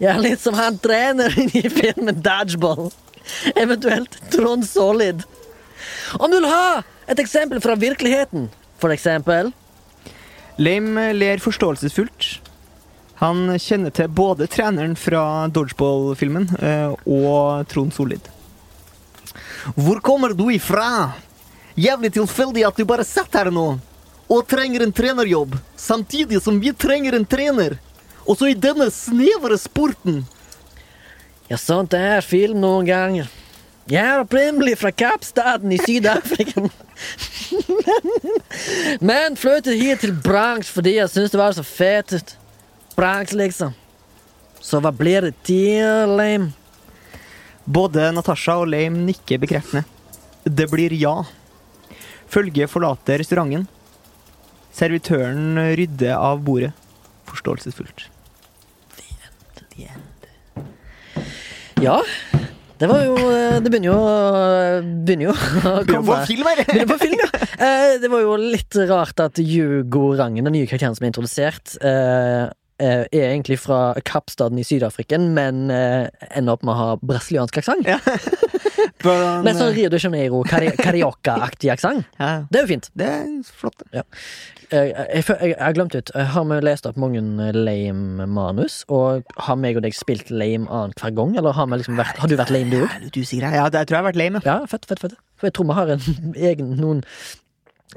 Jeg 0.01 0.11
er 0.15 0.23
litt 0.25 0.41
som 0.43 0.57
han 0.57 0.79
treneren 0.83 1.51
i 1.53 1.67
filmen 1.79 2.23
Dodgeball. 2.25 2.91
Eventuelt 3.55 4.17
Trond 4.33 4.65
Solid. 4.67 5.23
Om 6.19 6.31
du 6.31 6.39
vil 6.41 6.49
ha 6.51 6.83
et 7.07 7.21
eksempel 7.21 7.61
fra 7.63 7.77
virkeligheten, 7.79 8.49
for 8.81 8.95
eksempel 8.95 9.53
Leim 10.61 10.99
ler 11.17 11.41
forståelsesfullt. 11.41 12.27
Han 13.23 13.55
kjenner 13.63 13.95
til 13.95 14.11
både 14.13 14.49
treneren 14.51 14.97
fra 14.99 15.47
Dodgeball-filmen 15.55 16.49
eh, 16.59 16.91
og 17.07 17.69
Trond 17.71 17.95
Solid. 17.95 18.27
Hvor 19.79 20.01
kommer 20.05 20.35
du 20.37 20.49
ifra? 20.53 21.15
Jævlig 21.79 22.13
tilfeldig 22.13 22.67
at 22.69 22.77
du 22.77 22.85
bare 22.89 23.07
sitter 23.07 23.47
her 23.47 23.55
nå 23.55 23.67
og 24.33 24.47
trenger 24.49 24.81
en 24.85 24.93
trenerjobb, 24.97 25.57
samtidig 25.77 26.39
som 26.41 26.61
vi 26.61 26.73
trenger 26.73 27.19
en 27.19 27.27
trener. 27.29 27.77
Også 28.25 28.49
i 28.49 28.57
denne 28.57 28.87
snevre 28.95 29.59
sporten. 29.61 30.23
Ja, 31.51 31.59
sånt 31.61 31.93
er 31.93 32.25
film 32.25 32.63
noen 32.63 32.87
ganger. 32.89 33.29
Jeg 33.91 34.07
er 34.07 34.23
opprinnelig 34.23 34.79
fra 34.81 34.93
Kappstaden 34.95 35.75
i 35.75 35.79
Syd-Afrika. 35.83 36.63
men, 36.63 38.31
men 39.11 39.37
flyttet 39.37 39.81
hit 39.81 40.01
til 40.05 40.15
Bronx 40.15 40.71
fordi 40.73 40.97
jeg 41.01 41.11
syntes 41.11 41.35
det 41.35 41.43
var 41.43 41.57
så 41.59 41.67
fett 41.67 42.15
ut. 42.15 42.35
Bronx, 42.97 43.35
liksom. 43.37 43.75
Så 44.63 44.79
hva 44.81 44.95
blir 44.95 45.27
det 45.27 45.35
til, 45.45 46.15
Lame? 46.15 46.53
Både 47.67 48.09
Natasha 48.15 48.61
og 48.63 48.71
Lame 48.71 49.03
nikker 49.11 49.43
bekreftende. 49.43 49.85
Det 50.47 50.71
blir 50.71 50.95
ja. 50.95 51.19
Følget 52.33 52.71
forlater 52.73 53.21
restauranten. 53.21 53.67
Servitøren 54.73 55.61
rydder 55.77 56.17
av 56.17 56.41
bordet. 56.47 56.73
Forståelsesfullt. 57.29 58.09
Ja, 61.83 61.97
det 62.79 62.87
var 62.87 63.01
jo 63.03 63.15
Det 63.19 63.71
begynner 63.73 63.89
jo 63.89 63.97
Begynner 65.03 65.25
jo 65.27 65.33
å 65.35 65.81
Begynner 65.83 66.05
på 66.07 66.13
komme 66.13 66.19
film 66.29 66.47
her! 66.47 66.61
Begynner 66.63 66.91
på 66.93 66.99
film, 67.01 67.19
ja. 67.19 67.31
Eh, 67.63 67.95
det 68.03 68.11
var 68.13 68.23
jo 68.23 68.37
litt 68.39 68.79
rart 68.91 69.23
at 69.23 69.39
Hugo 69.43 70.13
Rangen, 70.19 70.47
den 70.47 70.55
nye 70.55 70.69
karakteren 70.71 70.95
som 70.95 71.07
er 71.07 71.11
introdusert, 71.13 71.75
eh, 71.83 72.47
er 72.83 73.07
egentlig 73.33 73.59
fra 73.63 73.95
Kappstaden 74.05 74.59
i 74.59 74.65
Syd-Afrika, 74.67 75.19
men 75.21 75.71
eh, 75.71 76.09
ender 76.37 76.57
opp 76.57 76.65
med 76.67 76.75
å 76.75 76.79
ha 76.79 76.89
brasiliansk 77.03 77.61
aksent. 77.63 77.87
Ja. 77.87 77.99
men 79.45 79.55
sånn 79.59 79.73
Rio 79.77 79.91
de 79.93 79.99
Janeiro, 80.03 80.43
carioca-aktig 80.47 81.71
aksent. 81.75 82.07
ja, 82.19 82.45
Det 82.51 82.61
er 82.61 82.67
jo 82.67 82.71
fint. 82.73 82.89
det 82.99 83.09
er 83.09 83.29
flott. 83.61 83.85
Ja. 83.95 84.03
Eh, 84.73 84.89
jeg, 85.21 85.57
har 85.61 85.75
glemt 85.77 85.95
ut. 85.95 86.11
eh, 86.17 86.25
Har 86.33 86.47
vi 86.49 86.61
lest 86.65 86.87
opp 86.89 86.97
mange 87.01 87.21
lame 87.53 88.27
manus? 88.27 88.83
Og 88.89 89.23
har 89.47 89.57
meg 89.61 89.77
og 89.77 89.85
deg 89.87 89.95
spilt 89.97 90.31
lame 90.33 90.67
annenhver 90.71 91.15
gang? 91.19 91.37
Eller 91.37 91.53
har, 91.59 91.67
liksom 91.69 91.99
vært, 92.01 92.17
har 92.23 92.29
du 92.33 92.37
vært 92.41 92.55
lame, 92.55 92.71
du 92.73 92.81
òg? 92.83 92.89
Jeg 92.89 92.97
er 93.01 93.05
litt 93.07 93.21
usikker. 93.21 93.53
Ja, 93.61 93.69
det- 93.69 93.83
jeg 93.85 93.91
tror 93.91 93.99
jeg 93.99 94.05
har 94.05 94.11
vært 94.13 94.23
lame. 94.23 94.43
Ja, 94.49 94.59
fett, 94.67 94.87
fett, 94.89 94.99
fett. 95.05 95.19
For 95.37 95.51
jeg 95.51 95.55
tror 95.59 95.69
vi 95.69 95.79
har 95.79 95.95
en 95.97 96.35
egen, 96.53 96.75
noen 96.81 97.05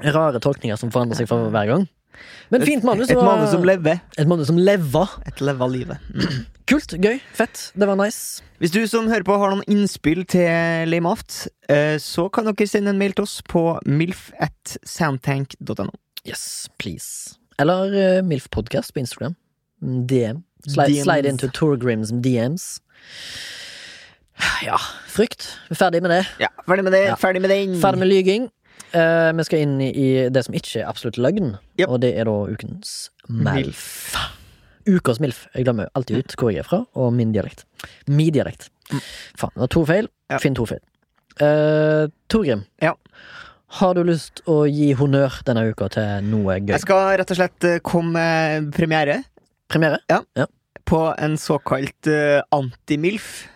rare 0.04 0.40
tolkninger 0.44 0.76
som 0.76 0.90
forandrer 0.92 1.16
seg 1.22 1.28
for 1.30 1.48
hver 1.54 1.66
gang. 1.70 1.86
Men 2.50 2.66
fint 2.66 2.84
manus. 2.86 3.08
Et 3.10 3.16
et 3.16 3.22
manus 3.22 3.50
som 3.50 3.64
lever. 3.66 4.00
Et 4.18 4.28
manus 4.28 4.50
som 4.50 4.58
lever. 4.58 5.16
Et 5.26 5.40
leva 5.40 5.68
livet. 5.70 6.12
Mm. 6.14 6.44
Kult, 6.70 6.96
gøy, 6.98 7.20
fett. 7.36 7.68
Det 7.78 7.86
var 7.86 7.98
nice. 8.00 8.42
Hvis 8.58 8.72
du 8.74 8.80
som 8.90 9.06
hører 9.06 9.22
på 9.26 9.36
har 9.38 9.52
noen 9.52 9.62
innspill 9.70 10.24
til 10.26 10.90
Lame 10.90 11.12
Aft, 11.14 11.44
eh, 11.70 11.94
så 12.02 12.26
kan 12.34 12.48
dere 12.48 12.66
sende 12.66 12.90
en 12.90 12.98
mail 12.98 13.14
til 13.14 13.22
oss 13.22 13.38
på 13.46 13.68
milf 13.86 14.32
at 14.42 14.74
soundtank.no. 14.82 15.92
Yes, 16.26 16.66
please. 16.82 17.36
Eller 17.62 17.94
uh, 17.94 18.24
Milf 18.26 18.48
Podcast 18.50 18.94
på 18.94 19.04
Instagram. 19.04 19.36
DM. 19.80 20.42
Slide, 20.66 20.88
DMs. 20.88 21.04
slide 21.04 21.28
into 21.28 21.48
Torgrims 21.54 22.10
DMs. 22.10 22.80
Ja, 24.66 24.76
frykt. 25.08 25.46
Vi 25.68 25.76
er 25.76 25.80
ferdig 25.80 26.02
med 26.02 26.10
det. 26.12 26.24
Ja, 26.42 26.50
ferdig 26.66 26.84
med 26.84 26.92
det. 26.92 27.04
Ja. 27.06 27.14
Ferdig 27.20 27.40
med 27.40 27.50
den. 27.50 27.78
Ferdig 27.80 28.02
med 28.02 28.10
lyging. 28.10 28.50
Eh, 28.94 29.32
vi 29.36 29.44
skal 29.44 29.58
inn 29.64 29.80
i 29.82 30.28
det 30.30 30.44
som 30.46 30.54
ikke 30.54 30.80
er 30.82 30.88
absolutt 30.88 31.18
løgn, 31.18 31.56
Yep. 31.80 31.88
og 31.88 32.00
det 32.00 32.12
er 32.18 32.24
da 32.28 32.36
ukens 32.46 33.10
MILF. 33.28 34.16
Ukas 34.86 35.18
MILF. 35.20 35.46
Jeg 35.54 35.64
glemmer 35.66 35.88
alltid 35.98 36.18
ut 36.22 36.36
hvor 36.38 36.52
jeg 36.52 36.60
er 36.62 36.68
fra, 36.68 36.84
og 36.94 37.12
min 37.12 37.32
dialekt. 37.34 37.64
Min 38.06 38.32
dialekt. 38.32 38.68
Faen, 39.36 39.50
det 39.56 39.64
var 39.64 39.72
to 39.74 39.84
feil. 39.84 40.08
Ja. 40.30 40.38
Finn 40.38 40.54
to 40.54 40.66
feil. 40.66 40.80
Uh, 41.40 42.06
Torgrim, 42.32 42.64
Ja. 42.80 42.94
har 43.80 43.94
du 43.94 44.04
lyst 44.04 44.40
å 44.46 44.62
gi 44.70 44.92
honnør 44.94 45.42
denne 45.44 45.66
uka 45.70 45.88
til 45.90 46.22
noe 46.30 46.54
gøy? 46.60 46.70
Jeg 46.76 46.80
skal 46.86 47.16
rett 47.18 47.30
og 47.30 47.36
slett 47.36 47.64
eh, 47.64 47.78
komme 47.84 48.12
med 48.14 48.70
premiere 48.72 49.24
Premiere? 49.68 49.98
på 50.86 51.00
en 51.18 51.34
såkalt 51.36 52.06
eh, 52.06 52.40
anti-MILF. 52.54 53.48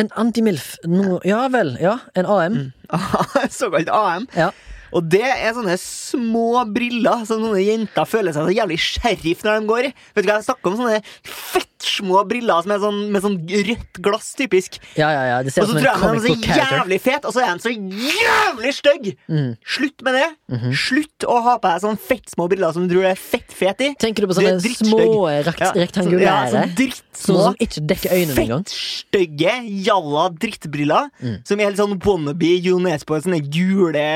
En 0.00 0.08
anti-MILF. 0.16 0.76
No, 0.88 1.18
ja 1.26 1.44
vel. 1.52 1.74
Ja, 1.82 1.98
en 2.16 2.28
AM. 2.28 2.60
såkalt 3.50 3.90
AM. 3.92 4.28
Ja. 4.36 4.50
Og 4.92 5.06
det 5.08 5.24
er 5.24 5.54
sånne 5.56 5.78
små 5.80 6.62
briller 6.72 7.24
som 7.28 7.40
noen 7.40 7.60
jenter 7.64 8.08
føler 8.08 8.34
seg 8.36 8.48
så 8.48 8.56
jævlig 8.56 8.78
sheriff 8.80 9.44
når 9.44 9.60
de 9.60 9.70
går 9.70 9.88
i. 9.88 9.92
Vet 10.16 10.26
du 10.26 10.28
hva, 10.28 10.38
jeg 10.40 10.48
snakker 10.48 10.72
om 10.72 10.80
sånne 10.80 10.98
fette 11.24 11.71
fettsmå 11.82 12.22
briller 12.28 12.62
er 12.74 12.80
sånn, 12.82 12.98
med 13.12 13.24
sånn 13.24 13.36
rødt 13.48 14.00
glass, 14.04 14.32
typisk. 14.38 14.78
Ja, 14.98 15.10
ja, 15.12 15.22
ja. 15.28 15.36
Det 15.42 15.52
ser 15.54 15.64
Og 15.64 15.70
så 15.70 15.76
tror 15.78 15.88
jeg 15.88 16.00
han 16.02 16.16
er 16.16 16.22
så 16.22 16.34
jævlig 16.62 16.98
fet, 17.02 17.26
og 17.26 17.34
så 17.34 17.42
er 17.42 17.48
han 17.50 17.62
så 17.62 17.72
jævlig 17.72 18.72
stygg! 18.76 19.08
Mm. 19.28 19.50
Slutt 19.76 20.04
med 20.06 20.18
det! 20.18 20.28
Mhm. 20.52 20.74
Slutt 20.82 21.26
å 21.28 21.38
ha 21.46 21.56
på 21.62 21.72
deg 21.72 21.84
sånn 21.84 21.98
fettsmå 22.00 22.48
briller 22.52 22.74
som 22.76 22.86
du 22.86 22.92
tror 22.94 23.06
du 23.06 23.08
er 23.10 23.18
fettfet 23.18 23.84
i. 23.86 23.90
Tenker 24.02 24.24
du 24.24 24.30
på 24.30 24.36
sånne 24.38 24.58
du 24.62 24.68
små 24.76 25.28
rekt 25.46 25.62
Ja, 25.62 25.70
rektangulære? 25.76 26.26
Ja, 26.26 26.36
sånn 26.52 26.74
drittsmå, 26.78 27.38
som 27.48 27.56
ikke 27.62 27.84
dekker 27.92 28.14
øynene 28.18 28.44
engang? 28.44 28.66
fettstygge, 28.68 29.54
jalla 29.86 30.26
drittbriller. 30.42 31.08
Mm. 31.22 31.38
Som 31.48 31.60
er 31.60 31.70
helt 31.70 31.80
sånn 31.80 31.96
wannabe 32.04 32.52
Jo 32.62 32.78
Nesbø, 32.82 33.20
sånne 33.24 33.40
gule, 33.48 34.06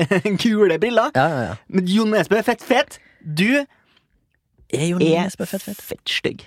gule 0.44 0.78
briller. 0.82 1.10
Ja, 1.16 1.26
ja, 1.32 1.42
ja. 1.50 1.56
Men 1.72 1.90
Jo 1.90 2.06
Nesbø 2.10 2.38
er 2.42 2.46
fett 2.46 2.62
fet. 2.66 3.00
Du 3.26 3.48
Er 4.74 4.86
jo 4.90 4.98
Nesbø 4.98 5.46
fettfet? 5.46 5.80
fett, 5.82 6.10
fett. 6.12 6.46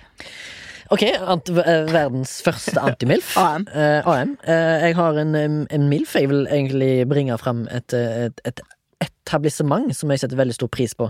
Ok, 0.90 1.04
ant 1.06 1.50
eh, 1.54 1.84
verdens 1.86 2.32
første 2.42 2.74
antimilf. 2.88 3.36
AM. 3.38 3.66
Uh, 3.70 4.08
AM. 4.10 4.34
Uh, 4.42 4.76
jeg 4.88 4.96
har 4.98 5.20
en, 5.22 5.36
en 5.38 5.86
milf. 5.90 6.16
Jeg 6.18 6.30
vil 6.32 6.48
egentlig 6.50 7.06
bringe 7.10 7.36
fram 7.38 7.66
et, 7.70 7.94
eh, 7.94 8.26
et, 8.26 8.42
et 8.50 8.62
etablissement 9.06 9.94
som 9.94 10.10
jeg 10.10 10.24
setter 10.24 10.40
veldig 10.40 10.58
stor 10.58 10.70
pris 10.72 10.96
på. 10.98 11.06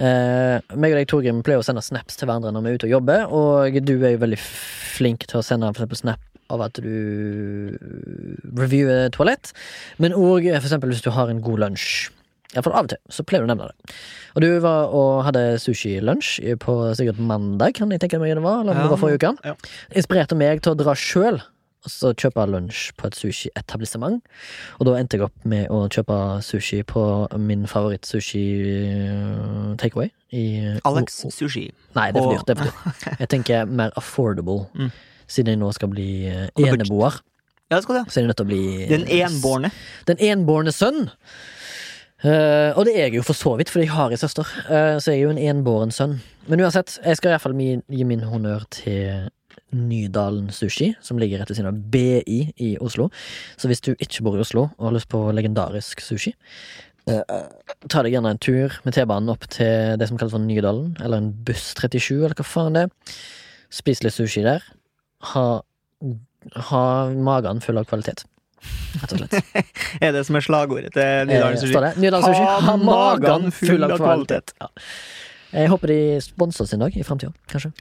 Uh, 0.00 0.58
meg 0.74 0.94
og 0.94 0.98
deg, 0.98 1.06
Torgrim, 1.10 1.44
pleier 1.46 1.62
å 1.62 1.66
sende 1.66 1.84
snaps 1.84 2.18
til 2.18 2.26
hverandre 2.26 2.50
når 2.54 2.64
vi 2.64 2.72
er 2.72 2.80
ute 2.80 2.88
og 2.88 2.94
jobber, 2.96 3.24
og 3.36 3.80
du 3.84 3.94
er 4.00 4.16
jo 4.16 4.24
veldig 4.24 4.40
flink 4.40 5.26
til 5.28 5.38
å 5.38 5.44
sende 5.44 5.70
for 5.70 5.84
eksempel 5.84 6.00
snap 6.00 6.26
av 6.50 6.64
at 6.64 6.80
du 6.82 7.76
reviewer 8.58 9.12
toalett, 9.14 9.52
men 10.02 10.16
òg 10.16 10.48
for 10.56 10.66
eksempel 10.66 10.90
hvis 10.90 11.04
du 11.04 11.12
har 11.14 11.30
en 11.30 11.44
god 11.44 11.62
lunsj. 11.62 12.08
Iallfall 12.54 12.72
av 12.74 12.84
og 12.84 12.88
til, 12.90 12.98
så 13.14 13.22
pleier 13.22 13.44
du 13.44 13.46
å 13.46 13.52
nevne 13.54 13.68
det. 13.70 13.76
Og 14.34 14.42
du 14.42 14.48
var 14.64 14.88
og 14.96 15.24
hadde 15.28 15.44
sushi-lunsj 15.62 16.56
på 16.58 16.74
sikkert 16.98 17.18
mandag, 17.22 17.74
kan 17.78 17.90
jeg 17.94 18.00
tenke 18.02 18.18
meg 18.18 18.34
det 18.34 18.42
var, 18.42 18.60
eller 18.64 18.72
om 18.74 18.78
det 18.80 18.84
Ja, 18.88 18.90
var 18.90 18.98
forrige 18.98 19.18
uke. 19.22 19.30
ja. 19.44 19.54
Inspirerte 19.94 20.34
meg 20.36 20.60
til 20.62 20.72
å 20.74 20.76
dra 20.80 20.94
sjøl 20.98 21.38
og 21.80 21.88
så 21.88 22.10
kjøpe 22.12 22.44
lunsj 22.50 22.90
på 22.98 23.06
et 23.06 23.14
sushi-etablissement. 23.16 24.20
Og 24.80 24.84
da 24.84 24.96
endte 25.00 25.16
jeg 25.16 25.22
opp 25.24 25.46
med 25.48 25.70
å 25.72 25.86
kjøpe 25.88 26.42
sushi 26.44 26.82
på 26.84 27.04
min 27.40 27.64
favoritt-sushi-takeaway. 28.90 30.10
Alex 30.84 31.24
Sushi. 31.32 31.70
Nei, 31.96 32.10
det 32.12 32.20
er 32.20 32.24
for 32.24 32.32
dyrt. 32.34 32.46
Det 32.46 32.52
er 32.52 32.58
for 32.60 32.64
dyrt. 32.70 33.18
Jeg 33.22 33.28
tenker 33.32 33.64
mer 33.66 33.90
affordable, 33.96 34.66
Mm. 34.74 34.90
siden 35.30 35.46
jeg 35.54 35.58
nå 35.62 35.72
skal 35.74 35.88
bli 35.88 36.08
budget. 36.56 36.80
eneboer. 36.80 37.20
Ja, 37.70 37.76
det 37.78 37.82
skal 37.84 37.94
du. 37.94 38.10
Så 38.10 38.18
er 38.18 38.22
jeg 38.24 38.28
nødt 38.28 38.36
til 38.36 38.46
å 38.46 38.50
bli 38.50 38.86
Den 38.90 39.04
enbårne. 39.06 39.70
Den 40.06 40.16
enbårne 40.18 40.72
sønn. 40.74 41.08
Eh, 42.20 42.76
og 42.76 42.84
det 42.84 42.94
er 42.98 43.06
jeg 43.08 43.16
jo 43.16 43.24
for 43.24 43.36
så 43.36 43.54
vidt, 43.56 43.70
fordi 43.72 43.86
jeg 43.86 43.94
har 43.94 44.12
en 44.12 44.20
søster. 44.20 44.48
Uh, 44.68 44.98
så 45.00 45.12
jeg 45.12 45.20
er 45.20 45.24
jo 45.24 45.34
en 45.34 45.40
enbåren 45.40 45.92
sønn. 45.94 46.18
Men 46.50 46.60
uansett, 46.60 46.98
jeg 47.04 47.16
skal 47.16 47.32
iallfall 47.32 47.56
gi, 47.56 47.78
gi 47.88 48.04
min 48.04 48.26
honnør 48.28 48.66
til 48.74 49.30
Nydalen 49.76 50.50
Sushi, 50.52 50.90
som 51.00 51.20
ligger 51.20 51.40
rett 51.40 51.50
ved 51.50 51.56
siden 51.56 51.70
av 51.70 51.80
BI 51.92 52.40
i 52.60 52.74
Oslo. 52.82 53.08
Så 53.56 53.70
hvis 53.70 53.80
du 53.86 53.94
ikke 53.96 54.24
bor 54.26 54.36
i 54.36 54.44
Oslo 54.44 54.68
og 54.68 54.88
har 54.88 54.96
lyst 54.98 55.08
på 55.12 55.22
legendarisk 55.32 56.02
sushi, 56.04 56.34
uh, 57.08 57.22
ta 57.88 58.04
deg 58.04 58.16
gjerne 58.16 58.34
en 58.34 58.42
tur 58.42 58.76
med 58.84 58.96
T-banen 58.96 59.32
opp 59.32 59.48
til 59.54 59.96
det 60.00 60.10
som 60.10 60.20
kalles 60.20 60.36
for 60.36 60.44
Nydalen, 60.44 60.98
eller 61.00 61.22
en 61.22 61.32
buss 61.46 61.70
37, 61.78 62.18
eller 62.18 62.36
hva 62.36 62.46
faen 62.46 62.76
det 62.76 62.84
er. 62.88 63.16
Spis 63.72 64.04
litt 64.04 64.16
sushi 64.16 64.44
der. 64.44 64.66
Ha, 65.32 65.46
ha 66.68 66.84
magen 67.16 67.64
full 67.64 67.80
av 67.80 67.88
kvalitet. 67.88 68.26
Rett 69.00 69.14
og 69.14 69.22
slett. 69.22 69.54
Er 70.04 70.12
det 70.16 70.24
som 70.28 70.38
er 70.38 70.46
slagordet 70.46 70.92
til 70.96 71.02
Eh, 71.02 71.24
Nydalen 71.28 71.60
Sushi. 71.60 71.76
Eh, 71.76 72.02
Nydalen 72.02 72.26
Sushi 72.26 72.66
Ha 72.68 72.76
magen 72.80 73.50
full 73.54 73.86
av 73.86 73.96
kvalitet. 73.98 74.54
Ja. 74.60 74.70
Jeg 75.50 75.72
håper 75.72 75.90
de 75.90 76.02
sponser 76.22 76.64
oss 76.64 76.76
en 76.76 76.84
dag 76.84 76.94
i 76.94 77.02
framtida, 77.06 77.32
kanskje. 77.50 77.72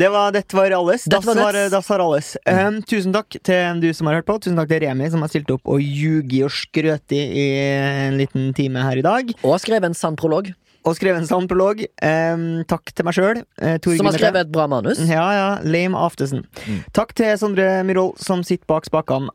Det 0.00 0.08
var, 0.08 0.32
dette 0.32 0.56
var 0.56 0.70
alles. 0.70 1.04
Das 1.04 1.26
var, 1.26 1.52
das 1.70 1.90
var 1.90 1.98
alles. 2.00 2.36
Um, 2.48 2.78
tusen 2.88 3.12
takk 3.12 3.36
til 3.44 3.82
du 3.82 3.90
som 3.92 4.08
har 4.08 4.20
hørt 4.20 4.28
på. 4.30 4.38
Tusen 4.40 4.56
takk 4.56 4.70
til 4.70 4.80
Remi, 4.86 5.10
som 5.12 5.20
har 5.20 5.28
stilt 5.28 5.50
opp 5.52 5.68
og 5.68 5.82
ljuget 5.82 6.46
og 6.46 6.54
skrøt 6.56 7.12
i 7.12 7.20
en 7.34 8.16
liten 8.16 8.48
time 8.56 8.80
her 8.86 9.02
i 9.02 9.04
dag. 9.04 9.34
Og 9.44 9.58
skrevet 9.60 9.90
en 9.90 9.98
sann 9.98 10.16
prolog, 10.16 10.52
Og 10.88 10.96
skrevet 10.96 11.20
en 11.20 11.28
sann 11.28 11.44
prolog. 11.50 11.82
Um, 12.00 12.64
takk 12.64 12.94
til 12.96 13.04
meg 13.04 13.18
sjøl. 13.18 13.42
Uh, 13.60 13.76
som 13.84 14.08
har 14.08 14.16
skrevet 14.16 14.46
et 14.46 14.52
bra 14.54 14.64
manus. 14.72 15.02
Ja, 15.04 15.26
ja. 15.36 15.48
Lame 15.68 16.00
Aftesen. 16.00 16.46
Mm. 16.64 16.80
Takk 16.96 17.12
til 17.20 17.36
Sondre 17.36 17.68
Myhrvold, 17.84 18.16
som 18.24 18.40
sitter 18.46 18.64
bak 18.72 18.88
spakene 18.88 19.28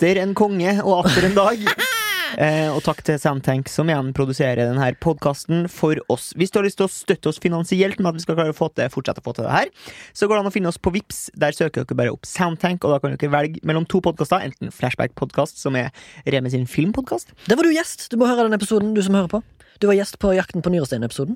atter 0.00 0.16
en 0.16 0.30
konge 0.32 0.70
og 0.80 1.02
atter 1.04 1.28
en 1.28 1.36
dag. 1.36 1.66
Eh, 2.38 2.68
og 2.70 2.78
takk 2.86 3.00
til 3.02 3.16
Samtank, 3.18 3.66
som 3.66 3.88
igjen 3.90 4.12
produserer 4.14 4.60
denne 4.62 4.86
podkasten 5.02 5.64
for 5.68 5.98
oss. 6.14 6.28
Hvis 6.38 6.52
du 6.54 6.60
har 6.60 6.64
lyst 6.64 6.78
til 6.78 6.86
å 6.86 6.92
støtte 6.94 7.26
oss 7.26 7.40
finansielt 7.42 7.98
med 7.98 8.12
at 8.12 8.20
vi 8.20 8.22
skal 8.22 8.36
klare 8.38 8.54
å 8.54 8.56
få 8.56 8.68
til, 8.70 8.86
fortsette 8.94 9.18
å 9.18 9.26
få 9.26 9.34
til 9.34 9.48
det 9.48 9.56
her, 9.56 9.72
så 10.14 10.28
går 10.30 10.38
det 10.38 10.44
an 10.44 10.50
å 10.52 10.54
finne 10.54 10.70
oss 10.70 10.78
på 10.78 10.92
Vips 10.94 11.18
Der 11.34 11.58
søker 11.58 11.82
dere 11.82 11.98
bare 11.98 12.14
opp 12.14 12.30
Soundtank, 12.30 12.86
og 12.86 12.94
da 12.94 13.00
kan 13.02 13.18
dere 13.18 13.34
velge 13.34 13.64
mellom 13.66 13.84
to 13.90 13.98
podkaster. 14.06 14.46
Enten 14.46 14.70
Flashback-podkast, 14.72 15.58
som 15.58 15.74
er 15.76 15.90
Remi 16.22 16.54
sin 16.54 16.70
filmpodkast. 16.70 17.34
Der 17.50 17.58
var 17.58 17.66
du 17.66 17.74
gjest! 17.74 18.06
Du 18.14 18.20
må 18.22 18.30
høre 18.30 18.46
den 18.46 18.56
episoden, 18.56 18.94
du 18.94 19.02
som 19.02 19.18
hører 19.18 19.34
på. 19.34 19.42
Du 19.82 19.90
var 19.90 19.98
gjest 19.98 20.22
på 20.22 20.30
Jakten 20.38 20.62
på 20.62 20.70
nyrestein-episoden. 20.70 21.34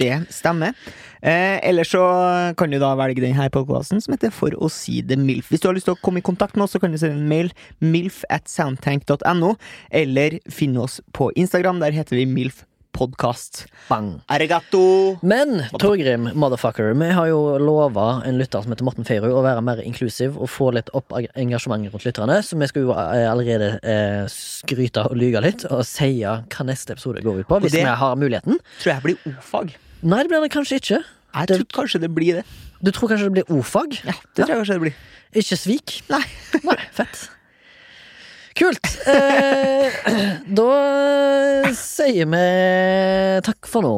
Det 0.00 0.14
stemmer. 0.32 0.74
Eh, 1.22 1.58
eller 1.68 1.84
så 1.84 2.00
kan 2.56 2.72
du 2.72 2.78
da 2.80 2.94
velge 2.96 3.22
denne 3.24 3.50
podkasten 3.52 4.00
som 4.00 4.14
heter 4.14 4.32
For 4.32 4.56
å 4.56 4.70
si 4.72 5.00
det 5.04 5.18
MILF. 5.20 5.50
Hvis 5.52 5.60
du 5.60 5.68
har 5.68 5.76
lyst 5.76 5.90
til 5.90 5.96
å 5.98 6.02
komme 6.04 6.22
i 6.22 6.26
kontakt 6.26 6.56
med 6.56 6.64
oss, 6.64 6.76
så 6.76 6.80
kan 6.80 6.92
du 6.92 6.98
sende 7.00 7.20
en 7.20 7.28
mail 7.28 7.52
milf 7.80 8.22
at 8.32 8.48
soundtank.no, 8.48 9.54
eller 9.90 10.40
finne 10.48 10.86
oss 10.86 11.00
på 11.16 11.30
Instagram. 11.36 11.82
Der 11.84 11.96
heter 11.96 12.16
vi 12.16 12.28
MILF 12.28 12.64
Podkast. 12.92 13.66
Bang! 13.88 14.20
Arigato! 14.28 15.18
Men 15.22 15.62
Torgrim, 15.80 16.28
motherfucker, 16.34 16.92
vi 16.98 17.08
har 17.16 17.28
jo 17.30 17.38
lova 17.62 18.22
en 18.26 18.36
lytter 18.40 18.64
som 18.64 18.72
heter 18.74 18.84
Morten 18.84 19.06
Feirud 19.08 19.32
å 19.32 19.42
være 19.44 19.62
mer 19.64 19.80
inklusiv 19.86 20.36
og 20.36 20.50
få 20.52 20.70
litt 20.76 20.90
opp 20.96 21.14
engasjementet 21.16 21.94
rundt 21.94 22.04
lytterne, 22.08 22.40
så 22.44 22.58
vi 22.60 22.68
skal 22.70 22.84
jo 22.88 22.92
eh, 22.96 23.24
allerede 23.30 23.70
eh, 23.86 24.24
skryte 24.32 25.06
og 25.08 25.16
lyge 25.16 25.42
litt 25.46 25.64
og 25.70 25.84
si 25.88 26.10
hva 26.20 26.66
neste 26.68 26.96
episode 26.96 27.22
går 27.24 27.40
ut 27.44 27.48
på, 27.50 27.60
hvis 27.64 27.72
det- 27.78 27.86
vi 27.86 27.96
har 28.02 28.16
muligheten. 28.20 28.58
Tror 28.82 28.92
jeg 28.94 29.02
blir 29.06 29.16
o-fag. 29.32 29.72
Nei, 30.02 30.22
det 30.24 30.28
blir 30.32 30.44
det 30.44 30.52
kanskje 30.52 30.80
ikke. 30.82 31.00
Jeg 31.40 31.48
tror 31.54 31.66
kanskje 31.82 32.00
det 32.04 32.10
blir 32.14 32.40
det. 32.40 32.44
Du 32.82 32.90
tror 32.90 33.08
kanskje 33.12 33.28
det 33.30 33.36
blir 33.38 33.50
o-fag? 33.56 34.00
Ja, 34.04 34.12
det 34.34 34.44
tror 34.44 34.54
jeg 34.56 34.64
kanskje 34.64 34.76
det 34.78 34.84
blir. 34.88 35.00
Ikke 35.40 35.56
svik? 35.60 36.00
Nei. 36.10 36.24
Nei, 36.66 36.76
fett. 36.96 37.28
Kult. 38.60 38.86
Eh, 39.08 39.88
da 40.58 41.72
sier 41.72 42.28
vi 42.28 42.40
takk 43.46 43.64
for 43.64 43.86
nå. 43.86 43.94